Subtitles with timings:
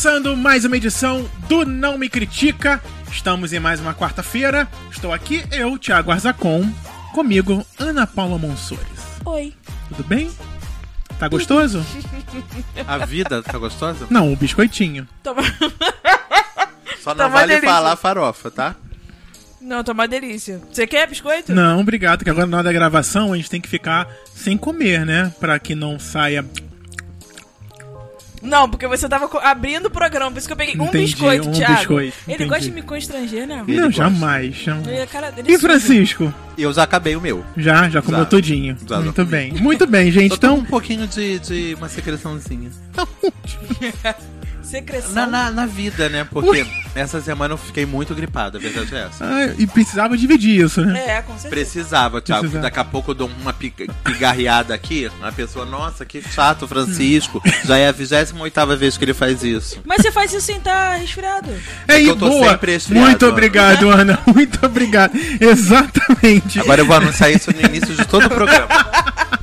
[0.00, 2.80] começando mais uma edição do Não Me Critica.
[3.10, 4.68] Estamos em mais uma quarta-feira.
[4.92, 6.72] Estou aqui, eu, Thiago Arzacon.
[7.12, 8.86] Comigo, Ana Paula Monsores.
[9.24, 9.52] Oi.
[9.88, 10.30] Tudo bem?
[11.18, 11.84] Tá gostoso?
[12.86, 14.06] A vida tá gostosa?
[14.08, 15.08] Não, o biscoitinho.
[15.20, 15.42] Toma...
[17.02, 17.68] Só Tá não uma vale delícia.
[17.68, 18.76] falar farofa, tá?
[19.60, 20.60] Não, tá uma delícia.
[20.72, 21.52] Você quer biscoito?
[21.52, 25.04] Não, obrigado, que agora na hora da gravação a gente tem que ficar sem comer,
[25.04, 25.34] né?
[25.40, 26.44] Pra que não saia.
[28.42, 31.48] Não, porque você tava abrindo o programa, por isso que eu peguei um Entendi, biscoito,
[31.48, 31.74] um Thiago.
[31.74, 32.48] biscoito, Ele entendi.
[32.50, 33.64] gosta de me constranger, né?
[33.66, 34.02] Ele não, gosta.
[34.02, 34.64] jamais.
[34.86, 35.52] Ele é cara dele.
[35.52, 36.32] E Francisco?
[36.56, 37.44] Eu já acabei o meu.
[37.56, 38.26] Já, já comeu Já.
[38.26, 38.76] tudinho.
[38.88, 39.52] Já, já Muito bem.
[39.54, 40.34] Muito bem, gente.
[40.34, 42.70] Então, um pouquinho de, de uma secreçãozinha.
[44.68, 45.12] Secreção.
[45.14, 46.24] Na, na, na vida, né?
[46.24, 49.24] Porque essa semana eu fiquei muito gripado, a verdade é essa.
[49.24, 51.18] ah, e precisava dividir isso, né?
[51.18, 51.48] É, com certeza.
[51.48, 52.40] Precisava, Thiago.
[52.42, 52.62] Precisava.
[52.62, 55.10] Daqui a pouco eu dou uma pigarreada aqui.
[55.22, 57.42] A pessoa, nossa, que chato, Francisco.
[57.64, 59.80] Já é a 28 vez que ele faz isso.
[59.84, 61.50] Mas você faz isso sem estar resfriado.
[61.86, 62.50] É que aí, eu tô boa.
[62.50, 63.32] sempre resfriado, Muito Ana.
[63.32, 64.18] obrigado, Ana.
[64.26, 65.12] Muito obrigado.
[65.40, 66.60] Exatamente.
[66.60, 68.68] Agora eu vou anunciar isso no início de todo o programa.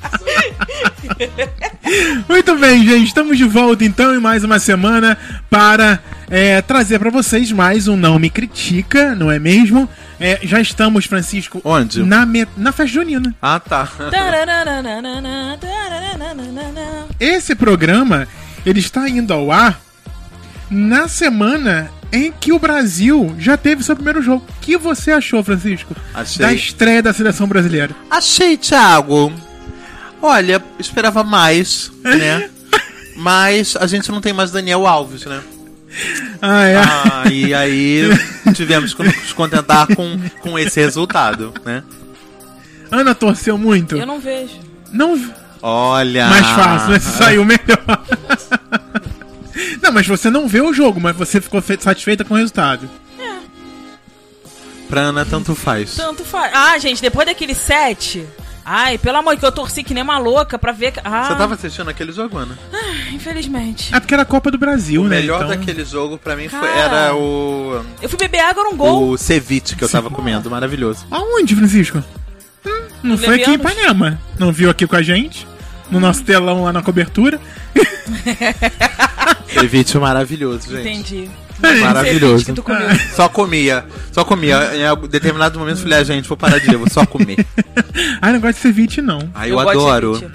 [2.28, 3.08] Muito bem, gente.
[3.08, 5.18] Estamos de volta então em mais uma semana
[5.50, 9.88] para é, trazer para vocês mais um Não Me Critica, não é mesmo?
[10.20, 12.02] É, já estamos, Francisco, Onde?
[12.04, 13.36] na, me- na festa junina.
[13.42, 13.88] Ah, tá.
[17.20, 18.28] Esse programa
[18.66, 19.80] ele está indo ao ar
[20.70, 24.44] na semana em que o Brasil já teve seu primeiro jogo.
[24.48, 25.96] O que você achou, Francisco?
[26.14, 26.46] Achei.
[26.46, 27.94] Da estreia da seleção brasileira.
[28.10, 29.32] Achei, Thiago.
[30.26, 32.50] Olha, esperava mais, né?
[33.16, 35.42] Mas a gente não tem mais Daniel Alves, né?
[36.42, 36.76] Ah, é.
[36.78, 38.02] Ah, e aí
[38.54, 41.82] tivemos que nos contentar com, com esse resultado, né?
[42.92, 43.96] Ana torceu muito.
[43.98, 44.60] Eu não vejo.
[44.92, 45.34] Não.
[45.62, 46.28] Olha.
[46.28, 47.00] Mais fácil, né?
[47.00, 48.04] Saiu melhor.
[49.82, 52.90] não, mas você não vê o jogo, mas você ficou fe- satisfeita com o resultado.
[54.90, 55.96] Pra Ana, tanto faz.
[55.96, 56.52] Tanto faz.
[56.54, 58.26] Ah, gente, depois daquele set.
[58.66, 60.94] Ai, pelo amor que eu torci que nem uma louca pra ver.
[61.04, 62.58] Ah, Você tava assistindo aquele jogo, Ana?
[63.14, 63.94] infelizmente.
[63.94, 65.18] É porque era a Copa do Brasil, O né?
[65.22, 65.50] melhor então...
[65.50, 67.86] daquele jogo pra mim foi, era o.
[68.02, 69.10] Eu fui beber água num gol.
[69.12, 71.06] O ceviche que eu tava comendo, maravilhoso.
[71.12, 72.04] Aonde, Francisco?
[72.66, 73.54] Hum, não foi aqui em?
[73.54, 74.20] Ipanema.
[74.40, 75.48] Não viu aqui com a gente?
[75.92, 77.40] No nosso telão lá na cobertura.
[79.48, 80.90] Ceviche maravilhoso, gente.
[80.90, 81.30] Entendi.
[81.60, 82.54] Maravilhoso.
[82.62, 82.88] Comeu.
[83.16, 84.76] Só comia, só comia.
[84.76, 87.46] Em algum- determinado momento eu falei, ah, gente, vou parar de ler, vou só comer.
[88.22, 89.30] Ah, não gosto de ceviche, não.
[89.34, 90.32] Ah, eu, de adoro.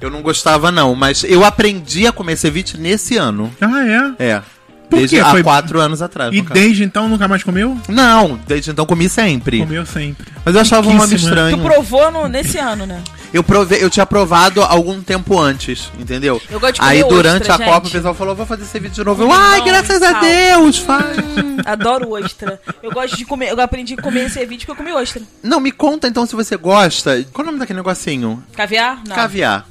[0.00, 3.52] Eu não gostava, não, mas eu aprendi a comer ceviche nesse ano.
[3.60, 4.24] Ah, é?
[4.30, 4.42] É.
[4.92, 5.22] Por desde quê?
[5.22, 6.32] há Foi- quatro anos atrás.
[6.34, 7.78] E desde então nunca mais comeu?
[7.88, 9.58] Não, desde então comi sempre.
[9.60, 10.26] Comeu sempre.
[10.44, 11.56] Mas eu achava um nome estranho.
[11.56, 13.00] Tu provou no, nesse ano, né?
[13.32, 16.40] Eu, provei, eu tinha provado algum tempo antes, entendeu?
[16.50, 17.92] Eu gosto de comer Aí durante ostra, a Copa o gente.
[17.92, 19.22] pessoal falou, vou fazer ceviche de novo.
[19.22, 20.20] Eu, ai, Não, graças a.
[20.20, 21.16] Deus, faz.
[21.64, 22.60] Adoro ostra.
[22.82, 23.50] Eu gosto de comer.
[23.50, 25.22] Eu aprendi a comer ceviche porque eu comi ostra.
[25.42, 27.24] Não, me conta então se você gosta.
[27.32, 28.42] Qual é o nome daquele negocinho?
[28.54, 29.00] Caviar?
[29.08, 29.16] Não.
[29.16, 29.66] Caviar.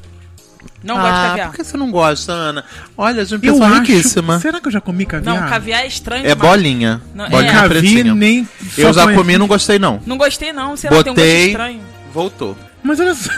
[0.84, 1.48] Não gosto de ah, caviar.
[1.50, 2.66] por que você não gosta, Ana?
[2.98, 3.80] Olha, de uma Eu pessoa acho...
[3.82, 4.40] riquíssima.
[4.40, 5.42] Será que eu já comi caviar?
[5.42, 6.50] Não, caviar é estranho É demais.
[6.52, 7.02] bolinha.
[7.14, 7.54] Não, bolinha é.
[7.54, 8.16] Nunca vi, pretinha.
[8.16, 8.48] nem...
[8.78, 10.02] Eu já comi e não gostei, não.
[10.06, 10.76] Não gostei, não.
[10.76, 11.48] Sei lá, tem um gosto Botei.
[11.48, 11.82] estranho.
[12.14, 12.58] Voltou.
[12.84, 13.32] Mas olha só...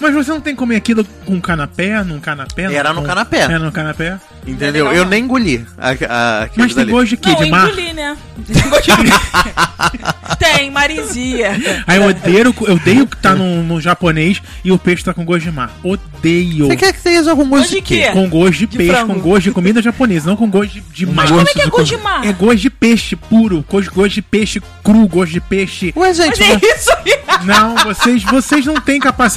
[0.00, 2.64] Mas você não tem que comer aquilo com canapé, num canapé?
[2.72, 3.38] Era no Com- canapé.
[3.40, 4.18] Era no canapé?
[4.46, 4.88] Entendeu?
[4.90, 6.90] É eu nem engoli a, a, aquilo Mas tem dali.
[6.92, 7.30] gosto de quê?
[7.30, 7.66] Não, de eu mar?
[7.68, 8.16] engoli, né?
[8.70, 11.52] Gosto de- tem, marisia.
[11.86, 15.24] Aí eu odeio, eu odeio que tá no, no japonês e o peixe tá com
[15.24, 15.70] gosto de mar.
[15.82, 16.66] Odeio.
[16.68, 18.10] Você quer que seja com gosto de quê?
[18.12, 19.14] Com gosto de, De peixe, frango.
[19.14, 21.26] com gosto de comida japonesa, não com gosto de, de mar.
[21.28, 22.24] Como é que é gosto de mar?
[22.24, 25.92] É gosto de peixe puro, gosto, gosto de peixe cru, gosto de peixe.
[25.96, 27.16] Ué, gente, Mas é isso aí.
[27.44, 29.35] Não, vocês, vocês não têm capacidade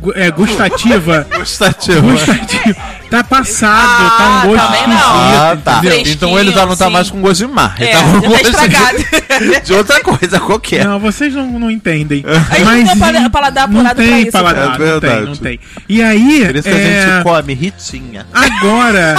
[0.00, 1.26] gu- é, gustativa.
[1.36, 2.02] gostativo.
[2.02, 2.76] gustativa.
[3.10, 5.02] Tá passado, tá um Ah, gosto esquisito.
[5.04, 5.80] Ah, tá.
[6.10, 6.92] Então ele já não tá sim.
[6.92, 7.74] mais com gosto de mar.
[7.78, 10.84] Ele É, tá com tá gosto de, de outra coisa qualquer.
[10.84, 12.24] Não, vocês não, não entendem.
[12.50, 14.80] A gente não tem pala- paladar apurado pra isso, paladar.
[14.80, 15.60] É não tem, não tem.
[15.88, 18.26] E aí, Por isso que a é, gente come ritinha.
[18.32, 19.14] agora,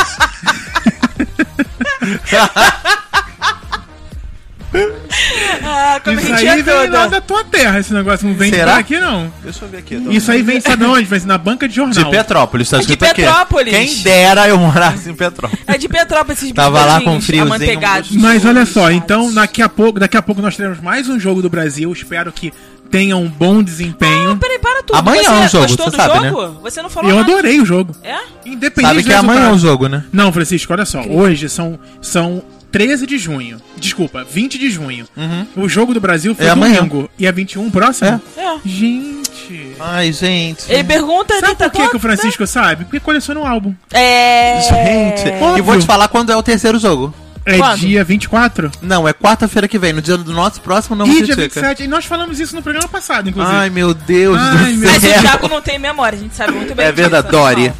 [5.64, 7.08] Ah, como a isso gente aí é vem lá toda.
[7.10, 8.78] da tua terra, esse negócio não vem de Será?
[8.78, 9.32] aqui não.
[9.44, 9.96] Deixa eu ver aqui.
[10.10, 11.04] Isso aí vem sabe de onde?
[11.06, 11.94] Vem na banca de jornal.
[12.04, 13.22] De Petrópolis, tá É de escrito aqui.
[13.24, 13.74] Petrópolis.
[13.74, 15.64] Quem dera eu morasse em Petrópolis.
[15.68, 19.70] É de Petrópolis esses Tava lá com friozinho, um Mas olha só, então daqui a
[19.70, 21.92] pouco, daqui a pouco nós teremos mais um jogo do Brasil.
[21.92, 22.54] Espero que
[22.92, 24.32] tenha um bom desempenho.
[24.32, 24.98] Ah, peraí, para tudo.
[24.98, 26.60] Amanhã você é um jogo, gostou você do sabe, jogo?
[26.62, 27.32] Você não falou Eu nada.
[27.32, 27.96] adorei o jogo.
[28.04, 28.16] É?
[28.46, 29.72] Independente Sabe que do amanhã é o resultado.
[29.72, 30.04] jogo, né?
[30.14, 31.02] Não, Francisco, olha só.
[31.02, 32.44] Hoje são, são
[32.76, 33.62] 13 de junho.
[33.78, 35.08] Desculpa, 20 de junho.
[35.56, 36.80] O jogo do Brasil foi É amanhã.
[36.80, 37.10] domingo.
[37.18, 38.22] E é 21 próximo?
[38.36, 38.58] É.
[38.66, 39.76] Gente.
[39.80, 40.70] Ai, gente.
[40.70, 42.84] Ele pergunta, Sabe tá por que, que o quanto, Francisco sabe?
[42.84, 43.70] Porque coleciona um álbum.
[43.70, 43.78] né?
[43.94, 44.62] É.
[44.62, 45.80] Gente, e vou Óbvio.
[45.80, 47.14] te falar quando é o terceiro jogo.
[47.46, 47.78] É Quando?
[47.80, 51.36] dia 24 Não, é quarta-feira que vem, no dia do nosso próximo não e dia
[51.36, 51.62] critica.
[51.62, 51.84] 27.
[51.84, 53.56] E nós falamos isso no programa passado, inclusive.
[53.56, 55.22] Ai, meu Deus Ai, do meu Mas o.
[55.22, 57.32] Thiago não tem memória, a gente sabe muito bem É verdade, né?
[57.32, 57.74] Dory.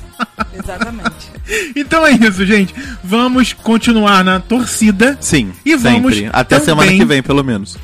[0.54, 1.36] Exatamente.
[1.76, 2.74] Então é isso, gente.
[3.04, 5.16] Vamos continuar na torcida.
[5.22, 6.32] Sim, E vamos sempre.
[6.34, 7.78] Até também- semana que vem, pelo menos.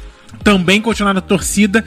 [0.44, 1.86] Também continuar na torcida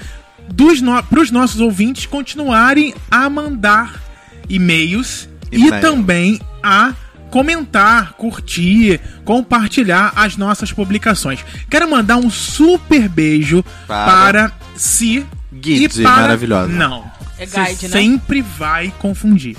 [0.49, 1.03] dos no...
[1.03, 4.01] para os nossos ouvintes continuarem a mandar
[4.49, 5.81] e-mails e E-mail.
[5.83, 6.93] também a
[7.39, 11.45] comentar, curtir, compartilhar as nossas publicações.
[11.69, 14.05] Quero mandar um super beijo para,
[14.49, 16.17] Para Si Guide, e para...
[16.23, 16.73] maravilhosa.
[16.73, 17.05] Não.
[17.37, 17.99] É Você guide, né?
[18.01, 19.57] sempre vai confundir.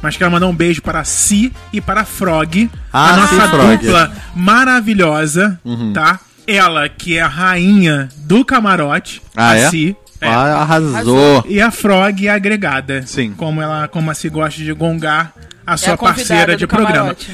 [0.00, 3.48] Mas quero mandar um beijo para Si e para a Frog, Ah, a nossa sim,
[3.50, 3.76] Frog.
[3.84, 5.92] dupla maravilhosa, Uhum.
[5.92, 6.18] tá?
[6.46, 9.68] Ela, que é a rainha do camarote, Ah, a é?
[9.68, 10.28] Si, é.
[10.28, 11.44] Ah, arrasou.
[11.48, 13.02] e a Frog é agregada.
[13.06, 13.32] Sim.
[13.36, 15.32] Como ela, como a Si gosta de gongar
[15.66, 16.94] a É sua a convidada parceira de programa.
[16.94, 17.30] camarote.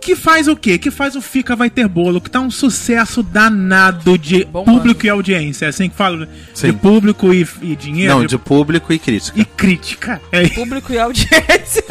[0.00, 0.76] Que faz o quê?
[0.76, 4.76] Que faz o Fica Vai Ter Bolo, que tá um sucesso danado de Bombando.
[4.78, 5.64] público e audiência.
[5.64, 6.28] É assim que fala?
[6.52, 6.66] Sim.
[6.66, 8.12] De público e, e dinheiro.
[8.12, 9.40] Não, de público e crítica.
[9.40, 10.20] E crítica.
[10.30, 11.84] É Público e audiência.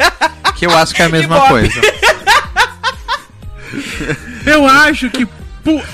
[0.54, 1.80] Que eu acho que é a mesma coisa.
[4.46, 5.26] Eu acho que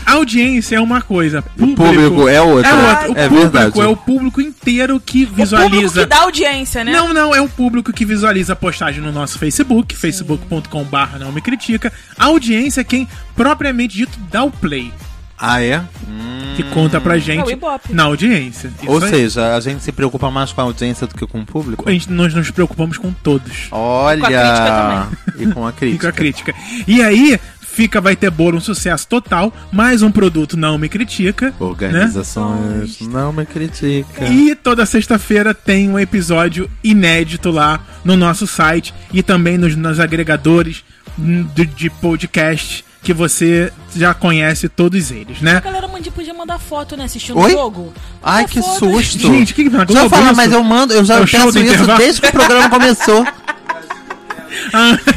[0.07, 1.43] audiência é uma coisa.
[1.43, 2.69] Público, público é outra.
[2.71, 3.11] É outra.
[3.13, 3.81] O É público verdade.
[3.81, 6.01] é o público inteiro que O público visualiza.
[6.01, 6.93] que dá audiência, né?
[6.93, 11.41] Não, não, é o público que visualiza a postagem no nosso Facebook, facebook.com.br não me
[11.41, 11.93] critica.
[12.19, 14.93] A audiência é quem propriamente dito dá o play,
[15.39, 15.79] Ah, é?
[16.07, 16.53] Hum.
[16.57, 18.71] que conta pra gente É o na audiência.
[18.83, 19.09] Isso Ou aí.
[19.11, 21.89] seja, a gente se preocupa mais com a audiência do que com o público?
[21.89, 23.69] a gente, nós nos preocupamos com todos.
[23.71, 24.21] Olha!
[24.21, 26.09] Com a crítica E com a E com crítica.
[26.09, 26.55] a crítica.
[26.87, 27.41] E aí,
[27.81, 29.51] fica, vai ter bolo, um sucesso total.
[29.73, 31.47] Mais um produto não me critica.
[31.47, 31.55] Né?
[31.59, 34.31] Organizações não me criticam.
[34.31, 39.99] E toda sexta-feira tem um episódio inédito lá no nosso site e também nos, nos
[39.99, 40.85] agregadores
[41.19, 45.57] hum, de, de podcast que você já conhece todos eles, né?
[45.57, 47.05] A galera mandi podia mandar foto, né?
[47.05, 47.49] Assistindo Oi?
[47.49, 47.95] o jogo.
[48.23, 48.79] Ai, Manda que foto.
[48.79, 49.19] susto!
[49.21, 50.37] Gente, que que na Globo falar, isso?
[50.37, 51.99] mas eu mando, eu já É o show peço isso intervalo?
[51.99, 53.27] desde que o programa começou.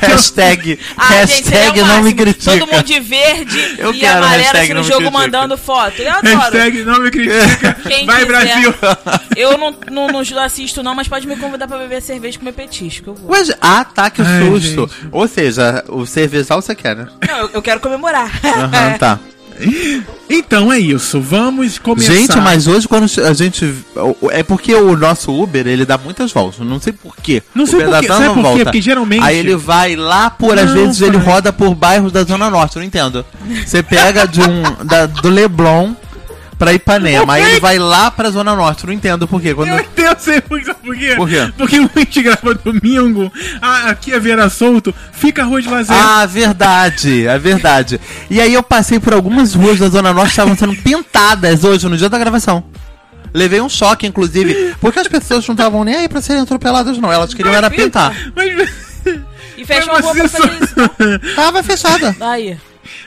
[0.02, 2.52] hashtag, Ah, gente, seria hashtag o não me critica.
[2.58, 5.20] Todo mundo de verde Eu e quero amarelo hashtag assim, no não me jogo critica.
[5.20, 6.02] mandando foto.
[6.02, 6.38] Eu adoro.
[6.38, 7.74] Hashtag não me critica.
[7.88, 8.28] Quem Vai, quiser.
[8.28, 8.76] Brasil!
[9.36, 12.54] Eu não, não, não assisto, não, mas pode me convidar pra beber cerveja e comer
[12.54, 13.10] petisco.
[13.12, 13.30] Eu vou.
[13.32, 14.88] Mas, ah, tá, que Ai, susto.
[14.88, 15.08] gente.
[15.12, 17.08] Ou seja, o cervejal você quer, né?
[17.28, 18.32] Não, eu, eu quero comemorar.
[18.44, 19.20] Aham, tá.
[20.30, 22.14] Então é isso, vamos começar.
[22.14, 23.74] Gente, mas hoje quando a gente.
[24.32, 26.66] É porque o nosso Uber, ele dá muitas voltas.
[26.66, 27.44] Não sei porquê.
[27.54, 28.42] Não sei O Uber dá por Sabe por quê?
[28.42, 28.64] volta.
[28.66, 31.26] Porque geralmente- Aí ele vai lá por, às Não, vezes, ele pai.
[31.26, 32.76] roda por bairros da Zona Norte.
[32.78, 33.26] Eu não entendo.
[33.66, 34.86] Você pega de um.
[34.86, 35.94] da- do Leblon
[36.64, 37.34] pra Ipanema.
[37.34, 38.86] Aí ele vai lá pra Zona Norte.
[38.86, 39.54] Não entendo por quê.
[39.54, 39.70] Quando...
[39.70, 40.74] Eu entendo, sei por quê?
[41.16, 41.54] Por quê?
[41.58, 43.32] Porque a gente grava domingo,
[43.62, 45.96] a- aqui é Vera Solto, fica a rua de lazer.
[45.96, 48.00] Ah, verdade, é verdade.
[48.30, 51.88] E aí eu passei por algumas ruas da Zona Norte que estavam sendo pintadas hoje,
[51.90, 52.64] no dia da gravação.
[53.34, 57.12] Levei um choque, inclusive, porque as pessoas não estavam nem aí pra serem atropeladas, não.
[57.12, 58.14] Elas queriam era pintar.
[58.36, 58.70] Mas,
[59.58, 61.36] E fecha uma rua pra fazer isso.
[61.36, 62.16] Tava fechada.
[62.22, 62.58] Aí.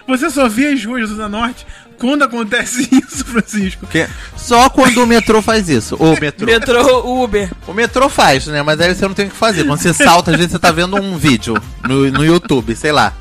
[0.07, 1.67] você só vê as ruas da Zona Norte
[1.99, 3.81] quando acontece isso, Francisco.
[3.81, 4.07] Porque
[4.37, 5.97] só quando o metrô faz isso.
[5.97, 6.47] O metrô.
[6.47, 7.51] Metrô Uber.
[7.67, 8.63] O metrô faz, né?
[8.63, 9.65] Mas aí você não tem o que fazer.
[9.65, 11.55] Quando você salta, às vezes você tá vendo um vídeo
[11.87, 13.13] no, no YouTube, sei lá.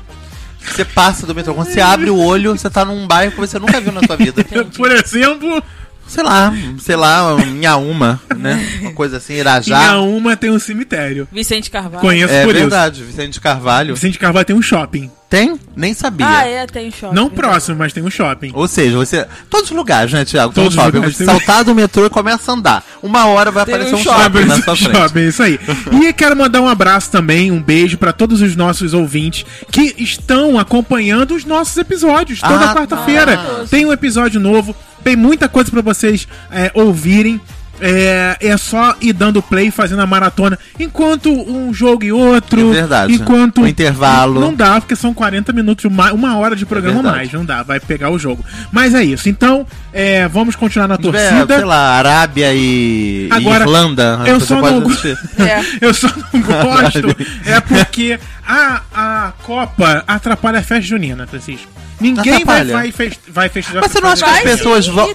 [0.60, 1.54] Você passa do metrô.
[1.54, 4.16] Quando você abre o olho, você tá num bairro que você nunca viu na sua
[4.16, 4.44] vida.
[4.76, 5.62] Por exemplo,
[6.08, 8.64] Sei lá, sei lá, Inhaúma, né?
[8.80, 9.90] Uma coisa assim, em Irajá.
[9.92, 11.26] Auma tem um cemitério.
[11.32, 12.00] Vicente Carvalho.
[12.00, 13.92] Conheço É por verdade, Vicente Carvalho.
[13.92, 14.00] isso.
[14.00, 15.10] Vicente Carvalho tem um shopping.
[15.28, 15.58] Tem?
[15.74, 16.24] Nem sabia.
[16.28, 17.12] Ah, é, tem shopping.
[17.14, 18.52] Não próximo, mas tem um shopping.
[18.54, 19.26] Ou seja, você.
[19.50, 20.54] Todos os lugares, né, Thiago?
[20.54, 20.96] Todos os shopping.
[20.98, 22.84] lugares, Você saltar do metrô e começa a andar.
[23.02, 24.22] Uma hora vai Tem aparecer um shopping.
[24.22, 24.96] shopping na Shopping, sua frente.
[24.96, 25.60] shopping, isso aí.
[26.08, 30.56] E quero mandar um abraço também, um beijo pra todos os nossos ouvintes que estão
[30.60, 33.66] acompanhando os nossos episódios toda Ah, quarta-feira.
[33.68, 37.40] Tem um episódio novo, tem muita coisa pra vocês é, ouvirem.
[37.78, 42.70] É, é só ir dando play, fazendo a maratona, enquanto um jogo e outro.
[42.70, 43.12] É verdade.
[43.12, 43.60] Enquanto.
[43.60, 44.40] O intervalo.
[44.40, 47.32] Não dá, porque são 40 minutos, uma, uma hora de programa É mais.
[47.32, 48.42] Não dá, vai pegar o jogo.
[48.72, 49.28] Mas é isso.
[49.28, 51.54] Então, é, vamos continuar na É, torcida.
[51.54, 54.22] sei lá, Arábia e, e Agora, Irlanda.
[54.26, 54.90] eu só não-.
[55.38, 55.62] É.
[55.82, 61.70] Eu só não gosto é porque a, a Copa atrapalha a festa junina, Francisco.
[61.98, 65.08] Ninguém vai, vai, fest, vai festejar Mas você não acha que as pessoas vão.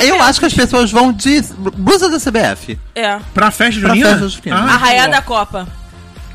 [0.00, 1.42] Eu, acho que as pessoas vão de
[1.76, 2.78] blusa da CBF.
[2.94, 3.18] É.
[3.34, 4.10] pra festa Pra junina?
[4.18, 4.56] festa junina.
[4.56, 5.68] Ah, Arraiá da Copa.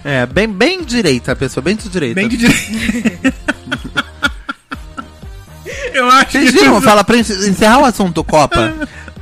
[0.06, 2.16] É, bem, bem direita a pessoa, bem de direita.
[2.16, 3.34] Bem de direito.
[5.94, 6.74] Eu acho Vocês viram?
[6.78, 8.74] isso- Fala pra encerrar o assunto Copa.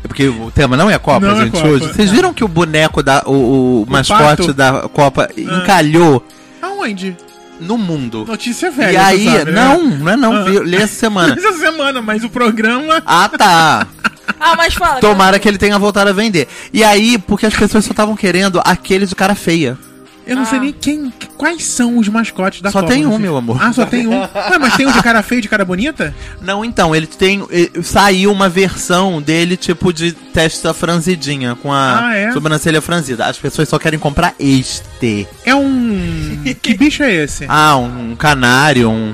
[0.04, 1.68] Porque porque o tema não é Copa, Não é gente, Copa.
[1.68, 1.88] hoje.
[1.88, 3.24] Vocês viram que o boneco da.
[3.26, 4.54] O, o mascote pato?
[4.54, 6.26] da Copa encalhou
[6.62, 7.16] Aonde?
[7.60, 8.26] No mundo.
[8.28, 8.92] Notícia velha.
[8.94, 9.64] e aí, sabe, né?
[9.66, 10.44] não, não é não, Ah.
[10.44, 11.36] vi- li essa semana.
[11.38, 13.02] Essa semana, mas o programa.
[13.06, 13.88] Ah, tá.
[14.40, 15.00] Ah, mas fala.
[15.00, 16.48] Tomara que ele tenha voltado a vender.
[16.74, 19.78] E aí, porque as pessoas só estavam querendo aquele de cara feia.
[20.26, 20.46] Eu não Ah.
[20.46, 21.14] sei nem quem.
[21.38, 22.94] Quais são os mascotes da Só Copa.
[22.94, 23.58] tem não um, meu amor.
[23.62, 24.20] Ah, só tem um.
[24.20, 26.16] Ué, mas tem um de cara feio e de cara bonita?
[26.42, 27.46] Não, então, ele tem.
[27.52, 32.32] eh, Saiu uma versão dele, tipo, de testa franzidinha, com a Ah, é?
[32.32, 33.26] sobrancelha franzida.
[33.26, 35.28] As pessoas só querem comprar este.
[35.46, 36.42] É um.
[36.62, 37.46] Que bicho é esse?
[37.48, 39.14] Ah, um canário, um.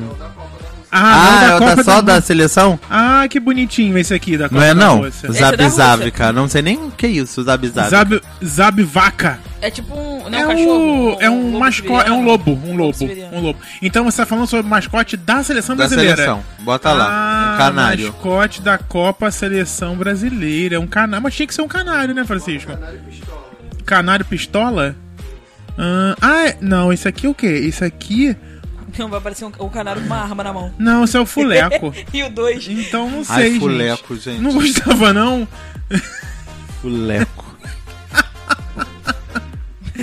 [0.94, 2.78] Ah, Ah, não, é o da- Copa só da- da seleção?
[2.90, 5.08] Ah, que bonitinho esse aqui da Copa Não é da não?
[5.08, 6.34] Esse é da Zabizavica.
[6.34, 7.90] Não sei nem o que é isso, Zabizavica.
[7.90, 9.40] Zab, Zab Vaca.
[9.62, 10.30] É tipo um.
[10.30, 11.18] Não, É um um, cachorro.
[11.22, 12.98] é um lobo mascote, é um lobo, um lobo,
[13.32, 13.60] um lobo.
[13.82, 16.16] Então você tá falando sobre o mascote da seleção Da brasileira.
[16.16, 16.44] seleção.
[16.60, 18.08] Bota lá, Ah, um canário.
[18.08, 22.72] mascote da Copa Seleção Brasileira, um canário, mas tinha que ser um canário, né, Francisco?
[23.86, 24.96] Canário pistola?
[25.78, 27.48] Ah, ah, é- não, esse aqui é o quê?
[27.48, 28.36] Esse aqui,
[28.98, 30.74] Não, vai aparecer um, um canário com uma arma na mão.
[30.78, 31.94] não, esse é o fuleco.
[32.14, 32.68] e o dois.
[32.68, 34.24] Então não Ai, sei, fuleco, gente.
[34.36, 34.42] gente.
[34.42, 35.48] Não gostava não.
[36.82, 37.41] Fuleco.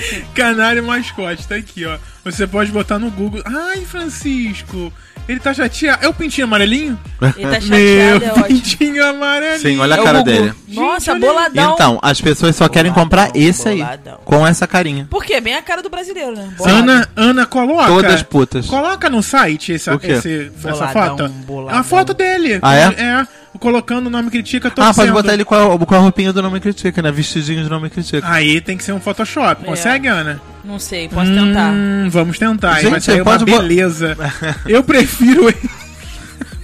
[0.35, 1.99] Canário mascote, tá aqui, ó.
[2.25, 3.43] Você pode botar no Google.
[3.45, 4.93] Ai, Francisco,
[5.28, 6.05] ele tá chateado.
[6.05, 6.99] É o pintinho amarelinho?
[7.37, 8.45] Ele tá chateado, Meu, é ótimo.
[8.45, 9.61] pintinho amarelinho.
[9.61, 10.31] Sim, olha a É o cara Gugu.
[10.31, 10.52] dele.
[10.69, 11.75] Nossa, Gente, olha boladão.
[11.75, 13.78] Então, as pessoas só querem comprar Boladão, esse aí.
[13.78, 14.19] boladão.
[14.25, 15.07] Com essa carinha.
[15.11, 15.40] Por quê?
[15.40, 16.50] Bem a cara do brasileiro, né?
[16.59, 16.76] Bolado.
[16.90, 17.87] Ana, Ana, coloca.
[17.87, 18.67] Todas putas.
[18.67, 20.12] Coloca no site essa, O quê?
[20.12, 21.28] esse- essa Boladão, foto.
[21.47, 21.76] boladão.
[21.76, 22.59] É a foto dele.
[22.61, 22.83] Ah, é?
[22.99, 23.26] É.
[23.59, 24.95] Colocando o nome critica Ah, torcendo.
[24.95, 27.11] pode botar ele com a, com a roupinha do Nome Critica, né?
[27.11, 28.27] Vestidinho de Nome Critica.
[28.29, 29.65] Aí tem que ser um Photoshop.
[29.65, 30.41] Consegue, Ana?
[30.65, 31.73] Não sei, posso tentar.
[31.73, 32.81] Hum, vamos tentar.
[32.81, 34.17] Gente, vai sair uma beleza.
[34.67, 35.53] Eu prefiro...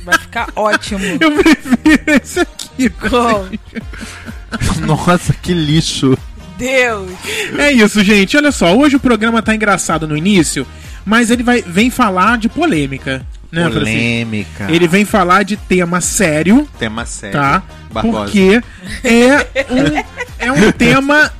[0.04, 1.00] Vai ficar ótimo.
[1.18, 2.92] Eu prefiro esse aqui.
[4.86, 6.16] Nossa, que lixo.
[6.58, 7.10] Deus.
[7.58, 8.36] É isso, gente.
[8.36, 10.66] Olha só, hoje o programa tá engraçado no início,
[11.04, 13.26] mas ele vai, vem falar de polêmica.
[13.62, 13.70] Né?
[13.70, 14.66] Polêmica.
[14.70, 17.38] Ele vem falar de tema sério, Tema sério.
[17.38, 17.62] tá?
[17.92, 18.24] Barbosa.
[18.24, 18.60] Porque
[19.04, 19.36] é
[19.70, 20.04] um,
[20.38, 21.32] é um tema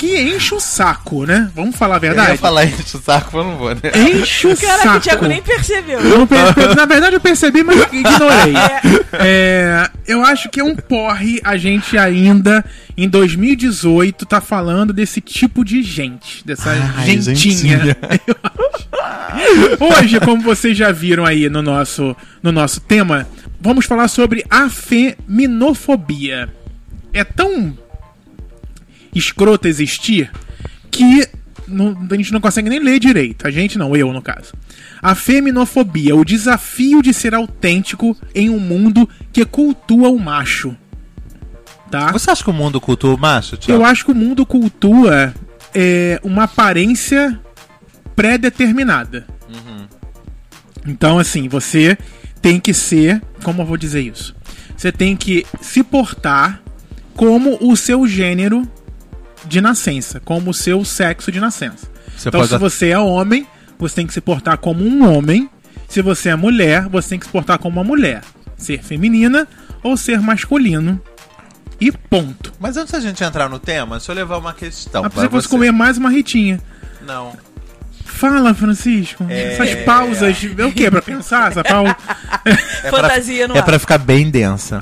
[0.00, 1.50] que enche o saco, né?
[1.54, 2.38] Vamos falar a Eu ia verdade?
[2.38, 3.80] falar isso, o saco, mas não vou, né?
[3.94, 4.96] Enche o Caraca, saco.
[4.96, 6.00] o Thiago nem percebeu.
[6.00, 6.38] Eu não per-
[6.74, 8.54] na verdade, eu percebi, mas ignorei.
[9.12, 12.64] É, eu acho que é um porre a gente ainda,
[12.96, 16.42] em 2018, tá falando desse tipo de gente.
[16.46, 17.34] Dessa Ai, gentinha.
[17.34, 17.96] gentinha.
[18.26, 20.00] Eu acho.
[20.00, 23.28] Hoje, como vocês já viram aí no nosso, no nosso tema,
[23.60, 26.48] vamos falar sobre a feminofobia.
[27.12, 27.76] É tão
[29.14, 30.30] escroto existir
[30.90, 31.26] que
[31.66, 33.46] não- a gente não consegue nem ler direito.
[33.46, 34.52] A gente não, eu no caso.
[35.00, 40.76] A feminofobia, o desafio de ser autêntico em um mundo que cultua o macho.
[41.90, 42.12] Tá?
[42.12, 43.82] Você acha que o mundo cultua o macho, Thiago?
[43.82, 45.34] Eu acho que o mundo cultua
[45.74, 47.38] é, uma aparência
[48.14, 49.26] pré-determinada.
[50.86, 51.96] Então, assim, você
[52.40, 53.20] tem que ser.
[53.42, 54.34] Como eu vou dizer isso?
[54.76, 56.62] Você tem que se portar
[57.14, 58.66] como o seu gênero
[59.44, 61.88] de nascença, como o seu sexo de nascença.
[62.16, 63.46] Você então, pode- se você é homem,
[63.78, 65.48] você tem que se portar como um homem.
[65.88, 68.22] Se você é mulher, você tem que se portar como uma mulher.
[68.56, 69.48] Ser feminina
[69.82, 71.00] ou ser masculino.
[71.80, 72.52] E ponto.
[72.60, 75.28] Mas antes da gente entrar no tema, deixa eu levar uma questão Mas pra você
[75.30, 76.60] fosse comer mais uma ritinha.
[77.06, 77.34] Não.
[78.04, 79.24] Fala, Francisco.
[79.30, 79.54] É.
[79.54, 80.36] Essas pausas.
[80.58, 80.90] É o que?
[80.90, 81.50] Pra pensar?
[81.50, 81.96] Essa pausa?
[82.84, 83.64] É Fantasia no É ar.
[83.64, 84.78] pra ficar bem densa.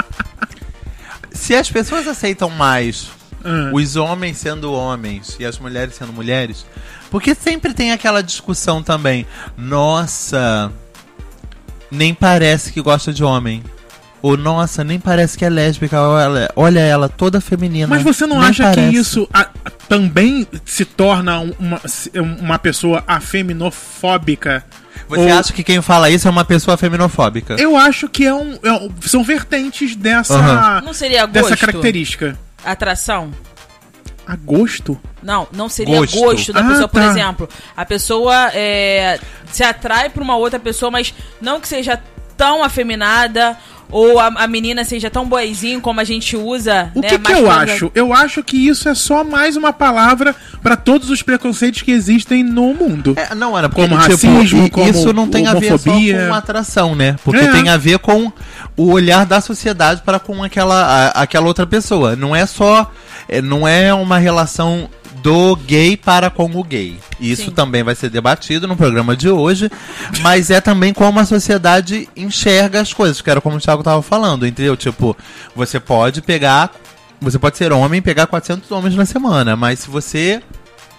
[1.32, 3.08] Se as pessoas aceitam mais
[3.44, 3.70] Ah.
[3.72, 6.66] os homens sendo homens e as mulheres sendo mulheres,
[7.10, 9.26] porque sempre tem aquela discussão também.
[9.56, 10.72] Nossa,
[11.90, 13.62] nem parece que gosta de homem.
[14.20, 16.00] Ou nossa, nem parece que é lésbica.
[16.02, 17.86] Olha ela, olha ela toda feminina.
[17.86, 18.90] Mas você não Nem acha parece.
[18.90, 21.80] que isso a- a- também se torna um- uma,
[22.40, 24.64] uma pessoa afeminofóbica?
[25.08, 27.54] Você Ou- acha que quem fala isso é uma pessoa feminofóbica?
[27.60, 32.36] Eu acho que é um, é um- são vertentes dessa, seria dessa característica.
[32.64, 33.32] Atração?
[34.26, 35.00] A gosto?
[35.22, 36.18] Não, não seria Gosto.
[36.18, 37.06] gosto, da Ah, pessoa, por tá.
[37.08, 37.48] exemplo.
[37.76, 39.18] A pessoa é,
[39.50, 42.00] se atrai pra uma outra pessoa, mas não que seja
[42.36, 43.56] tão afeminada
[43.90, 46.90] ou a, a menina seja tão boazinho como a gente usa.
[46.94, 47.92] O né, que, que mais eu acho?
[47.94, 52.42] Eu acho que isso é só mais uma palavra pra todos os preconceitos que existem
[52.42, 53.14] no mundo.
[53.16, 56.26] É, não, era porque, Como tipo, racismo, como isso não tem a ver só homofobia.
[56.28, 57.16] com atração, né?
[57.24, 57.50] Porque É.
[57.52, 58.30] tem a ver com
[58.76, 62.14] o olhar da sociedade para com aquela, a- aquela outra pessoa.
[62.16, 62.90] Não é só.
[63.28, 64.88] é, Não é uma relação
[65.22, 66.98] do gay para com o gay.
[67.20, 67.50] Isso Sim.
[67.50, 69.70] também vai ser debatido no programa de hoje,
[70.22, 74.00] mas é também como a sociedade enxerga as coisas, que era como o Thiago tava
[74.02, 74.76] falando, entendeu?
[74.76, 75.16] Tipo,
[75.54, 76.70] você pode pegar
[77.20, 80.40] Você pode ser homem e pegar 400 homens na semana, mas se você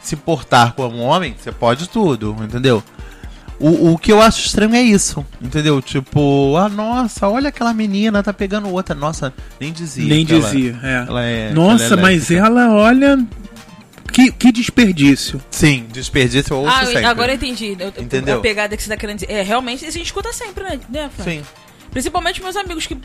[0.04, 2.84] se portar como homem, você pode tudo, entendeu?
[3.58, 5.82] O, o que eu acho estranho é isso, entendeu?
[5.82, 8.94] Tipo, ah, nossa, olha aquela menina, tá pegando outra.
[8.96, 10.08] Nossa, nem dizia.
[10.14, 11.06] Nem que ela- dizia, é.
[11.08, 13.18] ela é- Nossa, ela é mas ela, olha.
[14.12, 15.42] Que, que desperdício.
[15.52, 17.06] Sim, desperdício eu ouço Ah, sempre.
[17.06, 17.76] agora eu entendi.
[17.80, 18.38] Eu, eu- Entendeu?
[18.38, 19.32] A pegada que você tá querendo dizer.
[19.32, 21.24] É, realmente, a gente escuta sempre, né, né Fran?
[21.26, 21.44] Sim.
[21.92, 22.98] Principalmente meus amigos que.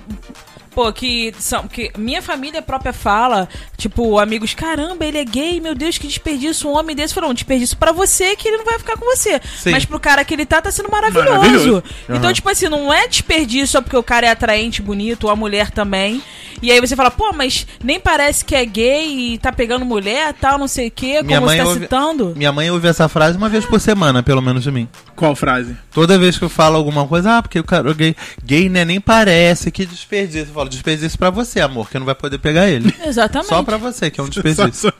[0.74, 1.68] Pô, que são.
[1.68, 6.68] Que minha família própria fala, tipo, amigos, caramba, ele é gay, meu Deus, que desperdício.
[6.68, 9.40] Um homem desse falou, um desperdício pra você que ele não vai ficar com você.
[9.56, 9.70] Sim.
[9.70, 11.30] Mas pro cara que ele tá, tá sendo maravilhoso.
[11.30, 11.84] Maravilhoso.
[12.08, 15.36] Então, tipo assim, não é desperdício só porque o cara é atraente, bonito, ou a
[15.36, 16.22] mulher também.
[16.62, 20.32] E aí você fala, pô, mas nem parece que é gay e tá pegando mulher,
[20.34, 22.32] tal, não sei o quê, Minha como você mãe tá ouve- citando.
[22.36, 24.88] Minha mãe ouve essa frase uma vez por semana, pelo menos de mim.
[25.14, 25.76] Qual frase?
[25.92, 28.84] Toda vez que eu falo alguma coisa, ah, porque o cara é gay, gay né,
[28.84, 30.48] nem parece, que desperdício.
[30.48, 32.94] Eu falo, desperdício pra você, amor, que não vai poder pegar ele.
[33.04, 33.48] Exatamente.
[33.48, 34.92] Só pra você, que é um desperdício.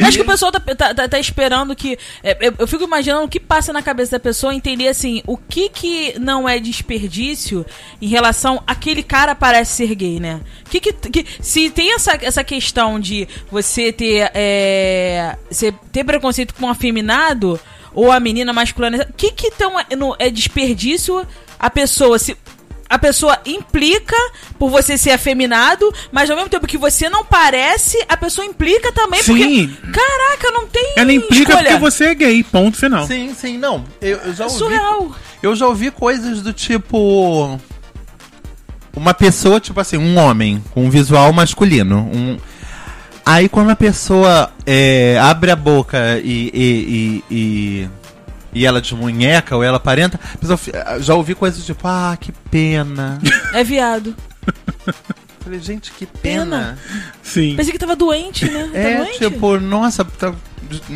[0.00, 1.98] Acho que o pessoal tá, tá- tá- tá esperando que.
[2.22, 5.36] é, eu, eu fico imaginando o que passa na cabeça da pessoa entender assim, o
[5.36, 7.66] que que não é desperdício
[8.00, 10.40] em relação àquele cara parece ser gay, né?
[10.70, 14.30] Que que, que- se tem essa, essa questão de você ter.
[14.34, 17.60] É, você ter preconceito com o afeminado
[17.94, 21.26] ou a menina masculina, o que que então é, no- é desperdício
[21.58, 22.34] a pessoa se.
[22.92, 24.14] A pessoa implica
[24.58, 28.92] por você ser afeminado, mas ao mesmo tempo que você não parece, a pessoa implica
[28.92, 29.32] também Sim.
[29.32, 29.90] porque.
[29.98, 30.92] Caraca, não tem.
[30.96, 31.70] Ela implica escolha.
[31.70, 33.06] porque você é gay, ponto final.
[33.06, 33.82] Sim, sim, não.
[33.98, 34.58] Eu, eu já É ouvi.
[34.58, 35.12] surreal.
[35.42, 37.58] Eu já ouvi coisas do tipo.
[38.94, 42.10] Uma pessoa, tipo assim, um homem com um visual masculino.
[42.12, 42.36] Um...
[43.24, 47.88] Aí quando a pessoa é, abre a boca e, e, e, e,
[48.52, 50.18] e ela desmunheca ou ela aparenta,
[50.56, 53.18] fi- já ouvi coisas tipo, ah, que pena.
[53.52, 54.14] É viado.
[55.40, 56.78] Falei, gente, que pena.
[57.22, 57.56] Sim.
[57.56, 58.70] Pensei que tava doente, né?
[58.72, 59.18] Tá É, doente?
[59.18, 60.32] tipo, nossa, tá-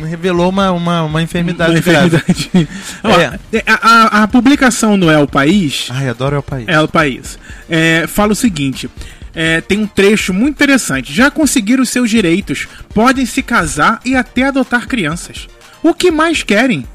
[0.07, 2.23] revelou uma, uma, uma enfermidade Uma enfermidade.
[3.03, 3.37] Ó, É.
[3.67, 3.73] a,
[4.19, 6.65] a- a publicação no É o País Ai, adoro o país.
[6.67, 7.37] É o país.
[7.69, 8.89] É, fala o seguinte:
[9.35, 11.13] é, tem um trecho muito interessante.
[11.13, 15.47] Já conseguiram os seus direitos, podem se casar e até adotar crianças.
[15.83, 16.87] O que mais querem?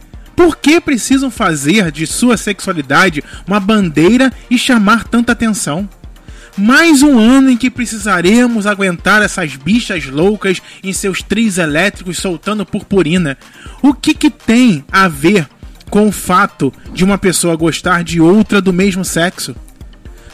[0.42, 5.88] Por que precisam fazer de sua sexualidade uma bandeira e chamar tanta atenção?
[6.58, 12.66] Mais um ano em que precisaremos aguentar essas bichas loucas em seus trios elétricos soltando
[12.66, 13.38] purpurina.
[13.80, 15.48] O que que tem a ver
[15.88, 19.54] com o fato de uma pessoa gostar de outra do mesmo sexo?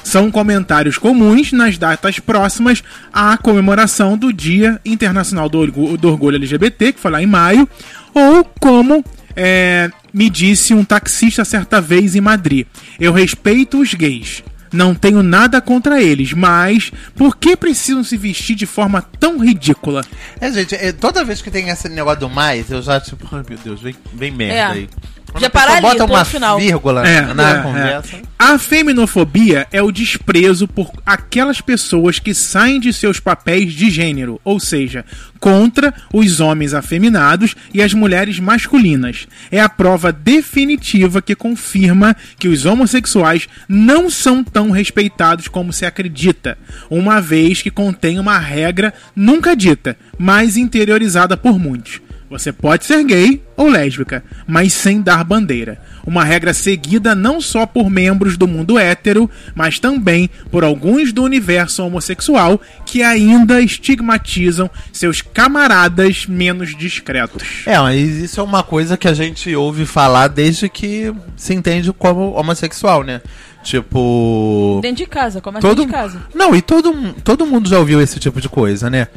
[0.03, 7.01] São comentários comuns nas datas próximas à comemoração do Dia Internacional do Orgulho LGBT, que
[7.01, 7.69] foi lá em maio,
[8.15, 9.05] ou como
[9.39, 12.67] é, me disse um taxista certa vez em Madrid:
[12.99, 14.43] Eu respeito os gays.
[14.71, 20.05] Não tenho nada contra eles, mas por que precisam se vestir de forma tão ridícula?
[20.39, 23.43] É, gente, é, toda vez que tem esse negócio do mais, eu já, tipo, ai
[23.49, 24.63] meu Deus, vem, vem merda É.
[24.65, 24.89] aí.
[25.31, 26.59] Quando Já a pessoa para ali, bota uma final.
[26.59, 28.17] vírgula É, na é, conversa.
[28.17, 28.23] é.
[28.39, 34.41] A feminofobia é o desprezo por aquelas pessoas que saem de seus papéis de gênero,
[34.45, 35.05] ou seja,
[35.41, 39.27] contra os homens afeminados e as mulheres masculinas.
[39.51, 45.85] É a prova definitiva que confirma que os homossexuais não são tão respeitados como se
[45.85, 46.57] acredita,
[46.89, 52.01] uma vez que contém uma regra nunca dita, mas interiorizada por muitos.
[52.31, 55.81] Você pode ser gay ou lésbica, mas sem dar bandeira.
[56.07, 61.23] Uma regra seguida não só por membros do mundo hétero, mas também por alguns do
[61.23, 67.63] universo homossexual que ainda estigmatizam seus camaradas menos discretos.
[67.67, 71.93] É, mas isso é uma coisa que a gente ouve falar desde que se entende
[71.93, 73.23] como homossexual, né?
[73.63, 74.79] Tipo.
[74.81, 76.23] Dentro de casa, começa Todo, dentro de casa.
[76.35, 79.09] não, e todo, todo mundo já ouviu esse tipo de coisa, né?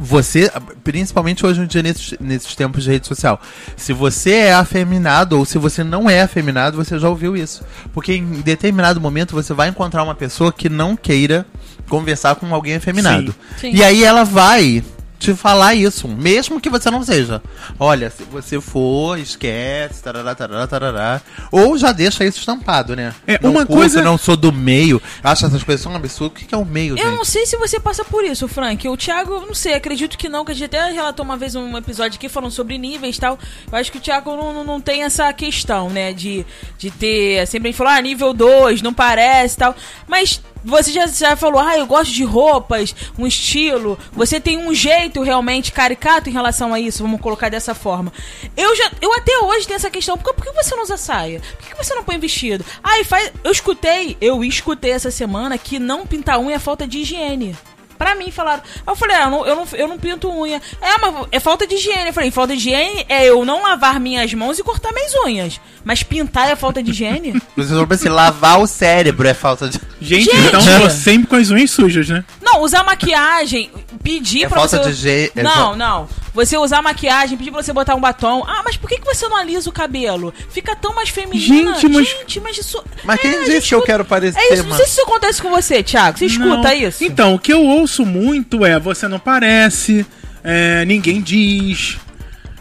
[0.00, 0.48] Você,
[0.84, 3.40] principalmente hoje em dia, nesses, nesses tempos de rede social,
[3.76, 7.64] se você é afeminado ou se você não é afeminado, você já ouviu isso.
[7.92, 11.44] Porque em determinado momento você vai encontrar uma pessoa que não queira
[11.88, 13.34] conversar com alguém afeminado.
[13.56, 13.72] Sim.
[13.74, 14.84] E aí ela vai
[15.18, 17.42] te falar isso, mesmo que você não seja.
[17.78, 21.20] Olha, se você for, esquece, tarará, tarará, tarará.
[21.50, 23.12] Ou já deixa isso estampado, né?
[23.26, 25.02] É, não uma curto, coisa- não sou do meio.
[25.22, 26.28] Acho essas coisas um absurdo.
[26.28, 27.26] O que é o meio, Eu não gente?
[27.28, 28.88] sei se você passa por isso, Frank.
[28.88, 31.54] O Thiago, eu não sei, acredito que não, que a gente até relatou uma vez
[31.56, 33.38] um episódio aqui falando sobre níveis e tal.
[33.72, 36.12] Eu acho que o Thiago não, não, não tem essa questão, né?
[36.12, 36.46] De,
[36.78, 37.46] de ter.
[37.46, 39.74] Sempre a gente falou, ah, nível 2, não parece e tal.
[40.06, 43.98] Mas você já, já falou, ah, eu gosto de roupas, um estilo.
[44.12, 48.12] Você tem um jeito realmente caricato em relação a isso, vamos colocar dessa forma.
[48.56, 48.90] Eu já.
[49.00, 50.16] Eu até hoje tenho essa questão.
[50.16, 51.40] Por que, por que você não usa saia?
[51.40, 52.64] Por que, que você não põe vestido?
[52.82, 53.32] Ah, e faz.
[53.42, 57.56] Eu escutei, eu escutei essa semana que não pintar unha é falta de higiene.
[57.98, 58.62] Pra mim falaram.
[58.64, 60.62] Aí eu falei, ah, eu não, eu, não, eu não pinto unha.
[60.80, 62.06] É, mas é falta de higiene.
[62.08, 65.60] Eu falei, falta de higiene é eu não lavar minhas mãos e cortar minhas unhas.
[65.84, 67.32] Mas pintar é falta de higiene?
[67.56, 69.80] Você falou assim, lavar o cérebro é falta de.
[70.00, 70.46] Gente, Gente!
[70.46, 72.24] então você sempre com as unhas sujas, né?
[72.40, 73.68] Não, usar maquiagem,
[74.00, 74.90] pedir É pra falta você.
[74.90, 76.08] de je- é Não, não.
[76.34, 78.44] Você usar maquiagem, pedir pra você botar um batom.
[78.46, 80.32] Ah, mas por que, que você não alisa o cabelo?
[80.50, 81.74] Fica tão mais feminina.
[81.74, 82.82] Gente, mas- Gente, mas isso.
[83.04, 84.86] Mas quem É, a disse gente que eu escuta- quero parecer, É isso, não sei
[84.86, 86.18] se isso acontece com você, Thiago.
[86.18, 86.72] Você escuta Não.
[86.72, 87.02] isso?
[87.04, 90.06] Então, o que eu ouço muito é você não parece,
[90.44, 91.96] é, ninguém diz.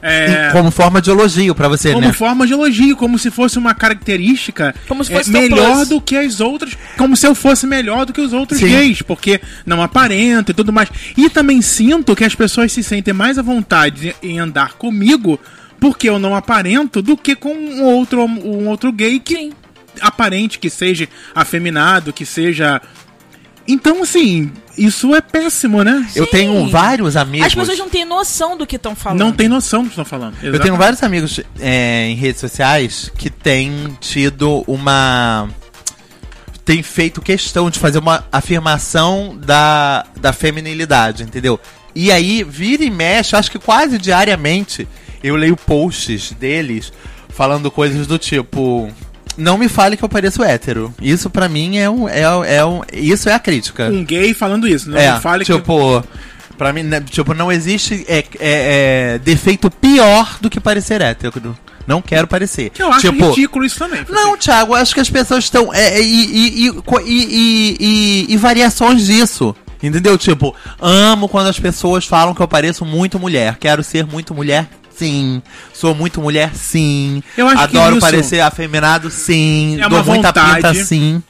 [0.01, 2.13] É, Como forma de elogio pra você, como né?
[2.13, 5.89] forma de elogio, como se fosse uma característica Como se é, fosse teu melhor plus.
[5.89, 8.67] do que as outras, como se eu fosse melhor do que os outros Sim.
[8.67, 10.89] gays, porque não aparento e tudo mais.
[11.17, 15.39] E também sinto que as pessoas se sentem mais à vontade em andar comigo
[15.79, 19.51] porque eu não aparento do que com um outro, um outro gay que Sim.
[20.01, 22.81] aparente, que seja afeminado, que seja.
[23.67, 26.07] Então, assim, isso é péssimo, né?
[26.15, 26.31] Eu Sim.
[26.31, 27.47] tenho vários amigos.
[27.47, 29.19] As pessoas não têm noção do que estão falando.
[29.19, 30.35] Não tem noção do que estão falando.
[30.41, 35.49] Eu tenho vários amigos é, em redes sociais que têm tido uma.
[36.63, 41.59] Tem feito questão de fazer uma afirmação da, da feminilidade, entendeu?
[41.95, 44.87] E aí, vira e mexe, acho que quase diariamente,
[45.23, 46.93] eu leio posts deles
[47.29, 48.91] falando coisas do tipo.
[49.37, 50.93] Não me fale que eu pareço hétero.
[51.01, 52.09] Isso pra mim é um.
[52.09, 52.21] É,
[52.57, 53.85] é um isso é a crítica.
[53.89, 54.89] Um gay falando isso.
[54.89, 55.53] Não É, fale que.
[55.53, 56.03] tipo,
[56.57, 61.55] pra mim, né, tipo, não existe é, é, é, defeito pior do que parecer hétero.
[61.85, 62.71] Não quero parecer.
[62.77, 64.03] Eu acho tipo, ridículo isso também.
[64.09, 65.73] Não, Thiago, acho que as pessoas estão.
[65.73, 69.55] É, é, e, e, e, e, e- e- e variações disso.
[69.81, 70.17] Entendeu?
[70.17, 73.57] Tipo, amo quando as pessoas falam que eu pareço muito mulher.
[73.59, 74.67] Quero ser muito mulher,
[74.97, 75.41] sim.
[75.73, 77.21] Sou muito mulher, sim.
[77.37, 79.77] Eu acho que Adoro isso parecer afeminado, sim.
[79.81, 80.55] é Dou muita vontade.
[80.55, 81.21] pinta, sim.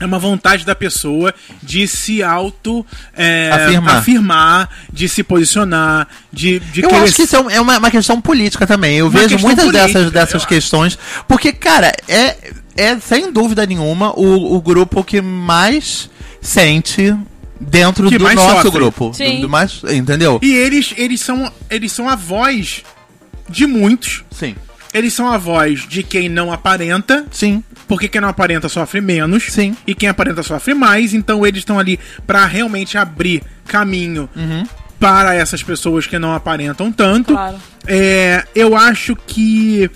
[0.00, 1.32] É uma vontade da pessoa
[1.62, 3.96] de se auto é, Afirmar.
[3.98, 7.90] afirmar, de se posicionar, de, de Eu querer acho que isso é é uma, uma
[7.90, 8.96] questão política também.
[8.98, 10.98] Eu Uma vejo muitas política, dessas, dessas questões.
[11.28, 12.36] Porque, cara, é,
[12.76, 17.14] é sem dúvida nenhuma o, o grupo que mais sente
[17.60, 18.70] dentro Que do nosso sofre.
[18.72, 19.12] grupo.
[19.14, 19.36] Sim.
[19.36, 20.40] Do, do mais, entendeu?
[20.42, 22.82] E eles, eles, são, eles são a voz
[23.52, 24.24] de muitos.
[24.30, 24.54] Sim.
[24.94, 27.62] Eles são a voz de quem não aparenta, Sim.
[27.88, 29.44] porque quem não aparenta sofre menos.
[29.44, 29.74] Sim.
[29.86, 31.14] E quem aparenta sofre mais.
[31.14, 34.64] Então eles estão ali pra realmente abrir caminho Uhum.
[35.00, 37.32] para essas pessoas que não aparentam tanto.
[37.32, 37.56] Claro.
[37.86, 39.90] É, eu acho que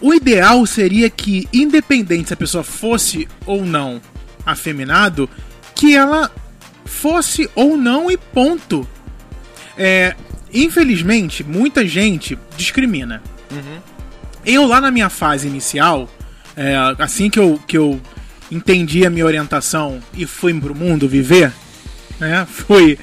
[0.00, 4.00] o ideal seria que, independente se a pessoa fosse ou não
[4.44, 5.30] afeminado,
[5.74, 6.30] que ela
[6.84, 8.86] fosse ou não e ponto.
[9.78, 10.16] É,
[10.52, 13.22] infelizmente, muita gente discrimina.
[14.44, 16.08] Eu, lá na minha fase inicial,
[16.56, 18.00] é, assim que eu, que eu
[18.50, 21.52] entendi a minha orientação e fui pro mundo viver,
[22.18, 22.46] né?
[22.50, 22.98] Fui,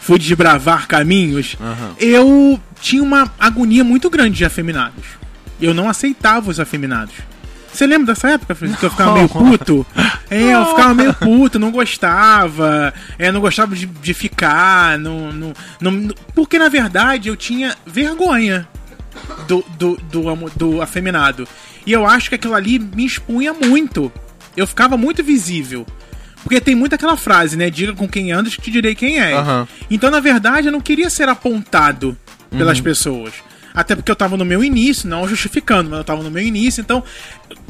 [0.00, 1.56] fui desbravar caminhos,
[1.98, 5.04] eu tinha uma agonia muito grande de afeminados.
[5.60, 7.14] Eu não aceitava os afeminados.
[7.78, 9.86] Você lembra dessa época, Francisco, que eu ficava meio puto?
[10.30, 15.52] É, eu ficava meio puto, não gostava, é, não gostava de, de ficar, não, não,
[15.80, 18.68] não- porque na verdade eu tinha vergonha
[19.46, 21.48] do, do, do, do afeminado.
[21.86, 24.12] E eu acho que aquilo ali me expunha muito.
[24.54, 25.86] Eu ficava muito visível.
[26.42, 27.70] Porque tem muito aquela frase, né?
[27.70, 29.32] Diga com quem andas que te direi quem é.
[29.32, 29.66] Aham.
[29.90, 32.14] Então, na verdade, eu não queria ser apontado
[32.50, 33.32] pelas pessoas.
[33.74, 36.80] Até porque eu tava no meu início, não justificando, mas eu tava no meu início.
[36.80, 37.02] Então,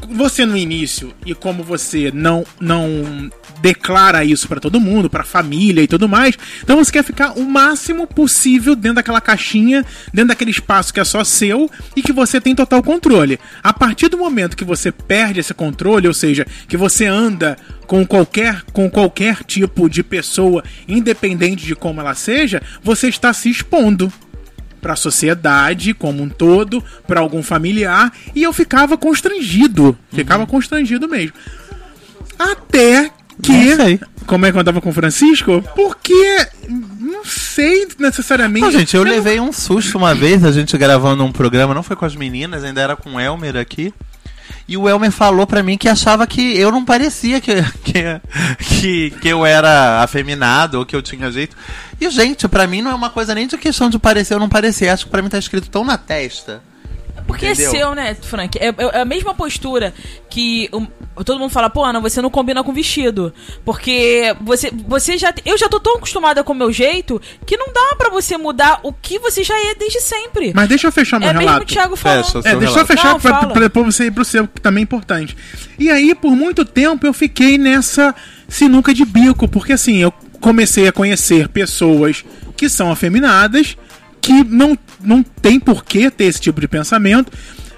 [0.09, 3.29] você no início, e como você não, não
[3.61, 7.45] declara isso pra todo mundo, pra família e tudo mais, então você quer ficar o
[7.45, 12.39] máximo possível dentro daquela caixinha, dentro daquele espaço que é só seu e que você
[12.39, 13.39] tem total controle.
[13.61, 18.05] A partir do momento que você perde esse controle, ou seja, que você anda com
[18.05, 24.11] qualquer, com qualquer tipo de pessoa, independente de como ela seja, você está se expondo
[24.79, 31.07] para a sociedade como um todo, para algum familiar, e eu ficava constrangido, ficava constrangido
[31.07, 31.33] mesmo.
[32.37, 33.11] Até
[33.41, 35.63] que, como é que eu andava com o Francisco?
[35.75, 36.47] Porque
[36.99, 38.61] não sei necessariamente.
[38.65, 41.83] Não, gente, eu não- levei um susto uma vez, a gente gravando um programa, não
[41.83, 43.93] foi com as meninas, ainda era com o Elmer aqui.
[44.69, 48.03] E o Elmer falou pra mim que achava que eu não parecia que, que,
[48.63, 51.57] que, que eu era afeminado ou que eu tinha jeito.
[51.99, 54.47] E, gente, pra mim não é uma coisa nem de questão de parecer ou não
[54.47, 54.89] parecer.
[54.89, 56.61] Acho que pra mim tá escrito tão na testa.
[57.29, 57.67] Porque Entendeu?
[57.67, 58.57] é seu, né, Frank?
[58.59, 59.93] É, é- é a mesma postura
[60.29, 60.87] que um,
[61.23, 63.31] todo mundo fala, pô, Ana, você não combina com vestido.
[63.63, 65.31] Porque você, você já.
[65.45, 68.79] Eu já tô tão acostumada com o meu jeito que não dá pra você mudar
[68.81, 70.51] o que você já é desde sempre.
[70.55, 71.65] Mas deixa eu fechar meu é mesmo o relato.
[71.67, 72.25] Thiago falando.
[72.25, 72.39] Fecha.
[72.39, 72.87] É, deixa eu relato.
[72.87, 75.37] fechar Não, pra, pra depois você ir pro seu, que também é importante.
[75.77, 78.15] E aí, por muito tempo, eu fiquei nessa
[78.47, 82.23] sinuca de bico, porque assim, eu, comecei a conhecer pessoas
[82.55, 83.77] que são afeminadas,
[84.21, 87.31] que não, não tem por que ter esse tipo de pensamento.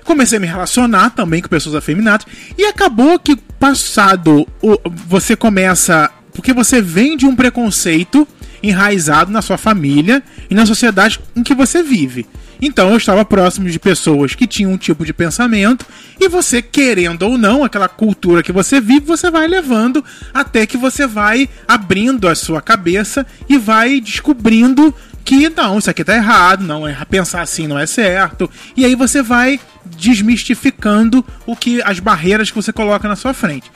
[0.04, 2.26] Comecei a me relacionar também com pessoas afeminadas.
[2.58, 4.78] E acabou que, passado, o,
[5.08, 6.10] você começa.
[6.34, 8.28] Porque você vem de um preconceito
[8.64, 12.26] enraizado na sua família e na sociedade em que você vive.
[12.62, 15.84] Então eu estava próximo de pessoas que tinham um tipo de pensamento
[16.20, 20.78] e você, querendo ou não, aquela cultura que você vive, você vai levando até que
[20.78, 26.64] você vai abrindo a sua cabeça e vai descobrindo que não, isso aqui tá errado,
[26.64, 28.50] não, é pensar assim não é certo.
[28.76, 33.72] E aí você vai desmistificando o que as barreiras que você coloca na sua frente.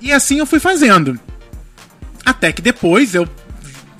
[0.00, 1.18] E assim eu fui fazendo.
[2.24, 3.28] Até que depois eu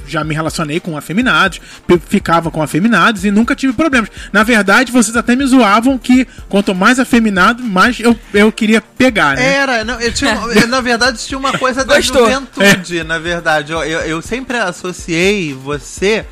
[0.06, 1.60] já me relacionei com afeminados,
[2.06, 4.10] ficava com afeminados e nunca tive problemas.
[4.32, 9.36] Na verdade, vocês até me zoavam que quanto mais afeminado, mais eu, eu queria pegar,
[9.36, 9.54] né?
[9.54, 12.30] Era, não, eu tinha, eu, na verdade tinha uma coisa da Gostou.
[12.30, 13.72] juventude, na verdade.
[13.72, 16.24] Eu, eu, eu sempre associei você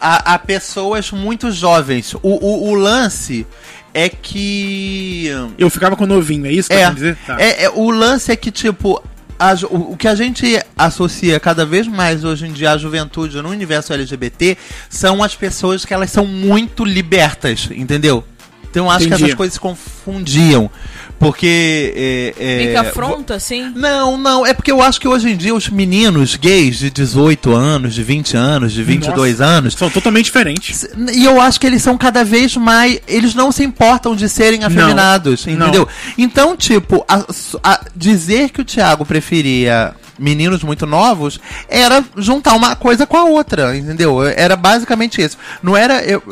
[0.00, 2.14] a, a pessoas muito jovens.
[2.14, 3.46] O, o, o lance
[3.92, 5.28] é que.
[5.58, 7.18] Eu ficava com novinho, é isso que eu É, quero dizer?
[7.26, 7.40] Tá.
[7.40, 9.02] é, é, o lance é que, tipo,
[9.38, 13.40] a o, o que a gente associa cada vez mais hoje em dia à juventude
[13.40, 14.56] no universo LGBT
[14.90, 18.24] são as pessoas que elas são muito libertas, entendeu?
[18.70, 19.24] Então eu acho que Entendi.
[19.24, 20.70] essas coisas se confundiam.
[21.18, 22.34] Porque.
[22.38, 23.72] É, é, que afronta, assim.
[23.74, 27.52] não, não, é porque eu acho que hoje em dia os meninos gays de 18
[27.54, 30.86] anos, de 20 anos, de 22 Nossa, anos, São totalmente diferentes.
[31.12, 33.00] e eu acho que eles são cada vez mais.
[33.08, 35.54] Eles não se importam de serem afeminados, Não.
[35.54, 35.88] entendeu?
[36.16, 37.24] Então, tipo, a-
[37.64, 43.24] a- dizer que o Thiago preferia meninos muito novos era juntar uma coisa com a
[43.24, 44.22] outra, entendeu?
[44.24, 45.36] Era basicamente isso.
[45.62, 46.02] Não era.
[46.04, 46.22] Eu,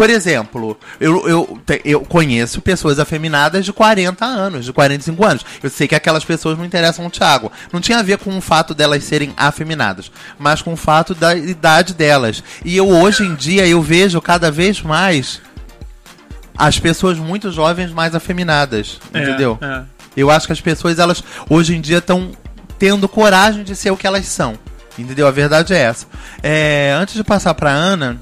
[0.00, 5.44] por exemplo, eu, eu, eu conheço pessoas afeminadas de 40 anos, de 45 anos.
[5.62, 7.52] Eu sei que aquelas pessoas não interessam o Thiago.
[7.70, 11.34] Não tinha a ver com o fato delas serem afeminadas, mas com o fato da
[11.34, 12.42] idade delas.
[12.64, 15.42] E eu hoje em dia eu vejo cada vez mais
[16.56, 19.58] as pessoas muito jovens mais afeminadas, É, entendeu?
[19.60, 19.82] é.
[20.16, 22.30] Eu acho que as pessoas elas hoje em dia estão
[22.78, 24.58] tendo coragem de ser o que elas são.
[24.98, 25.26] Entendeu?
[25.26, 26.06] A verdade é essa.
[26.42, 28.18] É, antes de passar pra Ana,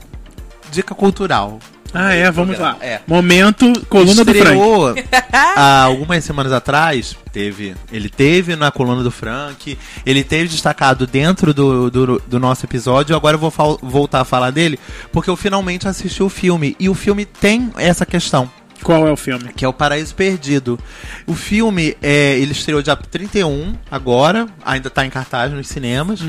[0.70, 1.58] dica cultural.
[1.92, 2.76] Ah, é, vamos lá.
[2.80, 3.00] É.
[3.06, 4.56] Momento, coluna do Frank.
[4.56, 4.94] Estreou
[5.32, 11.54] há algumas semanas atrás, teve, ele teve na coluna do Frank, ele teve destacado dentro
[11.54, 13.52] do, do, do nosso episódio, agora eu vou
[13.82, 14.78] voltar a falar dele,
[15.10, 18.50] porque eu finalmente assisti o filme, e o filme tem essa questão,
[18.82, 19.52] Qual é o filme?
[19.52, 20.78] que é o Paraíso Perdido.
[21.26, 26.20] O filme, é, ele estreou dia 31, agora, ainda tá em cartaz nos cinemas.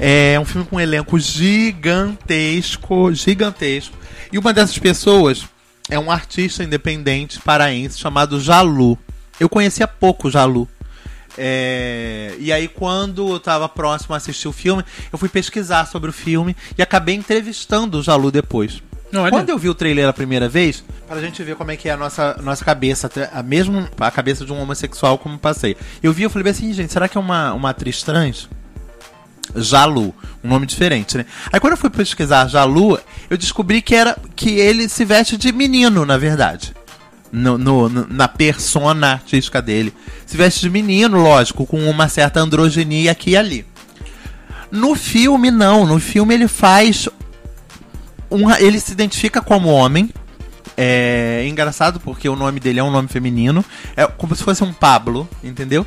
[0.00, 3.96] É um filme com um elenco gigantesco, gigantesco.
[4.32, 5.46] E uma dessas pessoas
[5.88, 8.98] é um artista independente paraense chamado Jalu.
[9.38, 10.68] Eu conhecia pouco Jalu.
[11.40, 16.10] É, e aí, quando eu tava próximo a assistir o filme, eu fui pesquisar sobre
[16.10, 18.82] o filme e acabei entrevistando o Jalu depois.
[19.14, 19.30] Olha.
[19.30, 21.92] Quando eu vi o trailer a primeira vez, pra gente ver como é que é
[21.92, 25.76] a nossa, nossa cabeça, até a mesmo a cabeça de um homossexual como passei.
[26.02, 28.48] Eu vi, eu falei assim, gente, será que é uma, uma atriz trans?
[29.56, 31.24] Jalu, um nome diferente, né?
[31.50, 32.98] Aí quando eu fui pesquisar Jalu,
[33.30, 36.74] eu descobri que era que ele se veste de menino, na verdade.
[37.32, 39.92] No, no- no- na persona artística dele.
[40.26, 43.66] Se veste de menino, lógico, com uma certa androginia aqui e ali.
[44.70, 45.86] No filme, não.
[45.86, 47.08] No filme ele faz.
[48.30, 50.10] Um, ele se identifica como homem.
[50.76, 53.64] É engraçado porque o nome dele é um nome feminino.
[53.96, 55.86] É como se fosse um Pablo, entendeu?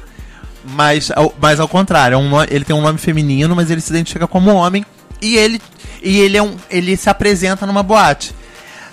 [0.66, 3.90] Mas, ao- mas ao contrário, é um ele tem um nome feminino, mas ele se
[3.92, 4.86] identifica como homem.
[5.22, 5.62] E ele,
[6.04, 8.34] e ele, é um, ele se apresenta numa boate.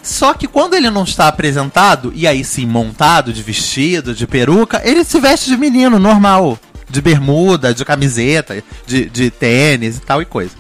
[0.03, 4.81] Só que quando ele não está apresentado, e aí sim montado, de vestido, de peruca,
[4.85, 6.59] ele se veste de menino, normal.
[6.89, 10.53] De bermuda, de camiseta, de, de tênis e tal e coisa.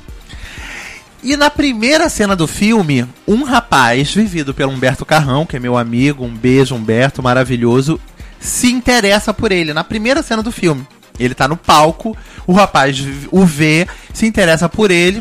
[1.22, 5.76] E na primeira cena do filme, um rapaz, vivido pelo Humberto Carrão, que é meu
[5.76, 8.00] amigo, um beijo, Humberto, maravilhoso,
[8.38, 9.72] se interessa por ele.
[9.72, 10.86] Na primeira cena do filme.
[11.18, 12.96] Ele tá no palco, o rapaz
[13.32, 15.20] o vê, se interessa por ele,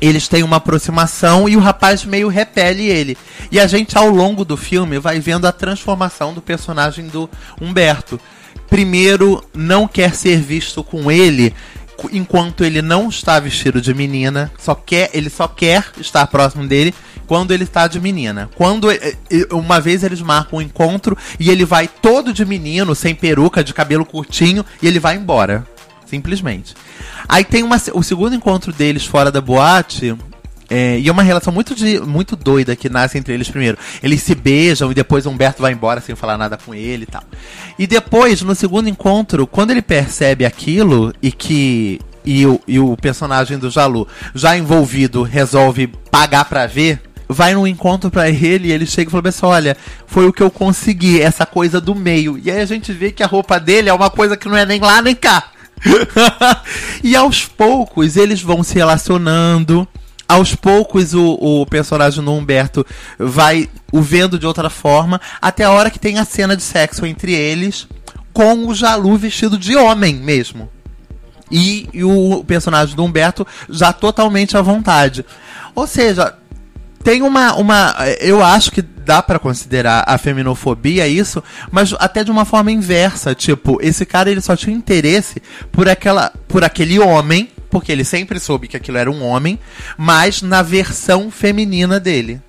[0.00, 3.16] eles têm uma aproximação e o rapaz meio repele ele.
[3.52, 8.18] E a gente, ao longo do filme, vai vendo a transformação do personagem do Humberto.
[8.68, 11.54] Primeiro, não quer ser visto com ele
[12.10, 16.94] enquanto ele não está vestido de menina, só quer, ele só quer estar próximo dele
[17.26, 18.50] quando ele está de menina.
[18.54, 22.94] Quando eh, eh, uma vez eles marcam um encontro e ele vai todo de menino,
[22.94, 25.66] sem peruca, de cabelo curtinho, e ele vai embora.
[26.06, 26.74] Simplesmente.
[27.28, 30.14] Aí tem uma, o segundo encontro deles fora da boate.
[30.72, 33.76] É, e é uma relação muito, de, muito doida que nasce entre eles primeiro.
[34.02, 37.22] Eles se beijam e depois Humberto vai embora sem falar nada com ele e tal.
[37.78, 42.96] E depois, no segundo encontro, quando ele percebe aquilo e que e o, e o
[42.96, 48.72] personagem do Jalu, já envolvido, resolve pagar pra ver, vai num encontro pra ele e
[48.72, 52.40] ele chega e fala assim: Olha, foi o que eu consegui, essa coisa do meio.
[52.42, 54.64] E aí a gente vê que a roupa dele é uma coisa que não é
[54.64, 55.50] nem lá nem cá.
[57.04, 59.86] e aos poucos eles vão se relacionando.
[60.32, 62.86] Aos poucos o, o personagem do Humberto
[63.18, 67.04] vai o vendo de outra forma, até a hora que tem a cena de sexo
[67.04, 67.86] entre eles,
[68.32, 70.70] com o Jalu vestido de homem mesmo.
[71.50, 75.22] E, e o personagem do Humberto já totalmente à vontade.
[75.74, 76.34] Ou seja,
[77.04, 77.94] tem uma, uma.
[78.18, 83.34] Eu acho que dá pra considerar a feminofobia isso, mas até de uma forma inversa.
[83.34, 86.32] Tipo, esse cara ele só tinha interesse por aquela.
[86.48, 87.50] por aquele homem.
[87.72, 89.58] Porque ele sempre soube que aquilo era um homem,
[89.98, 92.40] mas na versão feminina dele.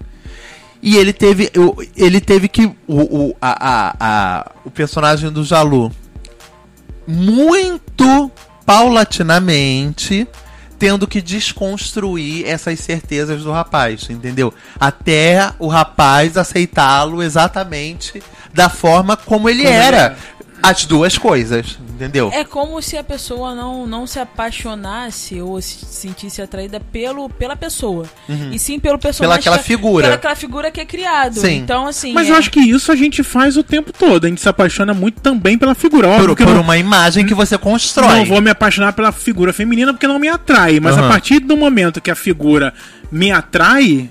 [0.82, 1.50] E ele teve.
[1.98, 2.66] Ele teve que.
[2.86, 5.92] O, o, a, a, a- o personagem do Jalu
[7.08, 8.32] muito
[8.66, 10.28] paulatinamente
[10.78, 14.54] tendo que desconstruir essas certezas do rapaz, entendeu?
[14.78, 18.22] Até o rapaz aceitá-lo exatamente
[18.54, 19.98] da forma como ele Como era.
[19.98, 20.18] era.
[20.62, 22.29] As duas coisas, entendeu?
[22.34, 27.56] É como se a pessoa não, não se apaixonasse ou se sentisse atraída pelo, pela
[27.56, 28.06] pessoa.
[28.51, 29.43] E sim pelo personagem.
[29.43, 30.03] Pela aquela que- figura.
[30.03, 31.39] Pela aquela figura que é criado.
[31.39, 31.58] Sim.
[31.58, 32.13] Então, assim.
[32.13, 34.25] Mas é- eu acho que isso a gente faz o tempo todo.
[34.25, 36.08] A gente se apaixona muito também pela figura.
[36.08, 38.19] Óbvio por por não, uma imagem que você constrói.
[38.19, 40.79] não vou me apaixonar pela figura feminina porque não me atrai.
[40.79, 41.06] Mas Aham.
[41.06, 42.73] a partir do momento que a figura
[43.12, 44.10] me atrai,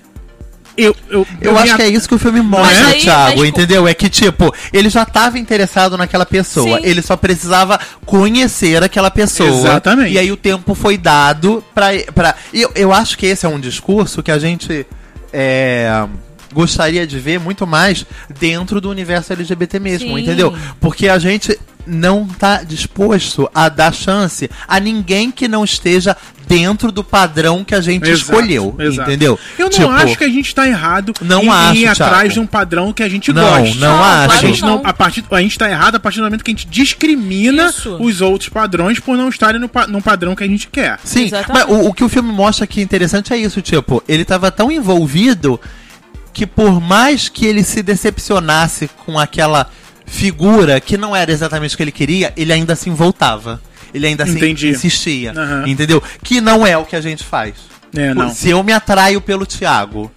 [0.77, 0.97] eu.
[1.11, 3.87] Eu, Eu me acho que é isso que o filme mostra, aí- Thiago, mas- entendeu?
[3.87, 6.79] É que, tipo, ele já estava interessado naquela pessoa.
[6.79, 6.85] Sim.
[6.87, 9.49] Ele só precisava conhecer aquela pessoa.
[9.49, 10.13] Exatamente.
[10.13, 11.89] E aí o tempo foi dado pra.
[12.15, 12.35] pra...
[12.53, 14.87] E eu, eu acho que esse é um discurso que a gente.
[15.33, 16.07] é,
[16.53, 18.05] Gostaria de ver muito mais
[18.39, 20.23] dentro do universo LGBT mesmo, Sim.
[20.23, 20.55] entendeu?
[20.79, 26.17] Porque a gente não tá disposto a dar chance a ninguém que não esteja
[26.47, 29.09] dentro do padrão que a gente Exato, escolheu, exato.
[29.09, 29.39] entendeu?
[29.59, 32.29] Eu não Tipo, acho que a gente tá errado Não em acho, ir atrás Thiago.
[32.35, 33.75] de um padrão que a gente Não, gosta.
[33.77, 34.35] não Não, acho.
[34.35, 36.55] A gente, não, a, partir, a gente tá errado a partir do momento que a
[36.55, 37.97] gente discrimina Isso.
[37.99, 40.99] os outros padrões por não estarem no, num padrão que a gente quer.
[41.05, 41.67] Sim, Exatamente.
[41.69, 44.51] mas o, o que o filme mostra que é interessante é isso, tipo, ele tava
[44.51, 45.59] tão envolvido
[46.35, 49.69] que por mais que ele se decepcionasse com aquela
[50.07, 53.61] figura que não era exatamente o que ele queria, ele ainda assim voltava.
[53.95, 54.69] Ele ainda assim Entendi.
[54.69, 55.65] insistia, Aham.
[55.67, 56.03] entendeu?
[56.23, 57.55] Que não é o que a gente faz.
[57.95, 58.31] É, não.
[58.33, 60.11] Se eu me atraio pelo Thiago,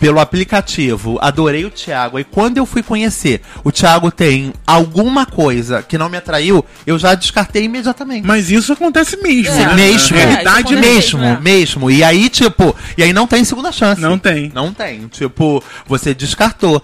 [0.00, 5.80] pelo aplicativo, adorei o Thiago, e quando eu fui conhecer, o Thiago tem alguma coisa
[5.80, 8.26] que não me atraiu, eu já descartei imediatamente.
[8.26, 9.54] Mas isso acontece mesmo.
[9.54, 9.74] É, né?
[9.74, 10.16] mesmo.
[10.16, 10.88] Na É, realidade mesmo.
[10.90, 11.38] mesmo, né?
[11.40, 11.90] mesmo.
[11.92, 14.00] E aí, tipo, e aí não tem segunda chance.
[14.00, 14.50] Não tem.
[14.52, 15.06] Não tem.
[15.06, 16.82] Tipo, você descartou.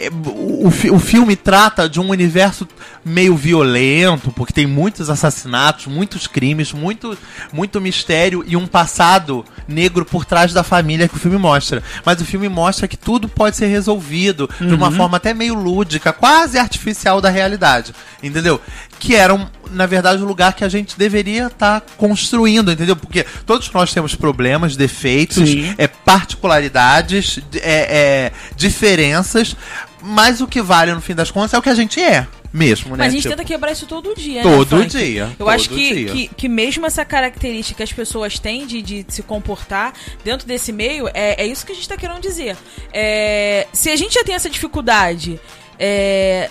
[0.00, 2.66] É, O, o fi- o filme trata de um universo
[3.04, 7.16] meio violento, porque tem muitos assassinatos, muitos crimes, muito,
[7.52, 11.82] muito mistério e um passado negro por trás da família que o filme mostra.
[12.04, 16.12] Mas o filme mostra que tudo pode ser resolvido de uma forma até meio lúdica,
[16.12, 17.94] quase artificial da realidade.
[18.22, 18.60] Entendeu?
[18.98, 22.94] Que era, um, na verdade, o lugar que a gente deveria estar construindo, entendeu?
[22.96, 25.74] Porque todos nós temos problemas, defeitos, Sim.
[25.78, 29.56] é, particularidades, é, é, diferenças,
[30.02, 32.96] mas o que vale no fim das contas é o que a gente é mesmo,
[32.96, 33.04] né?
[33.04, 35.68] Mas a gente Tipo, tenta quebrar isso todo dia, Todo né, dia, Eu todo acho
[35.68, 36.12] que, dia.
[36.12, 39.92] que, que mesmo essa característica que as pessoas têm de, de se comportar
[40.24, 42.56] dentro desse meio, é, é isso que a gente tá querendo dizer.
[42.92, 45.38] É, se a gente já tem essa dificuldade.
[45.78, 46.50] é,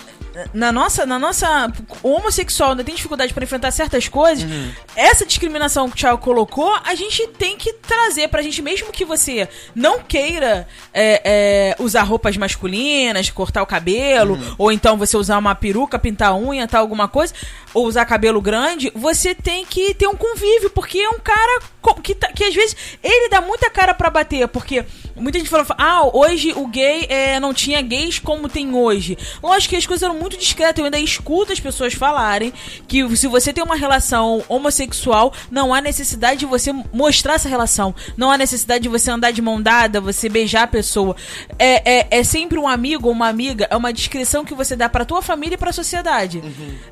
[0.54, 1.72] na nossa, na nossa.
[2.02, 4.44] Homossexual ainda tem dificuldade para enfrentar certas coisas.
[4.50, 4.70] Uhum.
[4.96, 9.04] Essa discriminação que o Thiago colocou, a gente tem que trazer pra gente, mesmo que
[9.04, 14.54] você não queira é, é, usar roupas masculinas, cortar o cabelo, Uhum.
[14.58, 17.34] ou então você usar uma peruca, pintar a unha, tal, alguma coisa,
[17.74, 21.62] ou usar cabelo grande, você tem que ter um convívio, porque é um cara
[22.02, 24.84] que, tá- que às vezes ele dá muita cara pra bater, porque
[25.16, 29.16] muita gente fala, ah, hoje o gay é, não tinha gays como tem hoje.
[29.42, 32.52] Lógico que as coisas eram muito discretas, eu ainda escuto as pessoas falarem
[32.88, 37.94] que se você tem uma relação homossexual, não há necessidade de você mostrar essa relação,
[38.16, 41.14] não há necessidade de você andar de mão dada, você beijar a pessoa.
[41.58, 44.88] É, é, é sempre um amigo ou uma amiga, é uma descrição que você dá
[44.88, 46.42] pra tua família e pra sociedade.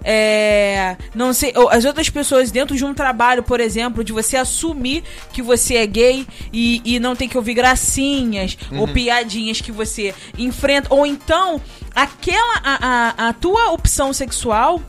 [0.05, 0.68] É,
[1.15, 5.03] não sei, as outras pessoas dentro de um trabalho, por exemplo, de você assumir
[5.33, 10.15] que você é gay e, e não tem que ouvir gracinhas ou piadinhas que você
[10.37, 11.61] enfrenta, ou então
[11.95, 12.79] aquela a,
[13.27, 14.81] a, a tua opção sexual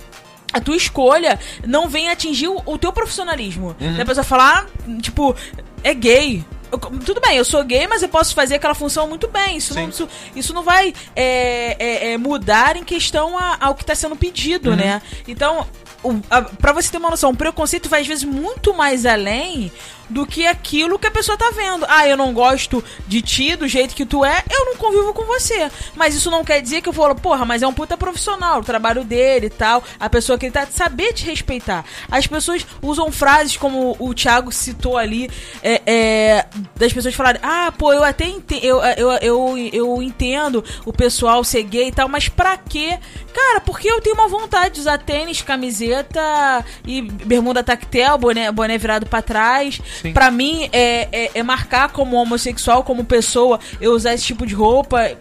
[0.52, 3.76] a tua escolha não vem atingir o, o teu profissionalismo.
[3.98, 4.68] Da pessoa falar,
[5.02, 5.36] tipo,
[5.84, 6.44] é gay.
[6.72, 9.58] Eu- tudo bem, eu sou gay, mas eu posso fazer aquela função muito bem.
[9.58, 13.84] Isso, não, isso, isso não vai é, é, é, mudar em questão a- ao que
[13.84, 15.02] está sendo pedido, né?
[15.28, 15.66] Então,
[16.04, 19.72] o- a- pra você ter uma noção, o preconceito vai às vezes muito mais além
[20.10, 21.86] do que aquilo que a pessoa tá vendo.
[21.88, 25.24] Ah, eu não gosto de ti do jeito que tu é, eu não convivo com
[25.26, 25.70] você.
[25.96, 28.64] Mas isso não quer dizer que eu falo, porra, mas é um puta profissional, o
[28.64, 29.84] trabalho dele e tal.
[30.00, 31.86] A pessoa que ele tá saber te respeitar.
[32.10, 35.30] As pessoas usam frases como o Thiago citou ali,
[35.62, 36.46] é, é,
[36.76, 41.44] das pessoas falarem, ah, pô, eu até ente eu, eu, eu, eu entendo o pessoal
[41.44, 42.98] ser gay e tal, mas pra quê?
[43.34, 48.78] Cara, porque eu tenho uma vontade de usar tênis, camiseta e bermuda tactel, boné, boné
[48.78, 49.80] virado pra trás.
[50.02, 50.14] Sim.
[50.14, 54.54] Pra mim, é, é, é marcar como homossexual, como pessoa, eu usar esse tipo de
[54.54, 55.12] roupa.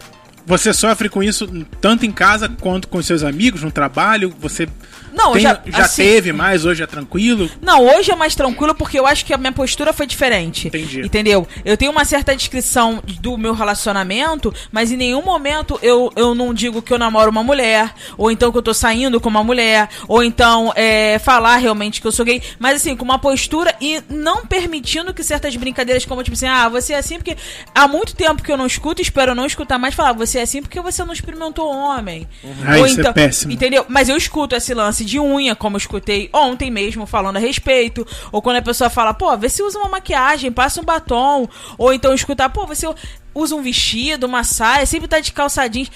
[0.45, 1.47] Você sofre com isso
[1.79, 4.33] tanto em casa quanto com seus amigos, no trabalho?
[4.39, 4.67] Você
[5.13, 7.49] Não, tem- já- já assim- teve mais, hoje é tranquilo?
[7.61, 10.67] Não, hoje é mais tranquilo porque eu acho que a minha postura foi diferente.
[10.67, 11.01] Entendi.
[11.01, 11.47] Entendeu?
[11.65, 16.53] Eu tenho uma certa descrição do meu relacionamento, mas em nenhum momento eu, eu não
[16.53, 19.89] digo que eu namoro uma mulher, ou então que eu tô saindo com uma mulher,
[20.07, 24.01] ou então é, falar realmente que eu sou gay, mas assim, com uma postura e
[24.09, 27.35] não permitindo que certas brincadeiras, como tipo assim, ah, você é assim porque
[27.73, 30.61] há muito tempo que eu não escuto, espero não escutar mais falar, você é assim
[30.61, 32.27] porque você não experimentou homem.
[32.65, 33.51] Ah, isso é péssimo.
[33.51, 33.85] Entendeu?
[33.89, 38.05] Mas eu escuto esse lance de unha, como eu escutei ontem mesmo, falando a respeito.
[38.31, 41.47] Ou quando a pessoa fala, pô, vê se usa uma maquiagem, passa um batom.
[41.77, 42.87] Ou então escutar, pô, você
[43.33, 45.91] usa um vestido, uma saia, sempre tá de calça jeans.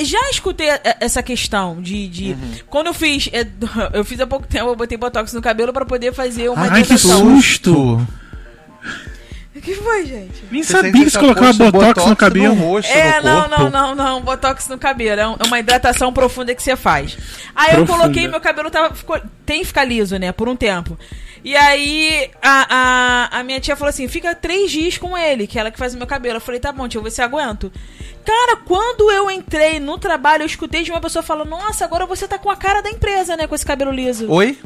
[0.00, 0.68] Já escutei
[1.00, 2.06] essa questão de.
[2.08, 2.52] de Uhum.
[2.68, 3.28] Quando eu fiz.
[3.32, 3.46] é,
[3.92, 6.84] Eu fiz há pouco tempo, eu botei botox no cabelo pra poder fazer uma Ai,
[6.84, 8.06] que susto.
[9.58, 10.44] O que foi, gente?
[10.50, 12.54] Nem Você sabia que você colocava posto botox, no cabelo.
[12.54, 13.50] rosto, É, no não, corpo.
[13.58, 14.20] não, não, não.
[14.22, 15.20] Botox no cabelo.
[15.20, 17.16] É é uma hidratação profunda que você faz.
[17.54, 17.98] Aí eu Profunda.
[18.04, 20.32] coloquei, meu cabelo tava, ficou, tem que ficar liso, né?
[20.32, 20.98] Por um tempo.
[21.44, 25.58] E aí a, a, a minha tia falou assim: fica três dias com ele, que
[25.58, 26.36] é ela que faz o meu cabelo.
[26.36, 27.70] Eu falei, tá bom, tia, eu vou ver se eu aguento.
[28.24, 32.26] Cara, quando eu entrei no trabalho, eu escutei de uma pessoa falando: Nossa, agora você
[32.28, 33.46] tá com a cara da empresa, né?
[33.46, 34.30] Com esse cabelo liso.
[34.30, 34.58] Oi?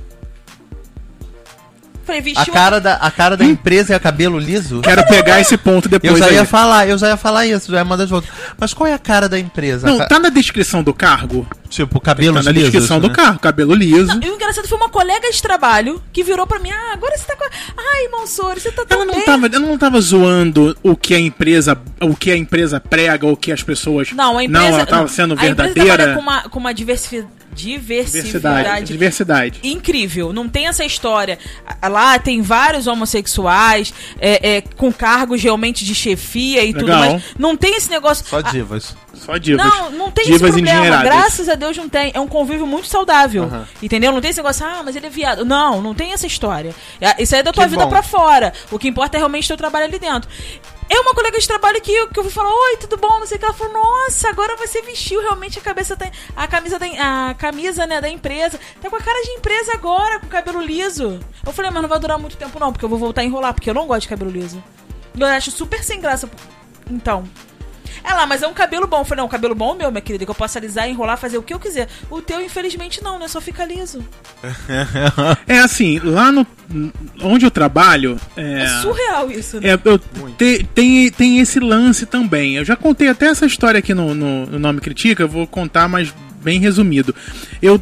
[2.04, 4.80] Falei, A cara, da, a cara da empresa é cabelo liso?
[4.82, 6.34] Quero pegar esse ponto Eu depois já aí.
[6.34, 8.28] ia falar, eu já ia falar isso, já ia mandar de volta.
[8.58, 9.86] Mas qual é a cara da empresa?
[9.86, 11.46] Não, Ca- tá na descrição do cargo?
[11.72, 14.06] Tipo, cabelo Tá na descrição do cargo, cabelo liso.
[14.14, 17.16] Não, e o engraçado foi uma colega de trabalho que virou pra mim: Ah, agora
[17.16, 17.44] você tá com.
[17.44, 17.48] a-
[17.94, 19.24] Ai, Monsor, você tá tão Ela não, bem.
[19.24, 23.34] tava, ela não tava zoando o que a empresa, o que a empresa prega, o
[23.34, 24.12] que as pessoas.
[24.12, 24.68] Não, a empresa.
[24.68, 25.96] Não, ela tava sendo a empresa verdadeira.
[25.96, 28.22] trabalha com uma, com uma diversi- Diversidade.
[28.24, 28.86] diversividade.
[28.92, 29.60] Diversidade.
[29.62, 31.38] Incrível, não tem essa história.
[31.82, 37.00] Lá tem vários homossexuais é, é, com cargos realmente de chefia e tudo Legal.
[37.00, 37.22] mais.
[37.38, 38.24] Não tem esse negócio.
[38.26, 38.94] Só divas.
[39.14, 39.64] Só divas.
[39.66, 41.02] Não, não tem divas esse problema.
[41.04, 42.10] Graças a Deus não tem.
[42.14, 43.44] É um convívio muito saudável.
[43.44, 43.68] Aham.
[43.82, 44.10] Entendeu?
[44.10, 45.44] Não tem esse negócio, ah, mas ele é viado.
[45.44, 46.74] Não, não tem essa história.
[47.00, 47.90] É- Isso aí é da tua Que vida bom.
[47.90, 48.52] pra fora.
[48.70, 50.28] O que importa é realmente teu trabalho ali dentro.
[50.88, 53.18] É uma colega de trabalho que, eu- que eu fui falar, oi, tudo bom?
[53.20, 53.44] Não sei o que.
[53.46, 56.86] Ela falou, nossa, agora você vestiu realmente a cabeça da, a camisa da,
[57.30, 58.58] a camisa, né, da empresa.
[58.80, 61.20] Tá com a cara de empresa agora, com o cabelo liso.
[61.46, 63.54] Eu falei, mas não vai durar muito tempo não, porque eu vou voltar a enrolar,
[63.54, 64.62] porque eu não gosto de cabelo liso.
[65.18, 66.28] Eu acho super sem graça.
[66.90, 67.24] Então.
[68.04, 68.98] Ela, mas é um cabelo bom.
[69.00, 71.38] Eu falei, não, cabelo bom é meu, minha querida, que eu posso alisar, enrolar, fazer
[71.38, 71.88] o que eu quiser.
[72.10, 73.28] O teu, infelizmente, não, né?
[73.28, 74.04] Só fica liso.
[75.46, 76.46] É assim, lá no.
[77.22, 78.18] Onde eu trabalho.
[78.36, 79.70] É, É, surreal isso, né?
[79.70, 79.98] é, eu
[80.38, 82.56] te- tem, tem esse lance também.
[82.56, 85.88] Eu já contei até essa história aqui no, no, no Nome Critica, eu vou contar,
[85.88, 86.12] mas
[86.42, 87.14] bem resumido.
[87.60, 87.80] Eu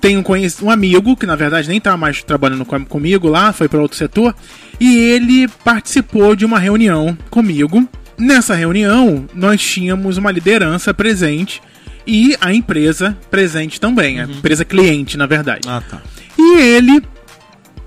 [0.00, 0.24] tenho
[0.62, 3.96] um amigo, que na verdade nem tá mais trabalhando com- comigo lá, foi para outro
[3.96, 4.34] setor,
[4.78, 7.88] e ele participou de uma reunião comigo.
[8.18, 11.62] Nessa reunião, nós tínhamos uma liderança presente
[12.06, 15.68] e a empresa presente também, a empresa cliente, na verdade.
[15.68, 16.02] Ah, tá.
[16.36, 17.02] E ele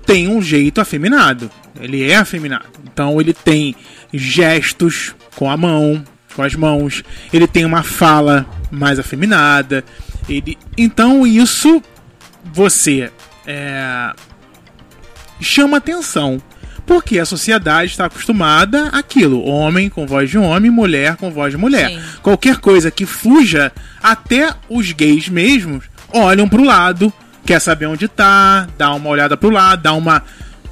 [0.06, 1.50] tem um jeito afeminado.
[1.80, 2.66] Ele é afeminado.
[2.84, 3.74] Então ele tem
[4.12, 6.02] gestos com a mão,
[6.34, 7.02] com as mãos.
[7.32, 9.84] Ele tem uma fala mais afeminada.
[10.28, 10.56] Ele...
[10.78, 11.82] Então isso
[12.44, 13.10] você
[13.46, 14.12] é,
[15.40, 16.40] chama atenção.
[16.86, 21.58] Porque a sociedade está acostumada àquilo: homem com voz de homem, mulher com voz de
[21.58, 21.90] mulher.
[21.90, 22.00] Sim.
[22.22, 23.72] Qualquer coisa que fuja,
[24.02, 27.12] até os gays mesmos olham pro lado,
[27.46, 30.22] quer saber onde tá, dá uma olhada pro lado, dá uma.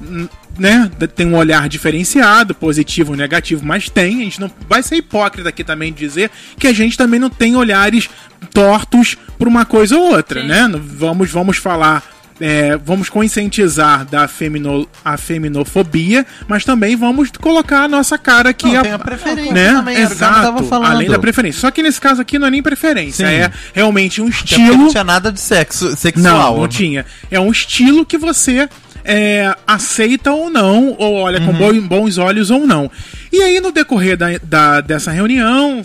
[0.01, 0.27] hum,
[0.59, 0.91] Né?
[1.15, 4.19] Tem um olhar diferenciado, positivo ou negativo, mas tem.
[4.21, 7.29] A gente não vai ser hipócrita aqui também de dizer que a gente também não
[7.29, 8.09] tem olhares
[8.53, 10.47] tortos por uma coisa ou outra, Sim.
[10.47, 10.69] né?
[10.73, 12.03] Vamos, vamos falar
[12.41, 18.71] é, vamos conscientizar da femino, a feminofobia, mas também vamos colocar a nossa cara aqui.
[18.71, 19.73] Não, a- tem a preferência né?
[19.73, 21.61] também, Exato, além da preferência.
[21.61, 23.33] Só que nesse caso aqui não é nem preferência, Sim.
[23.33, 24.75] é realmente um estilo.
[24.77, 26.53] Não tinha nada de sexo, sexual.
[26.55, 27.05] Não, não tinha.
[27.29, 28.67] É um estilo que você
[29.03, 32.89] é, aceita ou não, ou olha com bo- bons olhos ou não.
[33.31, 35.83] E aí, no decorrer da, da- dessa reunião,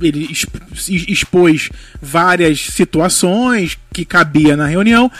[0.00, 0.56] ele exp-
[0.88, 1.70] expôs
[2.02, 5.10] várias situações que cabia na reunião,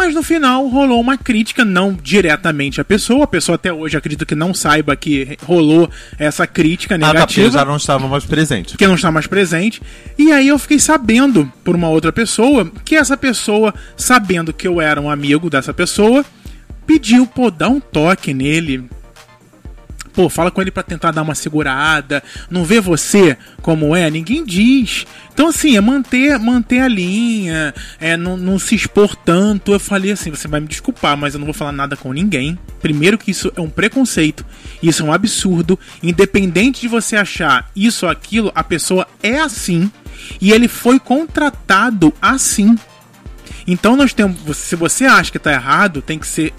[0.00, 3.24] Mas no final rolou uma crítica, não diretamente à pessoa.
[3.24, 7.20] A pessoa até hoje acredito que não saiba que rolou essa crítica Ah, tá, porque
[7.40, 8.78] negativa já não estava mais presente.
[8.78, 9.82] que não está mais presente.
[10.16, 14.80] E aí eu fiquei sabendo por uma outra pessoa que essa pessoa, sabendo que eu
[14.80, 16.24] era um amigo dessa pessoa,
[16.86, 18.88] pediu, pô, dá um toque nele.
[20.12, 22.22] Pô, fala com ele pra tentar dar uma segurada.
[22.50, 24.10] Não vê você como é?
[24.10, 25.06] Ninguém diz.
[25.32, 29.72] Então, assim, é manter, manter a linha, é não, não se expor tanto.
[29.72, 32.58] Eu falei assim: você vai me desculpar, mas eu não vou falar nada com ninguém.
[32.80, 34.44] Primeiro, que isso é um preconceito,
[34.82, 35.78] isso é um absurdo.
[36.02, 39.90] Independente de você achar isso ou aquilo, a pessoa é assim.
[40.40, 42.76] E ele foi contratado assim.
[43.66, 44.56] Então nós temos.
[44.56, 46.52] Se você acha que tá errado, tem que ser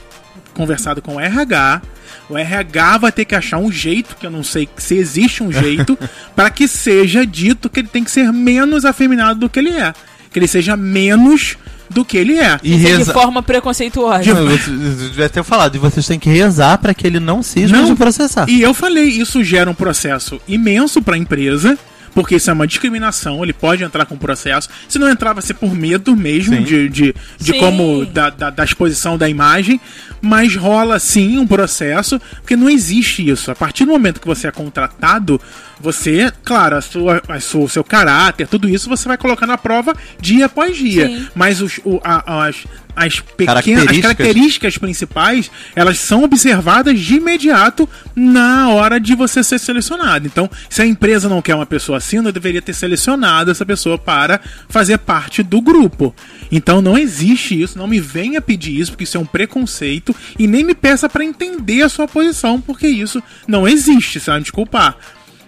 [0.53, 1.81] conversado com o RH.
[2.29, 5.51] O RH vai ter que achar um jeito, que eu não sei se existe um
[5.53, 5.97] jeito,
[6.35, 9.93] para que seja dito que ele tem que ser menos afeminado do que ele é.
[10.31, 11.57] Que ele seja menos
[11.89, 12.57] do que ele é.
[12.63, 13.11] E é de reza...
[13.13, 14.23] forma preconceituosa.
[14.23, 17.85] De- devia ter falado, e vocês têm que rezar para que ele não cisma Não.
[17.85, 18.49] de processar.
[18.49, 21.77] E eu falei, isso gera um processo imenso para a empresa,
[22.13, 24.69] porque isso é uma discriminação, ele pode entrar com processo.
[24.87, 26.63] Se não entrar, vai ser por medo mesmo Sim.
[26.63, 27.59] de, de, de Sim.
[27.59, 29.79] como da, da, da exposição da imagem,
[30.21, 33.51] mas rola sim um processo, porque não existe isso.
[33.51, 35.41] A partir do momento que você é contratado,
[35.81, 39.57] você, claro, a sua, a sua, o seu caráter, tudo isso você vai colocar na
[39.57, 41.07] prova dia após dia.
[41.07, 41.27] Sim.
[41.35, 42.57] Mas os, o, a- as,
[42.95, 44.01] as pequenas as Características.
[44.01, 50.27] características principais, elas são observadas de imediato na hora de você ser selecionado.
[50.27, 53.97] Então, se a empresa não quer uma pessoa assim, não deveria ter selecionado essa pessoa
[53.97, 56.13] para fazer parte do grupo.
[56.51, 60.45] Então, não existe isso, não me venha pedir isso, porque isso é um preconceito, e
[60.45, 64.43] nem me peça para entender a sua posição, porque isso não existe, você vai me
[64.43, 64.97] desculpar.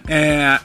[0.08, 0.58] É,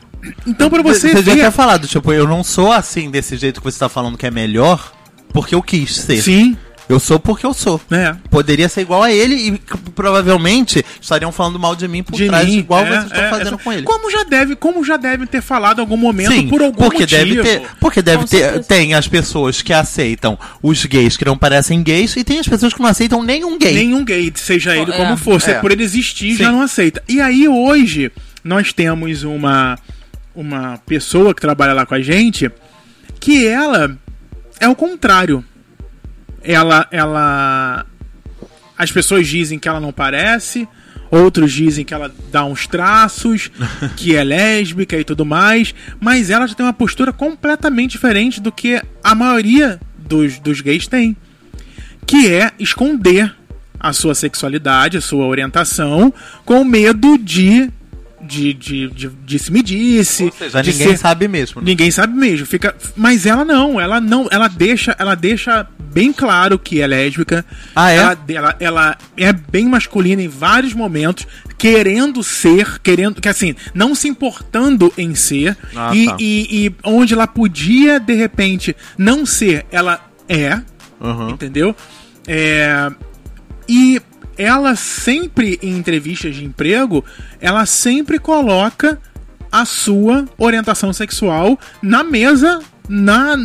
[0.46, 3.62] Então, para você, Você já ver- tinha falado, tipo, eu não sou assim desse jeito
[3.62, 4.92] que você tá falando que é melhor,
[5.32, 6.22] porque eu quis ser.
[6.22, 6.58] Sim,
[6.90, 7.80] Eu sou porque eu sou.
[7.90, 8.18] né?
[8.32, 9.62] Poderia ser igual a ele e
[9.94, 13.30] provavelmente estariam falando mal de mim por de trás, mim, igual é, vocês estão é,
[13.30, 13.84] fazendo essa- com ele.
[13.84, 17.02] Como já deve, como já devem ter falado em algum momento Sim, por algum porque
[17.02, 17.26] motivo.
[17.26, 18.64] deve ter, porque deve Com ter, certeza.
[18.64, 22.74] tem as pessoas que aceitam os gays que não parecem gays e tem as pessoas
[22.74, 23.74] que não aceitam nenhum gay.
[23.76, 25.54] Nenhum gay, seja ele É, como for, se é.
[25.60, 26.38] por ele existir, Sim.
[26.44, 27.04] já não aceita.
[27.08, 28.12] E aí hoje
[28.44, 29.78] nós temos uma
[30.36, 32.50] uma pessoa que trabalha lá com a gente
[33.20, 33.98] que ela
[34.60, 35.44] é o contrário.
[36.42, 37.86] Ela ela
[38.78, 40.68] as pessoas dizem que ela não parece,
[41.12, 43.52] outros dizem que ela dá uns traços,
[43.98, 48.52] que é lésbica e tudo mais, mas ela já tem uma postura completamente diferente do
[48.52, 51.18] que a maioria dos, dos gays tem
[52.10, 53.36] que é esconder
[53.80, 56.12] a sua sexualidade, a sua orientação,
[56.44, 57.70] com medo de.
[58.30, 60.26] De, de, de, disse me disse.
[60.26, 61.60] Ou seja, de ninguém ser- sabe mesmo.
[61.62, 61.66] né?
[61.72, 62.46] Ninguém sabe mesmo.
[62.46, 67.44] Fica, mas ela não, ela não, ela deixa, ela deixa bem claro que é lésbica.
[67.76, 67.96] Ah, é?
[67.98, 71.26] Ela, ela, ela é bem masculina em vários momentos,
[71.58, 75.58] querendo ser, querendo, que assim, não se importando em ser.
[75.76, 76.16] Ah, e, tá.
[76.20, 80.62] e, e onde ela podia, de repente, não ser, ela é
[81.02, 81.30] Uhum.
[81.32, 81.76] entendeu?
[82.28, 82.92] É,
[83.68, 84.02] e
[84.40, 87.04] ela sempre, em entrevistas de emprego,
[87.42, 88.98] ela sempre coloca
[89.52, 93.36] a sua orientação sexual na mesa na,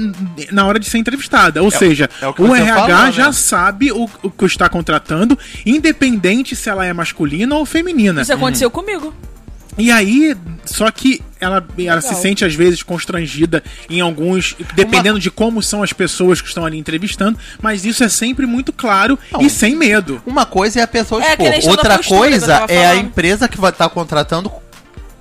[0.52, 1.60] na hora de ser entrevistada.
[1.64, 3.12] Ou seja, é o o, RH falou, né?
[3.12, 5.36] já sabe o, o que está contratando,
[5.66, 8.22] independente se ela é masculina ou feminina.
[8.22, 9.12] Isso aconteceu comigo.
[9.76, 15.30] E aí, só que ela, ela se sente às vezes constrangida em alguns, dependendo de
[15.30, 19.42] como são as pessoas que estão ali entrevistando, mas isso é sempre muito claro Não.
[19.42, 20.22] e sem medo.
[20.24, 23.70] Uma coisa é a pessoa É, expor, outra postura coisa é a empresa que vai
[23.70, 24.50] estar contratando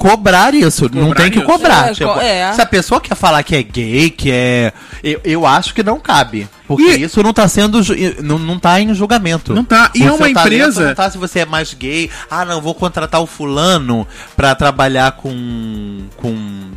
[0.10, 0.90] cobrar isso.
[0.94, 1.48] não Cobrar tem que isso.
[1.48, 1.90] cobrar.
[1.90, 2.54] É, tipo, é.
[2.54, 4.74] Se a pessoa quer falar que é gay, que é.
[5.04, 6.48] Eu, eu acho que não cabe.
[6.68, 7.80] Porque E- isso não tá sendo.
[8.22, 9.54] Não, não tá em julgamento.
[9.54, 9.92] Não tá.
[9.96, 12.10] E O é uma talento empresa- Não tá se você é mais gay.
[12.30, 16.04] Ah, não, vou contratar o fulano pra trabalhar com.
[16.18, 16.72] com.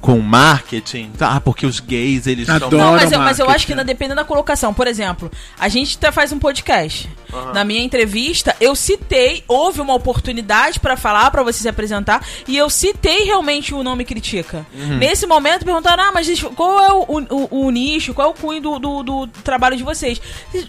[0.00, 1.10] Com marketing.
[1.20, 2.56] Ah, porque os gays, eles são.
[2.56, 2.76] Adoro.
[2.76, 4.72] Não, mas eu, mas eu acho que ainda depende da colocação.
[4.72, 7.08] Por exemplo, a gente tá- faz um podcast.
[7.52, 12.56] Na minha entrevista, eu citei, houve uma oportunidade pra falar, pra você se apresentar, e
[12.56, 14.66] eu citei realmente o nome Critica.
[14.74, 14.96] Uhum.
[14.96, 18.34] Nesse momento, perguntaram, ah, mas gente, qual é o, o- o nicho, qual é o
[18.34, 20.18] cunho do, do- do trabalho de vocês?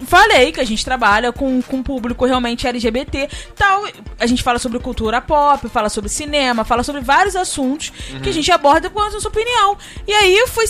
[0.06, 3.86] Falei que a gente trabalha com, com público realmente LGBT, tal.
[4.20, 8.20] A gente fala sobre cultura pop, fala sobre cinema, fala sobre vários assuntos Uhum.
[8.20, 9.78] que a gente aborda com a nossa opinião.
[10.08, 10.66] E aí foi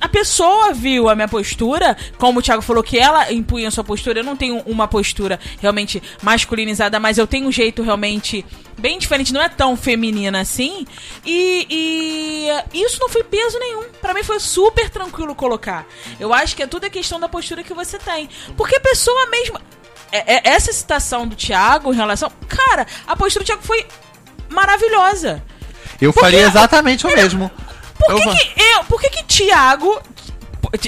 [0.00, 3.82] a pessoa viu a minha postura, como o Thiago falou que ela impunha a sua
[3.82, 8.44] postura, eu não tenho uma postura realmente masculinizada, mas eu tenho um jeito realmente
[8.76, 10.86] bem diferente, não é tão feminina assim.
[11.24, 13.84] E, e isso não foi peso nenhum.
[14.02, 15.86] Pra mim foi super tranquilo colocar.
[16.20, 18.28] Eu acho que é tudo a questão da postura que você tem.
[18.58, 19.58] Porque a pessoa mesmo.
[20.12, 22.30] é- é- essa citação do Thiago em relação.
[22.46, 23.86] Cara, a postura do Thiago foi
[24.50, 25.42] maravilhosa.
[26.00, 27.50] Eu Por faria exatamente o mesmo.
[28.06, 28.84] Por Eu que, que eu.
[28.84, 30.00] Por que, que Thiago.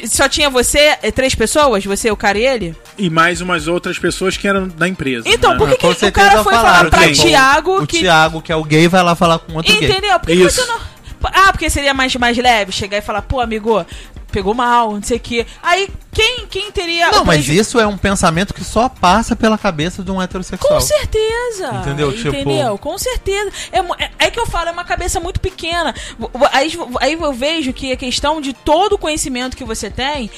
[0.08, 1.84] Só tinha você, eh, três pessoas?
[1.84, 2.74] Você, o cara e ele?
[2.98, 5.28] E mais umas outras pessoas que eram da empresa.
[5.28, 5.58] Então, né?
[5.58, 8.00] por que, que o cara foi falar pra Thiago O que.
[8.00, 9.88] Thiago, que é o gay, vai lá falar com outro gay.
[9.88, 10.18] Entendeu?
[10.18, 10.60] Por que Isso.
[10.60, 10.80] você não.
[11.22, 13.84] Ah, porque seria mais, mais leve chegar e falar, pô, amigo,
[14.36, 15.46] pegou mal, não sei o quê.
[15.62, 17.10] Aí, quem, quem teria.
[17.10, 20.74] Não, mas isso é um pensamento que só passa pela cabeça de um heterossexual.
[20.74, 21.68] Com certeza.
[21.76, 22.12] Entendeu?
[22.14, 22.76] Tipo- Entendeu?
[22.76, 23.50] Com certeza.
[23.72, 25.94] É, é, é que eu falo, é uma cabeça muito pequena.
[26.52, 30.30] Aí, aí eu vejo que a questão de todo o conhecimento que você tem.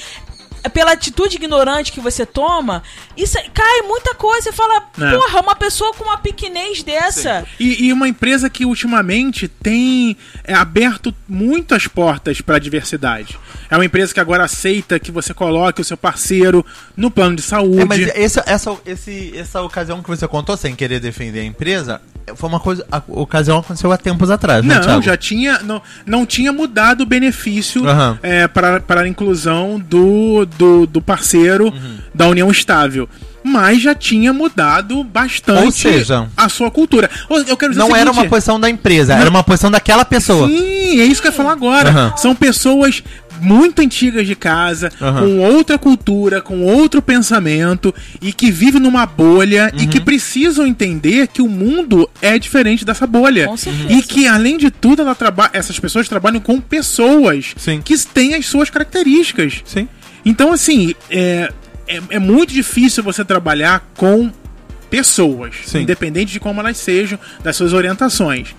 [0.73, 2.83] Pela atitude ignorante que você toma,
[3.15, 4.43] isso aí- cai muita coisa.
[4.43, 5.11] Você fala, É.
[5.11, 7.45] porra, uma pessoa com uma pequenez dessa.
[7.59, 13.37] E, e uma empresa que ultimamente tem é, aberto muitas portas para a diversidade.
[13.69, 17.41] É uma empresa que agora aceita que você coloque o seu parceiro no plano de
[17.41, 17.81] saúde.
[17.81, 22.01] É, mas esse- essa, esse, essa ocasião que você contou, sem querer defender a empresa,
[22.35, 22.85] foi uma coisa.
[22.91, 25.01] A ocasião aconteceu há tempos atrás, né, Não, Thiago?
[25.01, 25.59] já tinha.
[25.59, 28.19] Não, não tinha mudado o benefício Aham.
[28.21, 31.97] é, para, para a inclusão do, do, do parceiro Uhum.
[32.13, 33.07] da união estável.
[33.43, 37.09] Mas já tinha mudado bastante Ou seja- a sua cultura.
[37.47, 40.03] Eu quero dizer Não o era seguinte, uma posição da empresa, era uma posição daquela
[40.03, 40.47] pessoa.
[40.47, 41.89] Sim, é isso que eu ia falar agora.
[41.89, 42.13] Aham.
[42.17, 43.01] São pessoas
[43.41, 45.21] muito antigas de casa, Aham.
[45.21, 49.87] com outra cultura, com outro pensamento e que vivem numa bolha e Uhum.
[49.87, 53.47] que precisam entender que o mundo é diferente dessa bolha.
[53.47, 53.93] Com certeza.
[53.93, 57.79] E que, além de tudo, ela traba essas pessoas trabalham com pessoas Sim.
[57.81, 59.61] que têm as suas características.
[59.63, 59.87] Sim.
[60.25, 61.51] Então, assim, é,
[61.87, 64.31] é, é muito difícil você trabalhar com
[64.89, 65.81] pessoas, Sim.
[65.81, 68.55] independente de como elas sejam, das suas orientações.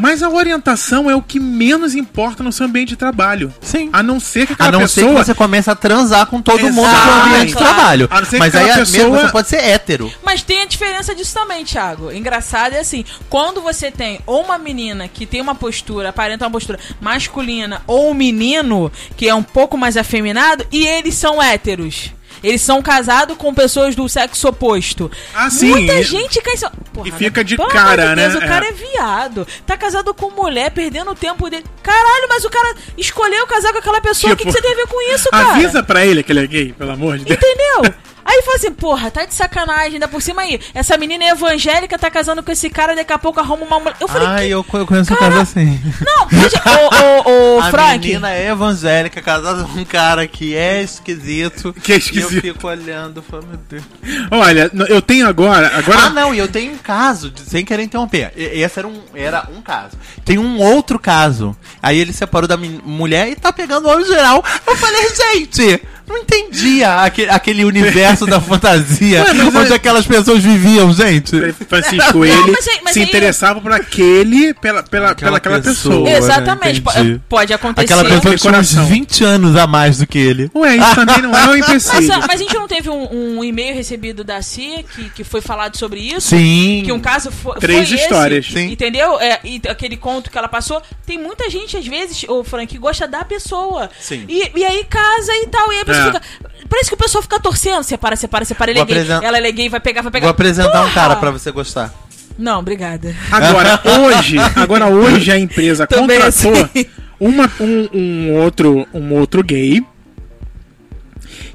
[0.00, 3.52] Mas a orientação é o que menos importa no seu ambiente de trabalho.
[3.60, 3.90] Sim.
[3.92, 5.20] A não ser que aquela A não ser pessoa.
[5.20, 7.26] que você comece a transar com todo mundo no Exato.
[7.28, 7.74] ambiente de Claro.
[7.74, 8.08] trabalho.
[8.10, 10.12] A não ser que Mas aí aquela a- mesmo pessoa- você pode ser hétero.
[10.24, 12.10] Mas tem a diferença disso também, Thiago.
[12.12, 16.50] Engraçado é assim, quando você tem ou uma menina que tem uma postura, aparenta uma
[16.50, 22.10] postura masculina, ou um menino que é um pouco mais afeminado, e eles são héteros.
[22.42, 25.10] Eles são casados com pessoas do sexo oposto.
[25.34, 25.70] Ah, sim.
[25.70, 26.54] Muita E- gente cai
[26.92, 27.44] Porra, e fica né?
[27.44, 28.38] de cara, Deus, né?
[28.38, 28.68] O cara É.
[28.68, 29.46] é viado.
[29.66, 31.64] Tá casado com mulher, perdendo o tempo dele.
[31.82, 34.32] Caralho, mas o cara escolheu casar com aquela pessoa.
[34.32, 35.52] o que, Tipo, que você tem a ver com isso, cara?
[35.52, 37.38] Avisa pra ele que ele é gay, pelo amor de Deus.
[37.38, 37.94] Entendeu?
[38.24, 40.60] Aí ele falou assim, porra, tá de sacanagem, ainda por cima aí.
[40.74, 43.96] Essa menina é evangélica, tá casando com esse cara, daqui a pouco arruma uma mulher.
[44.00, 44.50] Eu falei, Ai, que...
[44.50, 45.80] eu co- eu conheço um Cara, caso assim.
[46.04, 46.54] não, pode...
[46.70, 51.72] Ô, ô, ô, a Frank, menina é evangélica, casada com um cara que é esquisito.
[51.72, 52.34] Que é E esquisito.
[52.34, 53.82] eu fico olhando, falo, meu Deus.
[54.30, 55.70] Olha, eu tenho agora.
[55.76, 58.32] agora Ah, não, e eu tenho um caso, sem querer interromper.
[58.36, 59.96] Esse era um, era um caso.
[60.24, 61.56] Tem um outro caso.
[61.82, 64.44] Aí ele separou da mulher e tá pegando o homem geral.
[64.66, 70.42] Eu falei, gente, não entendia aquele, aquele universo da fantasia mas onde é- aquelas pessoas
[70.42, 71.30] viviam, gente.
[71.68, 76.04] Francisco, ele mas aí- mas se aí- interessava por aquele, pela, pela, pela aquela pessoa.
[76.04, 76.10] pessoa.
[76.10, 77.20] exatamente, po- entendi.
[77.28, 77.84] pode acontecer.
[77.84, 78.86] Aquela pessoa que tinha uns coração.
[78.86, 80.50] 20 anos a mais do que ele.
[80.54, 82.18] Ué, isso também não é um Mas, empecilho.
[82.26, 85.76] mas a gente não teve um, um e-mail recebido da CIA que, que foi falado
[85.76, 86.28] sobre isso?
[86.28, 86.82] Sim.
[86.84, 88.46] Que um caso fo- foi, Três esse, histórias.
[88.46, 88.70] Sim.
[88.72, 89.18] Entendeu?
[89.20, 90.82] É, e aquele conto que ela passou.
[91.06, 93.90] Tem muita gente, às vezes, o Frank, que gosta da pessoa.
[94.00, 94.24] Sim.
[94.28, 95.72] E, e aí casa e tal.
[95.72, 96.12] E a pessoa É.
[96.12, 96.22] fica.
[96.68, 97.82] Parece que o pessoal fica torcendo.
[97.82, 98.70] Separa, separa, separa.
[98.70, 99.06] Ele é gay.
[99.22, 100.26] Ela é gay, vai pegar, vai pegar.
[100.26, 100.94] Vou apresentar um Porra!
[100.94, 101.92] cara pra você gostar.
[102.38, 103.14] Não, obrigada.
[103.30, 106.86] Agora, hoje, agora hoje a empresa Também contratou assim.
[107.18, 109.84] uma, um, um outro, um outro gay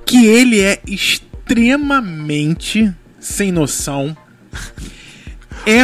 [0.06, 4.16] que ele é extremamente sem noção.
[5.66, 5.82] É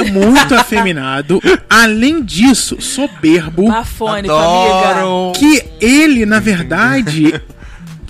[0.00, 1.40] muito, é muito afeminado.
[1.70, 3.68] Além disso, soberbo.
[3.68, 5.00] Bafônico, amiga.
[5.00, 5.32] Adoro.
[5.38, 7.40] Que ele, na verdade,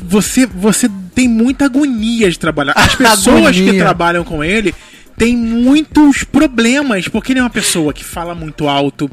[0.03, 2.73] você, você tem muita agonia de trabalhar.
[2.77, 4.75] As pessoas que trabalham com ele
[5.17, 9.11] têm muitos problemas, porque ele é uma pessoa que fala muito alto,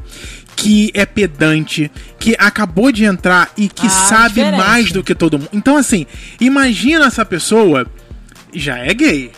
[0.56, 4.56] que é pedante, que acabou de entrar e que Ah, sabe diferente.
[4.56, 5.48] mais do que todo mundo.
[5.52, 6.06] Então, assim,
[6.40, 7.86] imagina essa pessoa
[8.54, 9.30] já é gay.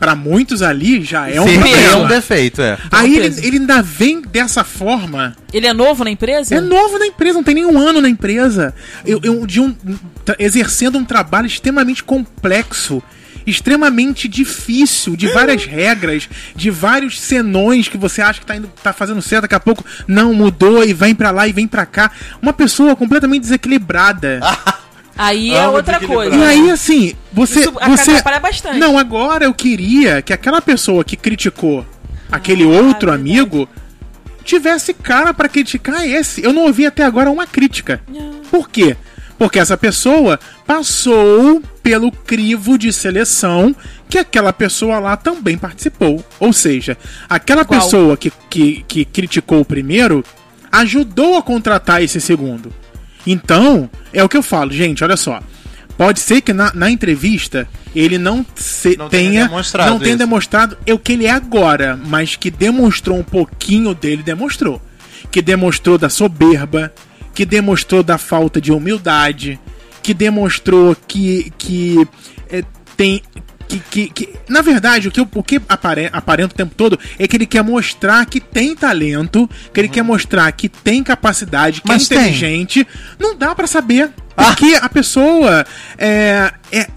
[0.00, 1.60] Pra muitos ali já é um Sim,
[1.92, 2.78] é um defeito, é.
[2.90, 6.54] Aí ele, ele ainda vem dessa forma Ele é novo na empresa?
[6.54, 8.74] é novo na empresa, não tem nenhum ano na empresa.
[9.04, 9.76] Eu, eu- de um,
[10.24, 13.02] tra- exercendo um trabalho extremamente complexo,
[13.46, 18.92] extremamente difícil, de várias regras, de vários senões que você acha que tá, indo, tá
[18.94, 22.10] fazendo certo, daqui a pouco não mudou e vem pra lá e vem pra cá.
[22.40, 24.40] Uma pessoa completamente desequilibrada.
[25.22, 26.34] Aí é outra coisa.
[26.34, 27.60] E aí, assim, você.
[27.60, 28.78] Isso você atrapalha bastante.
[28.78, 31.84] Não, agora eu queria que aquela pessoa que criticou
[32.32, 33.20] aquele Ah, outro verdade.
[33.30, 33.68] amigo,
[34.44, 36.42] tivesse cara pra criticar esse.
[36.42, 38.00] Eu não ouvi até agora uma crítica.
[38.08, 38.40] Não.
[38.50, 38.96] Por quê?
[39.38, 43.74] Porque essa pessoa passou pelo crivo de seleção
[44.08, 46.24] que aquela pessoa lá também participou.
[46.38, 46.96] Ou seja,
[47.28, 47.80] aquela Igual.
[47.80, 50.24] pessoa que, que, que criticou o primeiro
[50.72, 52.72] ajudou a contratar esse segundo.
[53.26, 55.40] Então, é o que eu falo, gente, olha só.
[55.96, 60.18] Pode ser que na, na entrevista ele não, se- Não tenha demonstrado não tenha isso.
[60.18, 64.80] demonstrado o que ele é agora, mas que demonstrou um pouquinho dele, demonstrou.
[65.30, 66.92] Que demonstrou da soberba,
[67.34, 69.60] que demonstrou da falta de humildade,
[70.02, 72.08] que demonstrou que, que
[72.48, 72.64] é,
[72.96, 73.20] tem.
[73.70, 77.28] Que, que, que- na verdade, o que, o que apare, aparenta o tempo todo é
[77.28, 81.86] que ele quer mostrar que tem talento, que ele quer mostrar que tem capacidade, que
[81.88, 82.18] Mas é tem.
[82.18, 82.86] inteligente.
[83.18, 84.10] Não dá pra saber.
[84.34, 85.64] Porque a pessoa
[85.96, 86.88] é, é-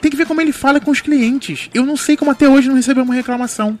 [0.00, 1.68] tem que ver como ele fala com os clientes.
[1.74, 3.78] Eu não sei como até hoje não recebeu uma reclamação.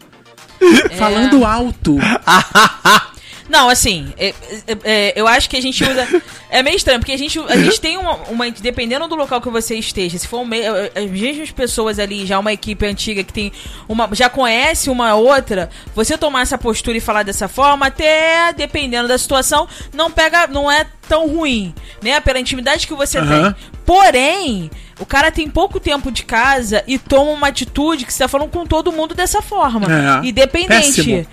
[0.98, 1.96] Falando alto.
[3.52, 4.34] Não, assim, é-
[4.66, 6.08] é- é, eu acho que a gente usa.
[6.48, 8.50] É meio estranho, porque a gente, a gente tem uma, uma.
[8.50, 12.38] Dependendo do local que você esteja, se for um meio, as mesmas pessoas ali, já
[12.38, 13.52] uma equipe antiga que tem
[13.86, 14.08] uma.
[14.12, 19.18] já conhece uma outra, você tomar essa postura e falar dessa forma, até dependendo da
[19.18, 20.46] situação, não pega.
[20.46, 22.20] não é tão ruim, né?
[22.20, 23.52] Pela intimidade que você Aham.
[23.52, 23.72] tem.
[23.84, 28.28] Porém, o cara tem pouco tempo de casa e toma uma atitude que você tá
[28.28, 30.22] falando com todo mundo dessa forma.
[30.22, 30.26] É.
[30.26, 30.68] Independente.
[30.68, 31.26] Péssimo.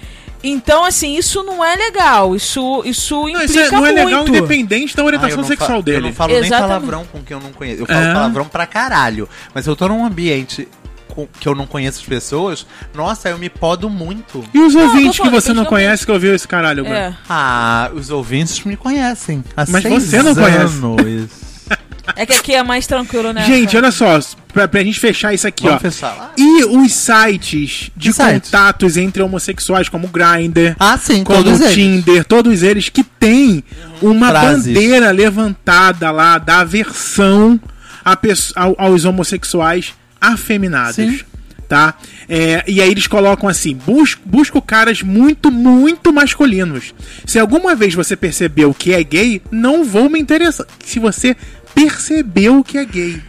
[0.44, 2.36] Então, assim, isso não é legal.
[2.36, 4.30] Isso, isso Não, implica isso é- não é legal muito.
[4.38, 6.02] independente da Ah, eu orientação não fa- sexual Eu dele.
[6.02, 6.68] não falo nem Exatamente.
[6.70, 7.82] palavrão com quem eu não conheço.
[7.82, 8.14] Eu falo É.
[8.14, 9.28] palavrão pra caralho.
[9.54, 10.68] Mas eu tô num ambiente
[11.10, 14.44] com- que eu não conheço as pessoas, nossa, eu me podo muito.
[14.54, 16.86] E os Não, ouvintes que você não conhece que ouviu esse caralho?
[16.88, 17.14] É.
[17.28, 19.44] Ah, os ouvintes me conhecem.
[19.58, 20.80] Há Mas seis você não conhece.
[22.16, 23.46] É que aqui é mais tranquilo, né?
[23.46, 24.20] Gente, olha só,
[24.54, 25.80] pra, pra gente fechar isso aqui, Vamos ó.
[25.90, 26.34] fechar?
[26.38, 28.50] E os sites de sites?
[28.50, 31.74] contatos entre homossexuais, como o Grindr, Ah, sim, como todos o eles.
[31.76, 33.64] Tinder, todos eles que têm
[34.02, 34.66] uma Frases.
[34.68, 37.60] bandeira levantada lá da aversão
[38.04, 38.18] a
[38.78, 40.96] aos homossexuais afeminados.
[40.96, 41.20] Sim.
[41.68, 41.94] Tá?
[42.28, 46.96] É, e aí eles colocam assim: busco, busco caras muito, muito masculinos.
[47.28, 50.66] Se alguma vez você percebeu que é gay, não vou me interessar.
[50.84, 51.38] Se você
[51.74, 53.22] percebeu que é gay.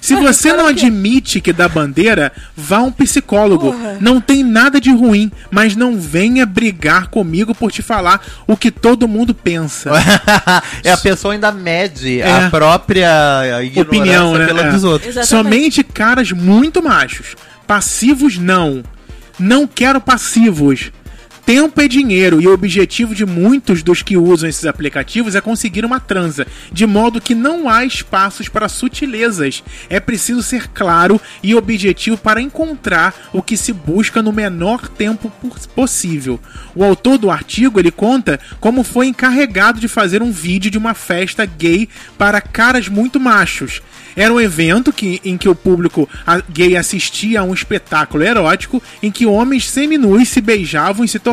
[0.00, 3.72] Se você não admite que dá bandeira, vá a um psicólogo.
[3.72, 3.98] Porra.
[4.00, 8.72] Não tem nada de ruim, mas não venha brigar comigo por te falar o que
[8.72, 9.90] todo mundo pensa.
[10.82, 12.46] é a pessoa ainda mede É.
[12.46, 14.46] a própria ignorância Opinião, né?
[14.46, 14.70] pela É.
[14.72, 15.10] dos outros.
[15.16, 15.28] Exatamente.
[15.28, 17.36] Somente caras muito machos.
[17.64, 18.82] Passivos, não.
[19.38, 20.90] Não quero passivos.
[21.44, 25.84] Tempo é dinheiro e o objetivo de muitos dos que usam esses aplicativos é conseguir
[25.84, 29.62] uma transa, de modo que não há espaços para sutilezas.
[29.90, 35.32] É preciso ser claro e objetivo para encontrar o que se busca no menor tempo
[35.74, 36.38] possível.
[36.76, 40.94] O autor do artigo ele conta como foi encarregado de fazer um vídeo de uma
[40.94, 43.82] festa gay para caras muito machos.
[44.14, 46.08] Era um evento que, em que o público
[46.50, 51.31] gay assistia a um espetáculo erótico em que homens seminus se beijavam e se tocavam.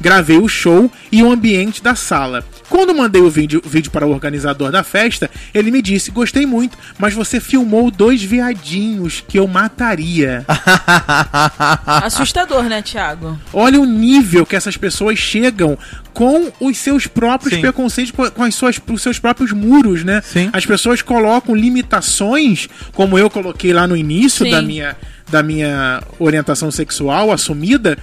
[0.00, 2.44] Gravei o show e o ambiente da sala.
[2.68, 6.76] Quando mandei o vídeo, vídeo para o organizador da festa, ele me disse: Gostei muito,
[6.98, 10.44] mas você filmou dois viadinhos que eu mataria.
[11.86, 13.38] Assustador, né, Thiago?
[13.52, 15.78] Olha o nível que essas pessoas chegam
[16.12, 17.60] com os seus próprios Sim.
[17.60, 20.20] preconceitos, com com as suas, os seus próprios muros, né?
[20.22, 20.50] Sim.
[20.52, 24.50] As pessoas colocam limitações, como eu coloquei lá no início Sim.
[24.50, 24.96] da minha,
[25.30, 27.96] da minha orientação sexual assumida,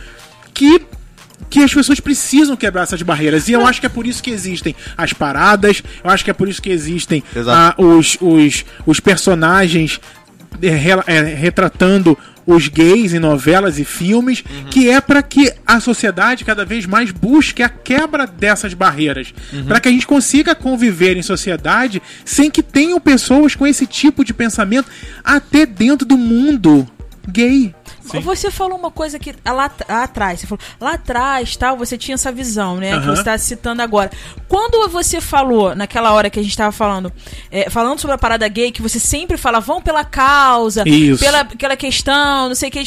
[0.54, 0.82] que
[1.50, 3.48] que as pessoas precisam quebrar essas barreiras.
[3.50, 6.34] E eu acho que é por isso que existem as paradas, eu acho que é
[6.34, 7.24] por isso que existem
[7.56, 10.00] ah, os, os, os personagens
[10.62, 16.44] rela- é, retratando os gays em novelas e filmes, que é para que a sociedade
[16.44, 19.32] cada vez mais busque a quebra dessas barreiras,
[19.68, 24.26] para que a gente consiga conviver em sociedade sem que tenham pessoas com esse tipo
[24.26, 24.90] de pensamento
[25.24, 26.88] até dentro do mundo
[27.28, 27.76] gay.
[28.22, 31.98] Você falou uma coisa que lá, at- lá atrás, você falou, lá atrás, tal, você
[31.98, 33.16] tinha essa visão, né, que Aham.
[33.16, 34.10] você está citando agora.
[34.48, 37.12] Quando você falou, naquela hora que a gente estava falando,
[37.52, 41.24] é, falando sobre a parada gay, que você sempre fala, vão pela causa, Isso.
[41.24, 42.84] pela aquela questão, não sei o que,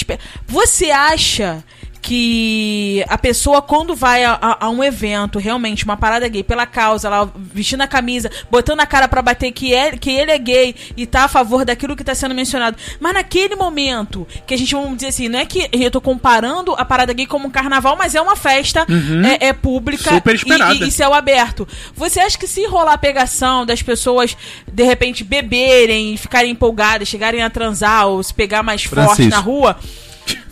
[0.46, 1.62] você acha
[2.02, 6.66] que a pessoa, quando vai a, a- a um evento, realmente, uma parada gay, pela
[6.66, 10.38] causa, lá, vestindo a camisa, botando a cara pra bater que, é, que ele é
[10.38, 12.76] gay e tá a favor daquilo que tá sendo mencionado.
[13.00, 16.74] Mas naquele momento, que a gente, vamos dizer assim, não é que eu tô comparando
[16.76, 18.84] a parada gay como um carnaval, mas é uma festa,
[19.40, 20.16] é, é pública Uhum.
[20.16, 20.74] Super e- esperada.
[20.74, 21.66] e, e céu aberto.
[21.94, 24.36] Você acha que se rolar pegação das pessoas,
[24.70, 29.30] de repente, beberem ficarem empolgadas, chegarem a transar ou se pegar mais forte Francisco.
[29.30, 29.76] na rua,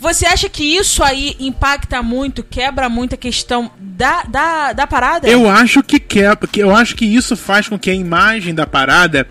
[0.01, 5.29] Você acha que isso aí impacta muito, quebra muito a questão da, da, da parada?
[5.29, 6.01] Eu acho que
[6.39, 9.29] porque eu acho que isso faz com que a imagem da parada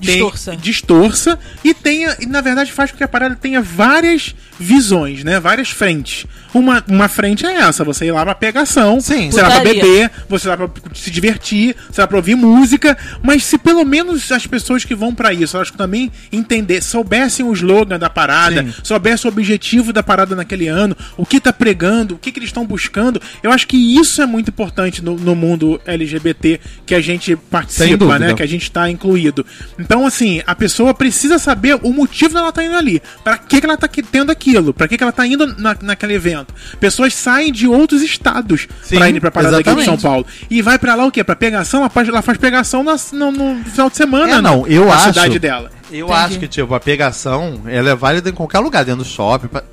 [0.00, 0.56] tem- Distorça.
[0.56, 5.40] distorça e tenha, e na verdade faz com que a parada tenha várias visões, né?
[5.40, 6.26] Várias frentes.
[6.52, 9.30] Uma, uma frente é essa, você ir lá pra pegação, Sim.
[9.30, 9.82] você vai pra Putaria.
[9.82, 14.30] beber, você vai pra se divertir, você vai pra ouvir música, mas se pelo menos
[14.32, 18.74] as pessoas que vão pra isso, elas também entender, soubessem o slogan da parada, Sim.
[18.82, 22.48] soubessem o objetivo da parada naquele ano, o que tá pregando, o que, que eles
[22.48, 27.00] estão buscando, eu acho que isso é muito importante no, no mundo LGBT que a
[27.00, 28.34] gente participa, né?
[28.34, 29.46] Que a gente tá incluído.
[29.90, 33.02] Então, assim, a pessoa precisa saber o motivo dela tá indo ali.
[33.24, 34.72] Pra que, que ela tá tendo aquilo?
[34.72, 36.54] Pra que, que ela tá indo na, naquele evento?
[36.78, 39.84] Pessoas saem de outros estados pra ir pra parada aqui de.
[39.84, 40.24] São Paulo.
[40.48, 41.24] E vai pra lá o quê?
[41.24, 41.80] Pra pegação?
[41.80, 44.30] Ela faz, ela faz pegação na- no, no final de semana.
[44.36, 45.72] É, não, eu na acho- cidade dela.
[45.90, 46.20] Eu Entendi.
[46.20, 49.64] acho que, tipo, a pegação, ela é válida em qualquer lugar, dentro do shopping, pra-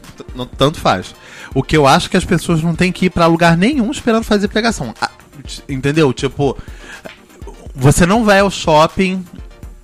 [0.57, 1.13] tanto faz.
[1.53, 4.23] O que eu acho que as pessoas não têm que ir pra lugar nenhum esperando
[4.23, 4.95] fazer pegação.
[4.99, 5.11] Ah,
[5.69, 6.11] Entendeu?
[6.11, 6.57] Tipo,
[7.75, 9.23] você não vai ao shopping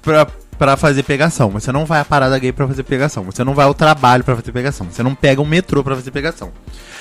[0.04, 0.28] pra,
[0.58, 1.49] pra fazer pegação.
[1.49, 3.24] Você não vai à parada gay pra fazer pegação.
[3.24, 4.88] Você não vai ao trabalho pra fazer pegação.
[4.91, 6.51] Você não pega um metrô pra fazer pegação.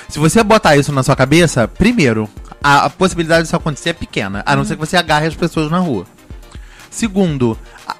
[0.09, 2.28] Se você botar isso na sua cabeça, primeiro,
[2.62, 4.42] a, a possibilidade disso acontecer é pequena.
[4.46, 6.07] A não ser que você agarre as pessoas na rua.
[6.90, 7.96] Segundo, a,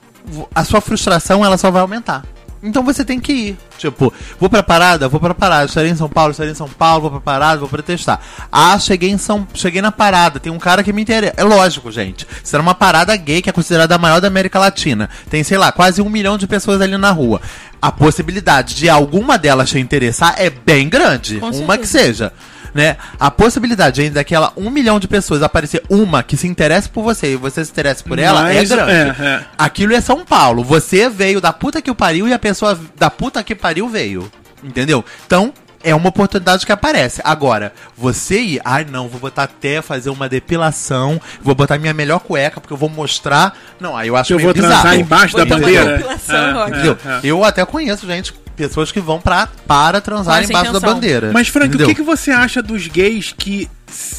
[0.55, 2.24] a sua frustração ela só vai aumentar.
[2.62, 3.58] Então você tem que ir.
[3.76, 7.02] Tipo, vou pra parada, vou pra parada, estarei em São Paulo, estarei em São Paulo,
[7.02, 8.20] vou pra parada, vou protestar.
[8.52, 9.46] Ah, cheguei em São.
[9.52, 11.34] Cheguei na parada, tem um cara que me interessa.
[11.36, 12.26] É lógico, gente.
[12.42, 15.10] Isso era uma parada gay que é considerada a maior da América Latina.
[15.28, 17.40] Tem, sei lá, quase um milhão de pessoas ali na rua.
[17.80, 21.40] A possibilidade de alguma delas te interessar é bem grande.
[21.40, 22.32] Com uma que seja
[22.75, 22.97] né?
[23.18, 27.33] A possibilidade ainda daquela um milhão de pessoas aparecer uma que se interesse por você
[27.33, 28.93] e você se interesse por ela é Mas, grande.
[28.93, 29.45] é, é.
[29.59, 30.62] Aquilo é São Paulo.
[30.64, 34.31] Você veio da puta que o pariu e a pessoa da puta que pariu veio.
[34.62, 35.05] Entendeu?
[35.27, 35.53] Então,
[35.85, 37.20] é uma oportunidade que aparece.
[37.25, 42.20] Agora, você ir, ai não, vou botar até fazer uma depilação, vou botar minha melhor
[42.20, 43.59] cueca porque eu vou mostrar.
[43.81, 44.73] Não, aí eu acho Eu meio vou bizarro.
[44.83, 45.97] transar embaixo da Vou botar bandeira.
[45.97, 47.20] depilação, É, é, é.
[47.25, 51.30] Eu até conheço, gente, pessoas que vão pra, para transar Com essa embaixo da bandeira.
[51.32, 51.86] Mas, Frank, entendeu?
[51.86, 53.68] o que, que você acha dos gays que,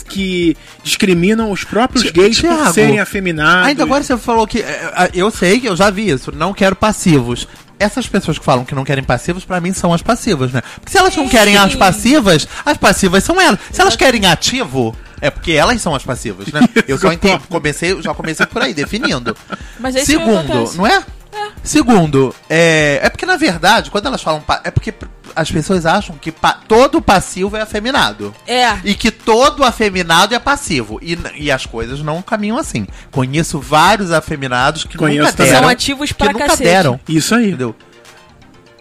[0.09, 3.67] que discriminam os próprios Ti- gays por Thiago, serem afeminados?
[3.67, 4.59] Ainda agora você falou que.
[4.59, 6.31] é, é, Eu sei que eu já vi isso.
[6.31, 7.47] Não quero passivos.
[7.79, 10.61] Essas pessoas que falam que não querem passivos, pra mim são as passivas, né?
[10.75, 13.59] Porque se elas não querem as passivas, as passivas são elas.
[13.71, 16.61] Se elas querem ativo, é porque elas são as passivas, né?
[16.87, 19.35] Eu só entendo, comecei, já comecei por aí, definindo.
[19.83, 20.77] É Segundo, acontece.
[20.77, 20.87] não
[21.37, 21.51] é?
[21.63, 24.41] Segundo, é, é porque na verdade, quando elas falam.
[24.41, 24.93] pa- É porque
[25.35, 28.33] as pessoas acham que pa- todo passivo é afeminado.
[28.47, 28.77] É.
[28.83, 30.99] E que todo afeminado é passivo.
[31.01, 32.85] E, e as coisas não caminham assim.
[33.11, 35.59] Conheço vários afeminados que Conheço nunca deram.
[35.59, 36.63] São ativos que pra nunca cacete.
[36.63, 36.99] deram.
[37.07, 37.47] Isso aí.
[37.47, 37.75] Entendeu?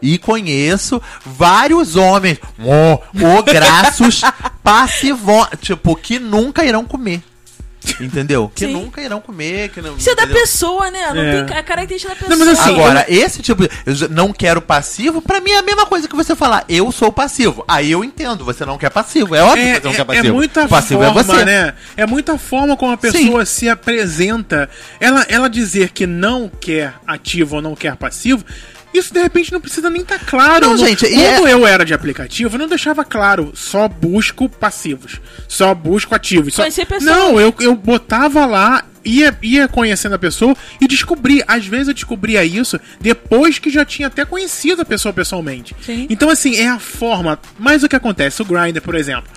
[0.04, 2.98] E conheço vários homens, ó,
[3.38, 4.20] oh, graços,
[4.60, 7.22] passivos, tipo, que nunca irão comer.
[8.00, 8.50] Entendeu?
[8.54, 8.72] Que Sim.
[8.72, 9.68] nunca irão comer.
[9.70, 10.40] Que não, Isso é da entendeu?
[10.42, 11.12] pessoa, né?
[11.12, 11.44] Não É.
[11.44, 12.36] tem a característica da pessoa.
[12.36, 13.70] Não, mas assim, Agora, esse tipo de.
[13.84, 16.90] Eu já não quero passivo, pra mim é a mesma coisa que você falar, eu
[16.92, 17.64] sou passivo.
[17.68, 19.34] Aí eu entendo, você não quer passivo.
[19.34, 20.26] É óbvio É, que você não quer é, passivo.
[20.26, 21.44] é muita passivo forma, é você.
[21.44, 21.74] né?
[21.96, 24.68] É muita forma como a pessoa se apresenta.
[25.00, 28.44] Ela, ela dizer que não quer ativo ou não quer passivo.
[28.92, 30.66] Isso de repente não precisa nem estar claro.
[30.66, 34.48] Não, No- gente, quando é- eu era de aplicativo, eu não deixava claro, só busco
[34.48, 36.54] passivos, só busco ativos.
[36.54, 36.62] Só...
[37.10, 41.42] Não, eu, eu botava lá, ia, ia conhecendo a pessoa e descobri.
[41.48, 45.74] Às vezes eu descobria isso depois que já tinha até conhecido a pessoa pessoalmente.
[45.84, 46.06] Sim.
[46.10, 47.38] Então, assim, é a forma.
[47.58, 48.42] Mas o que acontece?
[48.42, 49.30] O Grindr, por exemplo.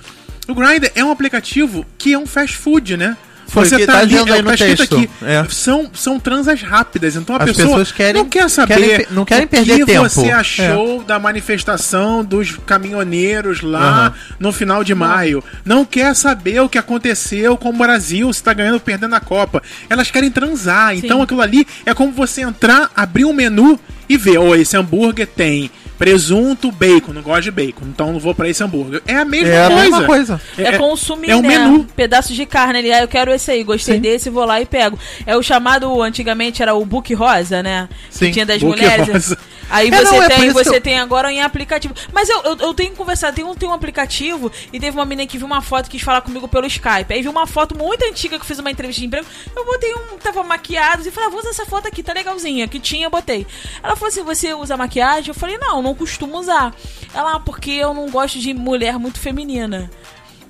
[0.48, 3.16] O Grindr é um aplicativo que é um fast food, né?
[3.48, 5.08] Foi o que tá dizendo aí no escrito texto.
[5.24, 5.44] É.
[5.48, 7.16] São, são transas rápidas.
[7.16, 9.84] Então a As pessoa pessoas querem- não quer saber querem não querem o perder que
[9.86, 10.02] tempo.
[10.08, 10.32] você É.
[10.32, 14.14] achou da manifestação dos caminhoneiros lá Aham.
[14.40, 15.42] no final de maio.
[15.64, 19.20] Não quer saber o que aconteceu com o Brasil, se tá ganhando ou perdendo a
[19.20, 19.62] Copa.
[19.88, 20.94] Elas querem transar.
[20.96, 23.78] Então aquilo ali é como você entrar, abrir um menu
[24.08, 27.12] e ver, oh, esse hambúrguer tem presunto, bacon.
[27.12, 29.02] Não gosto de bacon, então não vou pra esse hambúrguer.
[29.06, 29.82] É a mesma É a coisa.
[29.82, 30.40] mesma coisa.
[30.58, 31.48] É, consumir, é um né?
[31.48, 31.84] menu.
[31.96, 32.92] Pedaços de carne ali.
[32.92, 34.00] Ah, eu quero esse aí, gostei Sim.
[34.00, 34.98] desse, vou lá e pego.
[35.26, 37.88] É o chamado, antigamente era o book rosa, né?
[38.10, 39.08] Sim, que tinha das book mulheres.
[39.08, 39.38] rosa.
[39.68, 41.92] Aí É, você não, é tem, você eu- tem agora em aplicativo.
[42.12, 45.04] Mas eu, eu, eu tenho que conversar, tem um, tem um aplicativo e teve uma
[45.04, 47.12] menina que viu uma foto e quis falar comigo pelo Skype.
[47.12, 49.26] Aí viu uma foto muito antiga que eu fiz uma entrevista de emprego.
[49.54, 52.68] Eu botei um, tava maquiado e falei, ah, vou usar essa foto aqui, tá legalzinha.
[52.68, 53.46] Que tinha, eu botei.
[53.82, 55.28] Ela falou assim: você usa maquiagem?
[55.28, 56.72] Eu falei, não, não costumo usar.
[57.12, 59.90] Ela, ah, porque eu não gosto de mulher muito feminina.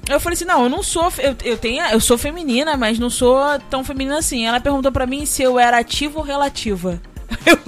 [0.08, 1.10] Eu falei assim, não, eu não sou.
[1.18, 3.40] Eu, eu, tenho, eu sou feminina, mas não sou
[3.70, 4.46] tão feminina assim.
[4.46, 7.00] Ela perguntou pra mim se eu era ativa ou relativa.
[7.44, 7.58] Eu,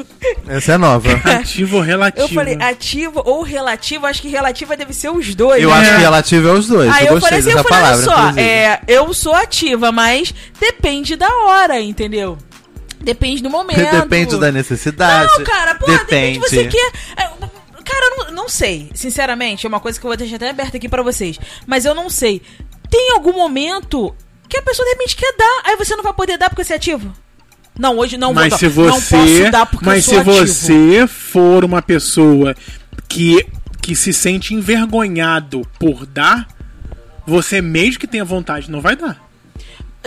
[0.49, 1.09] Essa é nova.
[1.25, 2.25] Ativo ou relativo?
[2.25, 5.63] Eu falei ativo ou relativo, acho que relativa deve ser os dois.
[5.63, 5.77] Eu né?
[5.77, 6.93] acho que relativo é os dois.
[6.93, 8.11] Aí eu eu gostei falei assim, eu falei, palavra.
[8.11, 12.39] olha só, é, eu sou ativa, mas depende da hora, entendeu?
[13.01, 13.79] Depende do momento.
[13.91, 15.33] Depende da necessidade.
[15.39, 16.41] Não, cara, porra, depende.
[16.41, 16.41] depende.
[16.41, 16.93] você quer.
[17.17, 17.31] é,
[17.85, 20.77] Cara, eu não, não sei, sinceramente, é uma coisa que eu vou deixar até aberta
[20.77, 21.39] aqui pra vocês.
[21.67, 22.43] Mas eu não sei.
[22.91, 24.15] Tem algum momento
[24.47, 26.75] que a pessoa de repente quer dar, aí você não vai poder dar porque você
[26.75, 27.13] é ativo?
[27.79, 28.85] Não, hoje não Mas vou se dar.
[28.87, 30.47] Não você, posso dar porque mas eu sou se ativo.
[30.47, 32.55] você for uma pessoa
[33.09, 33.47] que
[33.81, 36.47] que se sente envergonhado por dar,
[37.27, 39.28] você mesmo que tenha vontade não vai dar.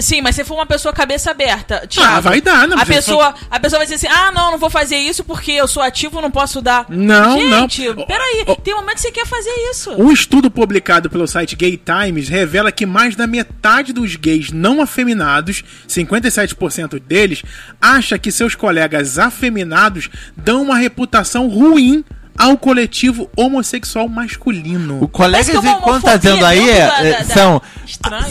[0.01, 3.05] Sim, mas se for uma pessoa cabeça aberta, Thiago, Ah, vai dar, não a precisa
[3.05, 5.81] pessoa, a pessoa vai dizer assim: "Ah, não, não vou fazer isso porque eu sou
[5.83, 6.85] ativo, não posso dar".
[6.89, 8.05] Não, Gente, não.
[8.05, 8.55] peraí, Ó, ó.
[8.55, 9.91] tem um momento que você quer fazer isso.
[9.91, 14.81] Um estudo publicado pelo site Gay Times revela que mais da metade dos gays não
[14.81, 17.43] afeminados, 57% deles,
[17.79, 22.03] acha que seus colegas afeminados dão uma reputação ruim
[22.37, 25.01] ao coletivo homossexual masculino.
[25.03, 27.61] O colega que uma quando tá dizendo aí é, da- é, da- são,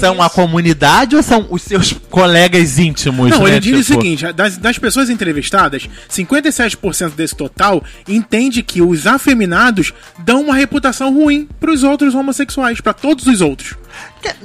[0.00, 3.30] são a comunidade ou são os seus colegas íntimos?
[3.30, 3.50] Não, né?
[3.50, 9.06] ele diz o Tipo, seguinte: das, das pessoas entrevistadas, 57% desse total entende que os
[9.06, 13.74] afeminados dão uma reputação ruim pros outros homossexuais, pra todos os outros.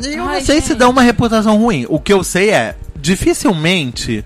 [0.04, 0.78] Eu Ai, não sei se gente.
[0.78, 1.86] dá uma reputação ruim.
[1.90, 4.24] O que eu sei é, dificilmente,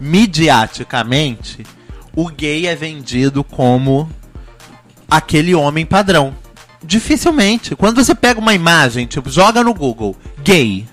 [0.00, 1.64] midiaticamente,
[2.14, 4.10] o gay é vendido como
[5.10, 6.34] aquele homem padrão.
[6.82, 7.76] Dificilmente.
[7.76, 10.86] Quando você pega uma imagem, tipo, joga no Google, gay,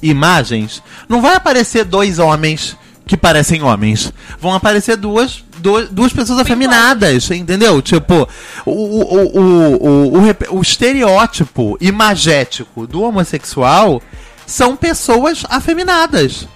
[0.00, 4.12] imagens, não vai aparecer dois homens que parecem homens.
[4.40, 7.80] Vão aparecer duas, duas, duas pessoas afeminadas, entendeu?
[7.82, 8.28] Tipo,
[8.64, 14.00] o, o, o, o, o, estereótipo imagético do homossexual
[14.46, 16.48] são pessoas afeminadas.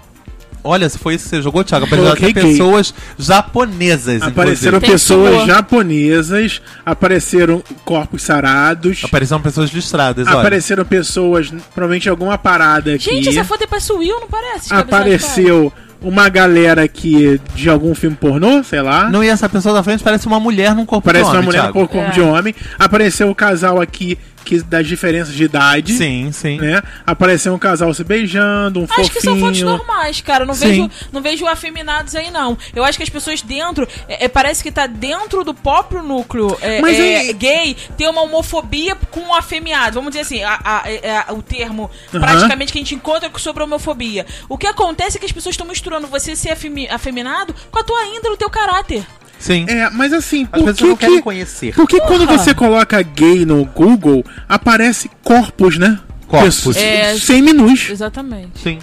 [0.64, 7.62] Olha, se foi isso que você jogou, Thiago, apareceram pessoas japonesas, Apareceram pessoas japonesas, apareceram
[7.84, 10.38] corpos sarados, Apareceram pessoas listradas, olha.
[10.38, 13.04] apareceram pessoas, provavelmente alguma parada aqui.
[13.04, 14.72] Gente, essa foto parece o Will, não parece?
[14.72, 19.08] Apareceu uma galera aqui de algum filme pornô, sei lá.
[19.10, 21.46] Não, e essa pessoa da frente parece uma mulher num corpo Parece de uma homem,
[21.46, 21.72] mulher Thiago.
[21.80, 22.12] com corpo É.
[22.12, 22.54] de homem.
[22.78, 25.92] Apareceu o casal aqui que das diferenças de idade.
[25.94, 26.58] Sim, sim.
[26.58, 26.82] Né?
[27.06, 29.76] Apareceu um casal se beijando, um Acho que são fotos fofinho.
[29.76, 30.44] normais, cara.
[30.46, 30.68] Não Sim.
[30.68, 32.56] vejo, não vejo afeminados aí, não.
[32.74, 33.86] Eu acho que as pessoas dentro.
[34.08, 38.08] é, é, parece que tá dentro do próprio núcleo é, Mas é, aí- gay, tem
[38.08, 39.94] uma homofobia com o afeminado.
[39.94, 42.20] Vamos dizer assim, a- a- é- é o termo Aham.
[42.20, 44.24] praticamente que a gente encontra sobre a homofobia.
[44.48, 47.84] O que acontece é que as pessoas estão misturando você ser afemi- afeminado com a
[47.84, 49.04] tua índole, o teu caráter.
[49.38, 49.66] Sim.
[49.68, 51.22] É, mas assim, As por que não querem que...
[51.22, 51.74] conhecer.
[51.74, 55.98] Por que quando você coloca gay no Google, aparece corpos, né?
[56.26, 56.76] Corpos.
[56.76, 57.16] É.
[57.16, 57.88] Seminus.
[57.90, 58.58] Exatamente.
[58.60, 58.78] Sim.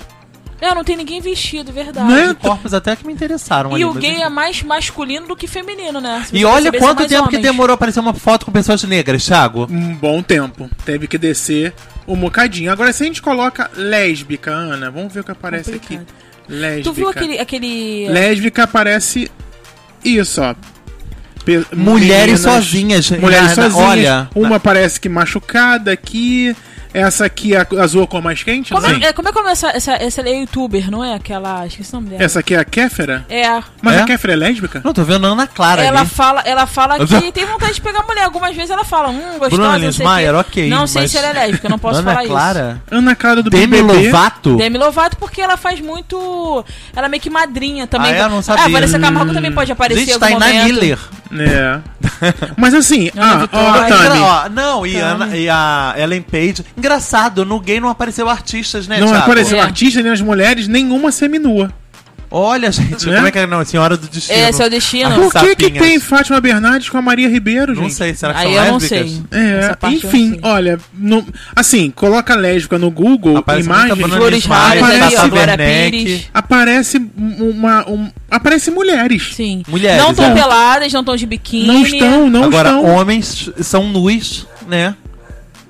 [0.61, 2.11] É, não tem ninguém vestido, verdade.
[2.11, 2.35] Né?
[2.39, 5.99] Corpos até que me interessaram E ali, o gay é mais masculino do que feminino,
[5.99, 6.25] né?
[6.31, 7.43] E olha quanto mais tempo que homens.
[7.43, 9.67] demorou a aparecer uma foto com pessoas negras, Thiago.
[9.69, 10.69] Um bom tempo.
[10.85, 11.73] Teve que descer
[12.07, 12.71] um bocadinho.
[12.71, 16.01] Agora, se a gente coloca lésbica, Ana, vamos ver o que aparece Complicado.
[16.01, 16.13] aqui.
[16.47, 16.83] Lésbica.
[16.83, 17.39] Tu viu aquele.
[17.39, 18.07] aquele...
[18.09, 19.29] Lésbica aparece
[20.05, 20.55] isso, ó.
[21.43, 23.11] Pe- Mulheres meninas- sozinhas.
[23.11, 23.75] Mulheres Na- sozinhas.
[23.89, 26.55] olha, Uma parece que machucada aqui.
[26.97, 29.51] Essa aqui, a azul a cor mais quente, Como é, é, como é que é
[29.51, 31.13] essa, essa, essa é youtuber, não é?
[31.13, 31.65] Aquela.
[31.67, 32.23] Esqueci o nome dela.
[32.23, 33.25] Essa aqui é a Kéfera?
[33.29, 33.43] É.
[33.81, 34.01] Mas É?
[34.01, 34.81] a Kéfera é lésbica?
[34.83, 36.09] Não, tô vendo a Ana Clara Ela ali.
[36.09, 38.23] fala, ela fala que eu- tem vontade de pegar mulher.
[38.23, 40.39] Algumas vezes ela fala, hum, gostosa, Bruna sei Linsmeyer, quê.
[40.39, 40.69] ok.
[40.69, 42.81] Não sei mas- se ela é lésbica, não posso Ana falar Clara?
[42.89, 44.05] Ana Clara do Demi BBB.
[44.07, 44.55] Lovato?
[44.55, 46.63] Demi Lovato, porque ela faz muito.
[46.95, 48.11] Ela é meio que madrinha também.
[48.13, 48.21] Ah, é?
[48.21, 48.63] Eu não sabia.
[48.63, 50.63] Ah, a Vanessa Camargo também pode aparecer Gente, em tá algum momento.
[50.65, 50.99] Miller.
[51.31, 51.79] É.
[52.57, 54.19] Mas assim, ah, ó, Ai, Tami.
[54.19, 54.95] Ó, não, e.
[54.97, 56.63] Ana- e a Ellen Page.
[56.77, 59.23] Engraçado, no gay não apareceu artistas, né, Não Thiago?
[59.23, 59.61] apareceu É.
[59.61, 61.71] artista nem as mulheres, nenhuma seminua.
[62.31, 63.15] Olha, gente, Né?
[63.15, 63.47] como é que é?
[63.47, 64.37] Não, Senhora do Destino.
[64.39, 65.29] É o destino.
[65.31, 67.83] Por que que tem Fátima Bernardes com a Maria Ribeiro, gente?
[67.83, 69.21] Não sei, será que Aí são eu não sei.
[69.31, 70.39] É, enfim, sei.
[70.43, 75.91] olha, no- assim, coloca lésbica no Google, Aparece imagem, Flores Werneck.
[75.91, 76.29] Pires.
[76.33, 79.31] aparece um- uma, um- aparece mulheres.
[79.33, 79.63] Sim.
[79.67, 80.33] Mulheres, Não estão é.
[80.33, 81.67] peladas, não estão de biquíni.
[81.67, 82.85] Não estão, não Agora, estão.
[82.85, 84.95] homens são nus, né?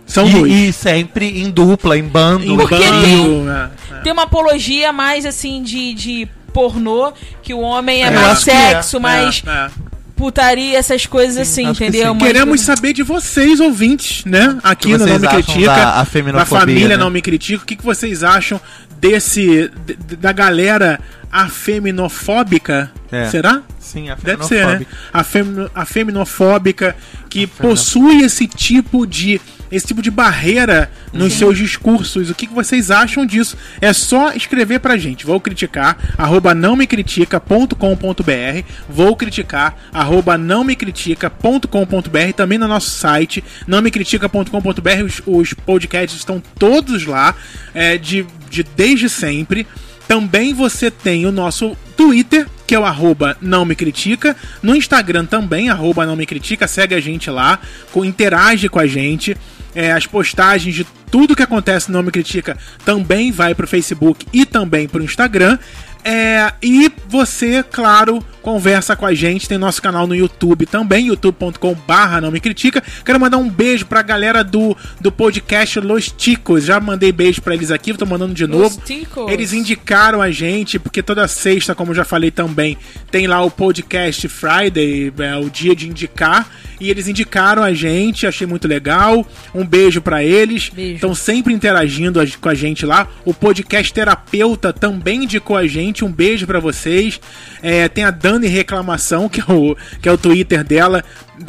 [0.07, 2.45] São e, e sempre em dupla, em bando.
[2.45, 4.01] Em Porque bando, tem- é, é.
[4.01, 7.11] Tem uma apologia mais assim de, de pornô,
[7.43, 8.69] que o homem é É, mais que é.
[8.75, 9.67] sexo, mais É, é.
[10.15, 12.13] putaria, essas coisas assim, acho que entendeu?
[12.13, 12.19] sim.
[12.19, 14.57] Mais Queremos coisa- saber de vocês, ouvintes, né?
[14.63, 16.97] Aqui que no Não Me Critica, da da afeminofobia, família né?
[16.97, 18.59] Não Me Critica, o que, que vocês acham
[19.01, 19.69] desse,
[20.17, 20.99] da galera
[21.43, 22.91] afeminofóbica.
[23.11, 23.25] É.
[23.29, 23.61] Será?
[23.79, 24.86] Sim, a Deve ser, né?
[25.13, 26.95] A, femi- a feminofóbica
[27.29, 29.39] que possui esse tipo de
[29.71, 32.29] esse tipo de barreira nos seus discursos.
[32.29, 33.57] O que, que vocês acham disso?
[33.81, 35.25] É só escrever pra gente.
[35.25, 38.63] Vou criticar, arroba não me critica.com.br.
[38.88, 42.33] Vou criticar, arroba não me critica.com.br.
[42.36, 45.03] Também no nosso site, não me critica.com.br.
[45.03, 47.36] Os, os podcasts estão todos lá,
[47.73, 49.67] é, de, de desde sempre.
[50.07, 54.35] Também você tem o nosso Twitter, que é o arroba não me critica.
[54.61, 56.67] No Instagram também, arroba não me critica.
[56.67, 57.59] Segue a gente lá,
[57.95, 59.35] interage com a gente.
[59.73, 64.25] É, as postagens de tudo que acontece no Não Me Critica também vai pro Facebook
[64.31, 65.59] e também pro Instagram.
[66.03, 69.49] É, e você, claro, conversa com a gente.
[69.49, 72.83] Tem nosso canal no YouTube também, youtube.com/barra não me critica.
[73.03, 76.63] Quero mandar um beijo pra galera do, do podcast Los Ticos.
[76.63, 78.79] Já mandei beijo pra eles aqui, tô mandando de novo.
[78.85, 79.31] Ticos.
[79.31, 82.77] Eles indicaram a gente, porque toda sexta, como eu já falei também,
[83.09, 86.47] tem lá o podcast Friday, é o dia de indicar.
[86.79, 89.25] E eles indicaram a gente, achei muito legal.
[89.53, 90.71] Um beijo pra eles.
[90.77, 93.07] Estão sempre interagindo com a gente lá.
[93.23, 96.03] O podcast Terapeuta também indicou a gente.
[96.03, 97.19] Um beijo pra vocês.
[97.61, 101.03] É, tem a Dani Reclamação, que é, o, que é o Twitter dela.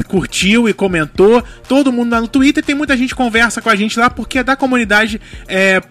[0.07, 1.43] Curtiu e comentou.
[1.67, 2.63] Todo mundo lá no Twitter.
[2.63, 5.19] Tem muita gente que conversa com a gente lá, porque é da comunidade.
[5.47, 5.81] É,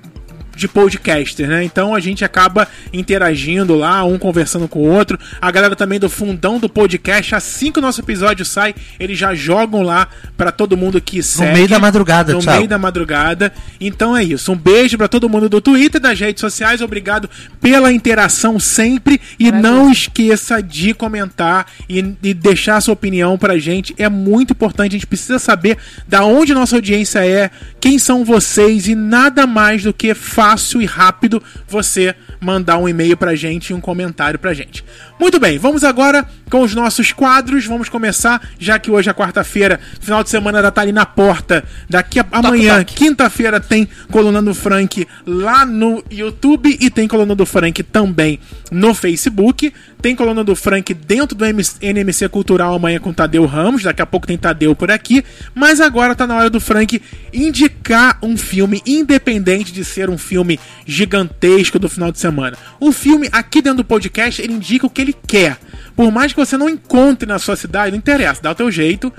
[0.56, 1.62] de podcaster, né?
[1.62, 5.18] Então a gente acaba interagindo lá, um conversando com o outro.
[5.40, 9.34] A galera também do fundão do podcast, assim que o nosso episódio sai, eles já
[9.34, 11.52] jogam lá pra todo mundo que segue.
[11.52, 12.56] meio da madrugada, No Thiago.
[12.58, 13.52] meio da madrugada.
[13.80, 14.50] Então é isso.
[14.52, 16.80] Um beijo pra todo mundo do Twitter, das redes sociais.
[16.80, 17.28] Obrigado
[17.60, 23.58] pela interação sempre e não esqueça de comentar e, e deixar a sua opinião pra
[23.58, 23.94] gente.
[23.98, 24.92] É muito importante.
[24.92, 25.76] A gente precisa saber
[26.08, 27.50] da onde nossa audiência é,
[27.80, 30.14] quem são vocês e nada mais do que
[30.46, 34.84] fácil e rápido você mandar um e-mail pra gente e um comentário pra gente.
[35.18, 37.66] Muito bem, vamos agora com os nossos quadros.
[37.66, 41.64] Vamos começar, já que hoje é quarta-feira, final de semana já tá ali na porta.
[41.90, 47.44] Daqui a amanhã, quinta-feira, tem coluna do Frank lá no YouTube e tem coluna do
[47.44, 48.38] Frank também
[48.70, 49.72] no Facebook.
[50.06, 53.82] Tem coluna do Frank dentro do NMC Cultural amanhã com Tadeu Ramos.
[53.82, 55.24] Daqui a pouco tem Tadeu por aqui.
[55.52, 57.02] Mas agora tá na hora do Frank
[57.34, 62.56] indicar um filme, independente de ser um filme gigantesco do final de semana.
[62.78, 65.58] O filme, aqui dentro do podcast, ele indica o que ele quer.
[65.96, 69.12] Por mais que você não encontre na sua cidade, não interessa, dá o teu jeito.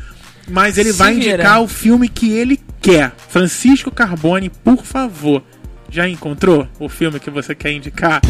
[0.47, 1.33] Mas ele Se vai vira.
[1.33, 3.11] indicar o filme que ele quer.
[3.27, 5.43] Francisco Carbone, por favor.
[5.89, 8.21] Já encontrou o filme que você quer indicar?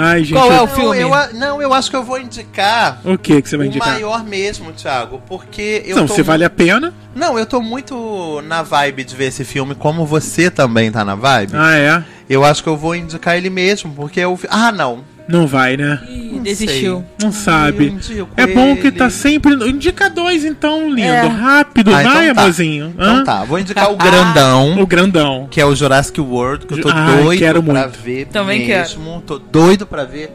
[0.00, 0.32] Ai, gente.
[0.38, 0.98] Qual é o Não, filme?
[1.00, 3.68] eu a- não, eu acho que eu vou indicar O que que você vai o
[3.68, 3.88] indicar?
[3.94, 6.94] maior mesmo, Thiago, porque eu Não, tô se vale a pena.
[7.14, 11.14] Não, eu tô muito na vibe de ver esse filme, como você também tá na
[11.14, 11.52] vibe.
[11.56, 12.04] Ah, é?
[12.30, 14.38] Eu acho que eu vou indicar ele mesmo, porque eu.
[14.48, 15.02] Ah, não.
[15.28, 16.00] Não vai, né?
[16.08, 17.04] Ih, Não desistiu.
[17.22, 17.94] Não sabe.
[18.36, 19.52] É bom que tá sempre.
[19.68, 21.02] Indica dois, então, lindo.
[21.02, 21.26] É.
[21.26, 22.40] Rápido, Ah, então vai, tá.
[22.40, 22.92] amorzinho.
[22.94, 23.24] Então Hã?
[23.24, 25.46] tá, vou indicar o grandão, O grandão.
[25.50, 27.98] que é o Jurassic World, que eu tô Ai, doido quero pra muito.
[27.98, 29.22] ver Também mesmo.
[29.26, 30.30] Tô doido pra ver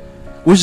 [0.45, 0.59] os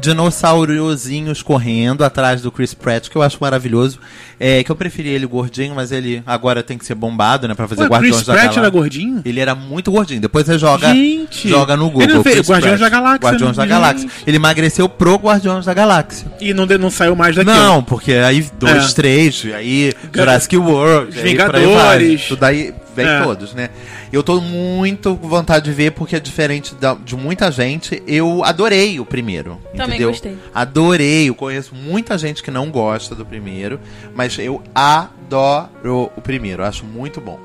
[0.00, 3.98] dinossaurozinhos correndo atrás do Chris Pratt, que eu acho maravilhoso.
[4.38, 7.68] É, que eu preferi ele gordinho, mas ele agora tem que ser bombado, né, pra
[7.68, 8.60] fazer Ué, Guardiões Chris da Pratt Galáxia.
[8.60, 9.22] era gordinho?
[9.24, 10.20] Ele era muito gordinho.
[10.20, 11.48] Depois você joga, Gente!
[11.48, 12.02] joga no Google.
[12.02, 12.80] Ele não fez Guardiões Pratt.
[12.80, 13.64] da Galáxia, Guardiões da?
[13.66, 14.08] Galáxia.
[14.26, 16.26] Ele emagreceu pro Guardiões da Galáxia.
[16.40, 17.54] E não, não saiu mais daquilo.
[17.56, 18.94] Não, porque aí dois, É.
[18.94, 21.30] três, aí Jurassic World, Os por aí.
[21.30, 22.22] Vingadores.
[22.28, 23.22] Tudo aí vem É.
[23.22, 23.70] todos, né?
[24.12, 28.02] Eu tô muito com vontade de ver, porque é diferente da- de muita gente.
[28.06, 29.60] Eu adorei o primeiro.
[29.72, 30.10] Também entendeu?
[30.10, 30.38] gostei.
[30.54, 31.28] Adorei.
[31.28, 33.78] Eu conheço muita gente que não gosta do primeiro,
[34.14, 36.64] mas eu adoro o primeiro.
[36.64, 37.38] Acho muito bom.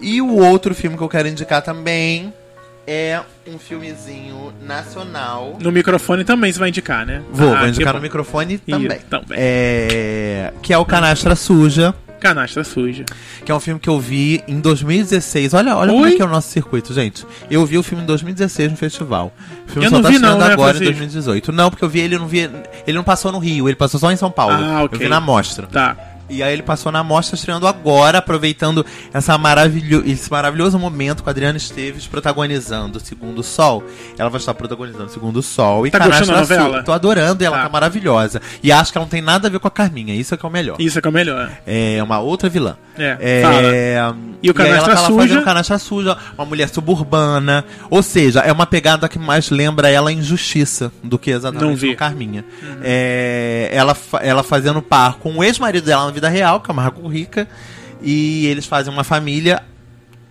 [0.00, 2.32] E o outro filme que eu quero indicar também
[2.86, 5.56] é um filmezinho nacional.
[5.60, 7.22] No microfone também você vai indicar, né?
[7.30, 7.98] Vou, Ah, vou indicar bom.
[7.98, 8.98] no microfone também.
[9.10, 9.38] também.
[9.38, 13.04] É, que é o Canastra Suja, Canastra suja.
[13.44, 15.54] que é um filme que eu vi em 2016.
[15.54, 17.26] Olha, olha como é que é o nosso circuito, gente.
[17.50, 19.32] Eu vi o filme em 2016 no festival.
[19.66, 20.84] O filme Eu só não tá vi não, né, agora em Francisco?
[20.84, 21.52] 2018.
[21.52, 22.50] Não, porque eu vi ele, eu não vi,
[22.86, 24.54] ele não passou no Rio, ele passou só em São Paulo.
[24.54, 24.96] Ah, ok.
[24.96, 25.66] Eu vi na mostra.
[25.66, 25.96] Tá.
[26.30, 31.28] E aí ele passou na mostra estreando agora, aproveitando essa maravilho esse maravilhoso momento com
[31.28, 33.82] a Adriana Esteves protagonizando o Segundo Sol.
[34.16, 35.86] Ela vai estar protagonizando o Segundo Sol.
[35.86, 36.64] E Tá Canastra gostando da Sul.
[36.64, 36.82] novela?
[36.84, 37.62] Tô adorando e ela Tá.
[37.64, 38.40] tá maravilhosa.
[38.62, 40.46] E acho que ela não tem nada a ver com a Carminha, isso é que
[40.46, 40.76] é o melhor.
[40.78, 41.50] Isso é que é o melhor.
[41.66, 42.76] É uma outra vilã.
[42.96, 43.16] É.
[43.20, 43.96] É,
[44.42, 45.22] E o Canastra aí ela tá lá Suja?
[45.28, 47.64] fazendo canastra suja, uma mulher suburbana.
[47.88, 51.76] Ou seja, é uma pegada que mais lembra ela em Justiça do que Não exatamente
[51.80, 51.90] vi.
[51.90, 52.44] no Carminha.
[52.82, 56.74] É, ela, fa- ela fazendo par com o ex-marido dela na vida real, que é
[56.74, 57.48] Marco Rica,
[58.02, 59.62] e eles fazem uma família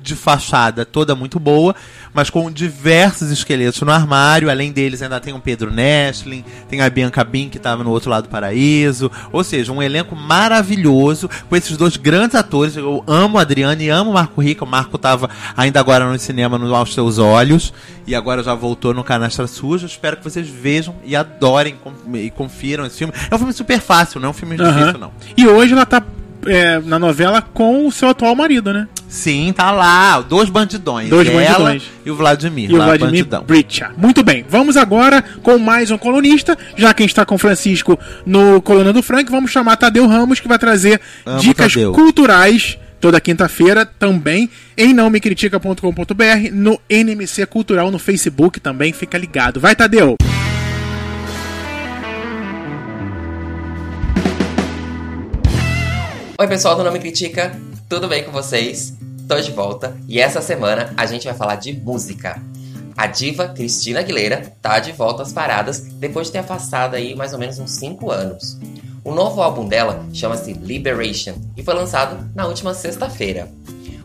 [0.02, 1.76] de fachada toda muito boa,
[2.14, 4.50] mas com diversos esqueletos no armário.
[4.50, 8.10] Além deles, ainda tem o Pedro Nestlin, tem a Bianca Bin, que estava no outro
[8.10, 9.12] lado do paraíso.
[9.32, 12.76] Ou seja, um elenco maravilhoso, com esses dois grandes atores.
[12.76, 14.64] Eu amo a Adriana e amo o Marco Rica.
[14.64, 17.74] O Marco estava ainda agora no cinema no Aos Seus Olhos,
[18.08, 19.86] e agora já voltou no Canastra Suja.
[19.86, 21.76] Espero que vocês vejam e adorem
[22.16, 23.14] e confiram esse filme.
[23.30, 24.72] É um filme super fácil, não é um filme Aham.
[24.72, 25.12] difícil, não.
[25.38, 26.04] E hoje ela tá
[26.46, 28.88] é, na novela com o seu atual marido, né?
[29.08, 31.10] Sim, tá lá, dois bandidões.
[31.10, 31.84] Dois bandidões.
[32.06, 33.26] E o Vladimir, E o Vladimir.
[33.46, 33.92] Bricha.
[33.98, 37.40] Muito bem, vamos agora com mais um colunista, já que a gente está com o
[37.40, 41.92] Francisco no Coluna do Frank, vamos chamar Tadeu Ramos, que vai trazer Amo dicas Tadeu.
[41.92, 49.60] culturais toda quinta-feira também em nãomecritica.com.br, no NMC Cultural no Facebook também, fica ligado.
[49.60, 50.18] Vai, Tadeu!
[56.40, 57.52] Oi, pessoal do Não Me Critica,
[57.90, 58.94] tudo bem com vocês?
[59.28, 62.42] Tô de volta e essa semana a gente vai falar de música.
[62.96, 67.34] A diva Cristina Aguilera tá de volta às paradas depois de ter afastado aí mais
[67.34, 68.58] ou menos uns 5 anos.
[69.04, 73.52] O novo álbum dela chama-se Liberation e foi lançado na última sexta-feira.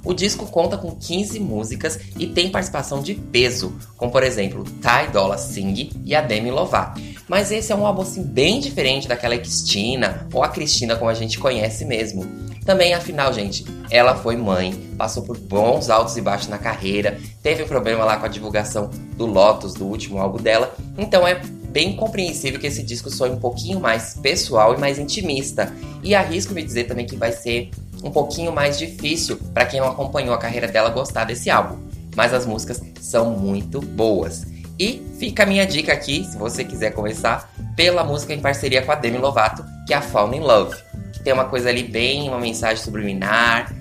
[0.04, 5.10] O disco conta com 15 músicas e tem participação de peso, como por exemplo Ty
[5.12, 7.00] Dolla Singh e a Demi Lovato.
[7.26, 11.14] Mas esse é um álbum assim, bem diferente daquela Cristina ou a Cristina como a
[11.14, 12.26] gente conhece mesmo.
[12.66, 17.62] Também, afinal, gente, ela foi mãe, passou por bons altos e baixos na carreira, teve
[17.62, 21.40] um problema lá com a divulgação do Lotus, do último álbum dela, então é
[21.74, 25.74] bem compreensível que esse disco soe um pouquinho mais pessoal e mais intimista.
[26.04, 27.70] E arrisco me dizer também que vai ser
[28.04, 31.78] um pouquinho mais difícil para quem não acompanhou a carreira dela gostar desse álbum.
[32.14, 34.46] Mas as músicas são muito boas.
[34.78, 38.92] E fica a minha dica aqui, se você quiser começar, pela música em parceria com
[38.92, 40.76] a Demi Lovato, que é a Fall in Love.
[41.12, 43.74] Que tem uma coisa ali bem, uma mensagem subliminar.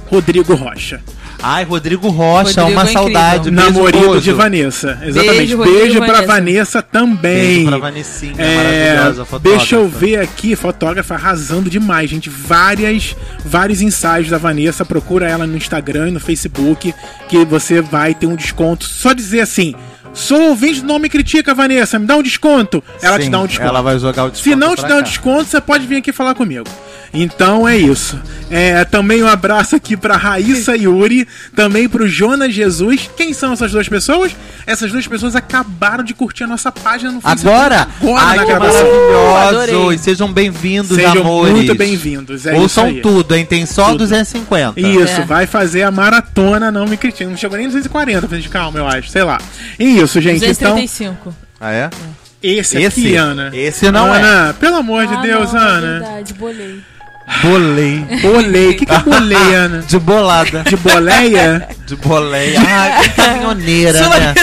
[0.09, 1.01] Rodrigo Rocha.
[1.41, 3.51] Ai, Rodrigo Rocha, Rodrigo uma é saudade.
[3.51, 4.21] Beijo, Namorado Bozo.
[4.21, 4.99] de Vanessa.
[5.03, 5.55] Exatamente.
[5.55, 6.27] Beijo, Beijo, pra Vanessa.
[6.27, 7.17] Vanessa também.
[7.17, 8.55] Beijo pra Vanessinha, É,
[8.95, 9.57] maravilhosa, fotógrafa.
[9.57, 12.29] deixa eu ver aqui, fotógrafa arrasando demais, gente.
[12.29, 14.83] Várias, vários ensaios da Vanessa.
[14.85, 16.93] Procura ela no Instagram e no Facebook,
[17.29, 18.85] que você vai ter um desconto.
[18.85, 19.75] Só dizer assim:
[20.13, 22.83] sou ouvinte do Nome Critica, Vanessa, me dá um desconto.
[23.01, 23.69] Ela te Sim, dá um desconto.
[23.69, 24.49] Ela vai jogar o desconto.
[24.49, 26.65] Se não te dá um desconto, você pode vir aqui falar comigo.
[27.15, 28.19] Então é isso.
[28.51, 33.09] É, também um abraço aqui pra Raíssa Yuri, também pro Jonas Jesus.
[33.15, 34.35] Quem são essas duas pessoas?
[34.67, 37.47] Essas duas pessoas acabaram de curtir a nossa página no Facebook.
[37.55, 37.87] Agora?
[38.01, 38.51] Agora Ai, na que!
[38.51, 39.97] Adorei.
[39.97, 41.53] Sejam bem-vindos, Sejam amores.
[41.53, 42.45] muito bem-vindos.
[42.45, 43.01] É Ouçam isso aí.
[43.01, 43.45] tudo, hein?
[43.45, 43.99] Tem só Tudo.
[43.99, 44.79] 250.
[44.79, 45.25] Isso, É.
[45.25, 47.25] vai fazer a maratona, não me critique.
[47.25, 49.09] Não chegou nem 240, pra gente calma, eu acho.
[49.09, 49.39] Sei lá.
[49.79, 50.37] Isso, gente.
[50.45, 51.33] Então, 235.
[51.59, 51.89] Ah, é?
[52.43, 53.01] esse, Esse?
[53.01, 53.49] aqui, Ana.
[53.53, 54.21] Esse não é.
[54.21, 55.99] Ana, pelo amor de Ah, Deus, não, é Ana.
[55.99, 56.79] verdade, bolei.
[57.41, 58.05] Bolei.
[58.21, 58.69] Bolei.
[58.71, 59.81] O que, que é bolei, Ana?
[59.81, 60.63] De bolada.
[60.63, 61.67] De boleia?
[61.85, 62.59] De boleia.
[62.65, 64.33] Ai, bem caminhoneira, né?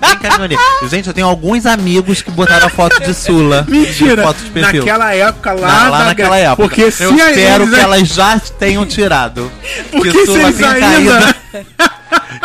[0.00, 0.62] Bem caminhoneira.
[0.90, 3.64] Gente, eu tenho alguns amigos que botaram a foto de Sula.
[3.68, 4.22] Mentira!
[4.22, 4.80] Foto de perfil.
[4.84, 6.62] Naquela época lá, Não, lá da- naquela época.
[6.68, 9.50] Porque se eu a- espero eles- que elas já tenham tirado.
[9.90, 11.34] Porque que se Sula tenha ainda- caído.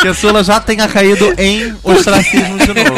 [0.01, 2.95] que a Sula já tenha caído em ostracismo de novo.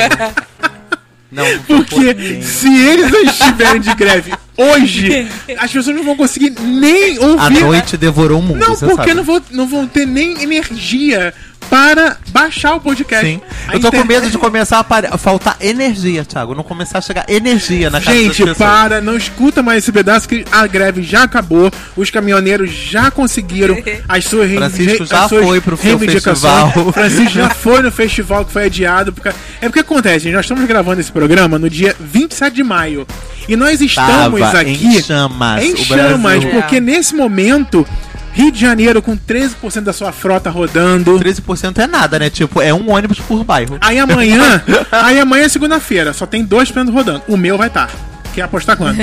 [1.31, 5.27] Não, Porque se eles estiverem de greve hoje,
[5.57, 7.39] as pessoas não vão conseguir nem ouvir.
[7.39, 9.13] A noite devorou o mundo, Não, você porque sabe.
[9.13, 11.34] não vão, não vão ter nem energia
[11.69, 13.26] para baixar o podcast.
[13.26, 13.41] Sim.
[13.68, 16.56] A Eu tô com medo de começar a, faltar energia, Thiago.
[16.56, 20.45] Não começar a chegar energia na casa Gente, para, não escuta mais esse pedaço que
[20.52, 23.77] a greve já acabou, os caminhoneiros já conseguiram
[24.07, 26.72] as suas, Francisco as já suas foi pro festival.
[26.94, 29.14] Francisco já foi no festival que foi adiado.
[29.14, 29.30] Porque...
[29.61, 33.07] É porque acontece, gente, nós estamos gravando esse programa no dia 27 de maio.
[33.48, 35.64] E nós estamos Tava aqui em chamas.
[35.64, 37.85] em chamas, porque nesse momento,
[38.34, 41.19] Rio de Janeiro com 13% da sua frota rodando.
[41.19, 42.30] 13% é nada, né?
[42.30, 43.77] Tipo, é um ônibus por bairro.
[43.80, 44.61] Aí amanhã,
[44.91, 47.22] aí amanhã é segunda-feira, só tem 2% rodando.
[47.27, 47.89] O meu vai estar.
[48.34, 48.99] Quer apostar quanto?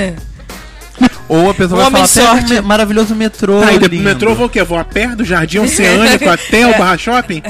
[1.29, 2.53] Ou a pessoa vai falar, um sorte.
[2.53, 3.61] me- maravilhoso metrô.
[3.63, 4.59] Aí lindo." metrô eu vou o quê?
[4.59, 7.41] Eu Vou a pé do Jardim Oceânico até o Barra Shopping?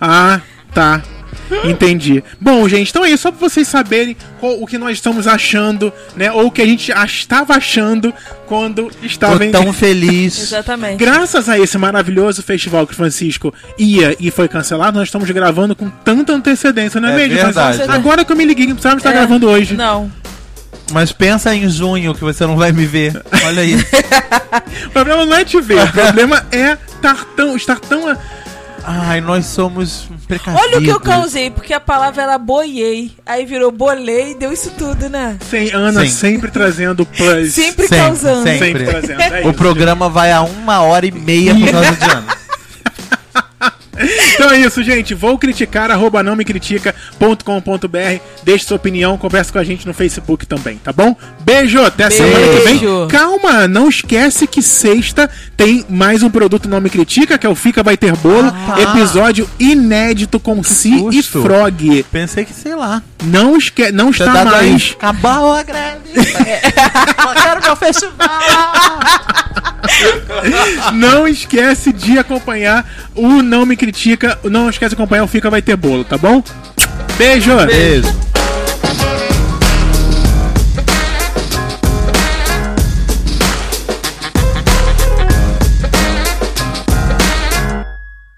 [0.00, 0.40] Ah,
[0.74, 1.00] tá.
[1.64, 2.22] Entendi.
[2.40, 3.22] Bom, gente, então é isso.
[3.24, 6.30] Só pra vocês saberem qual- o que nós estamos achando, né?
[6.32, 8.12] Ou o que a gente estava achando
[8.46, 9.50] quando estava Tô em...
[9.50, 10.38] tão feliz.
[10.40, 10.96] Exatamente.
[10.96, 15.74] Graças a esse maravilhoso festival que o Francisco ia e foi cancelado, nós estamos gravando
[15.74, 17.34] com tanta antecedência, não é, É mesmo?
[17.34, 17.76] verdade.
[17.78, 17.92] Francisco?
[17.92, 19.74] Agora que eu me liguei que precisava estar É, gravando hoje.
[19.76, 20.10] Não.
[20.92, 23.20] Mas pensa em junho que você não vai me ver.
[23.44, 23.76] Olha aí.
[24.86, 28.16] O problema não é te ver, o problema é estar tão, estar tão
[28.90, 30.66] Ai, nós somos precavidos.
[30.66, 33.12] Olha o que eu causei, porque a palavra era boiei.
[33.24, 35.38] Aí virou bolei, deu isso tudo, né?
[35.48, 36.08] sem Ana Sim.
[36.10, 37.52] sempre trazendo plus.
[37.52, 38.42] Sempre, Sempre, causando.
[38.42, 38.66] sempre.
[38.66, 39.20] Sempre trazendo.
[39.20, 42.39] É O isso, programa vai a uma hora e meia por causa de Ana.
[44.34, 45.14] Então é isso, gente.
[45.14, 48.22] Vou criticar, arroba não me critica.com.br.
[48.42, 51.14] Deixe sua opinião, converse com a gente no Facebook também, tá bom?
[51.40, 52.78] Beijo, até semana que vem.
[52.78, 53.08] Beijo.
[53.08, 57.54] Calma, não esquece que sexta tem mais um produto Não Me Critica, que é o
[57.54, 58.48] Fica Vai Ter Bolo.
[58.48, 58.82] Ah, tá.
[58.82, 61.22] Episódio inédito com Si e.
[61.22, 62.04] Frog.
[62.10, 63.02] Pensei que, sei lá.
[63.24, 64.96] Não, esque não Você está tá mais.
[64.96, 66.00] Acabou a greve.
[66.16, 68.40] Eu quero meu festival.
[70.92, 74.38] Não esquece de acompanhar o Não Me Critica.
[74.44, 76.42] Não esquece de acompanhar o Fica Vai Ter Bolo, tá bom?
[77.18, 77.56] Beijo!
[77.66, 78.29] Beijo.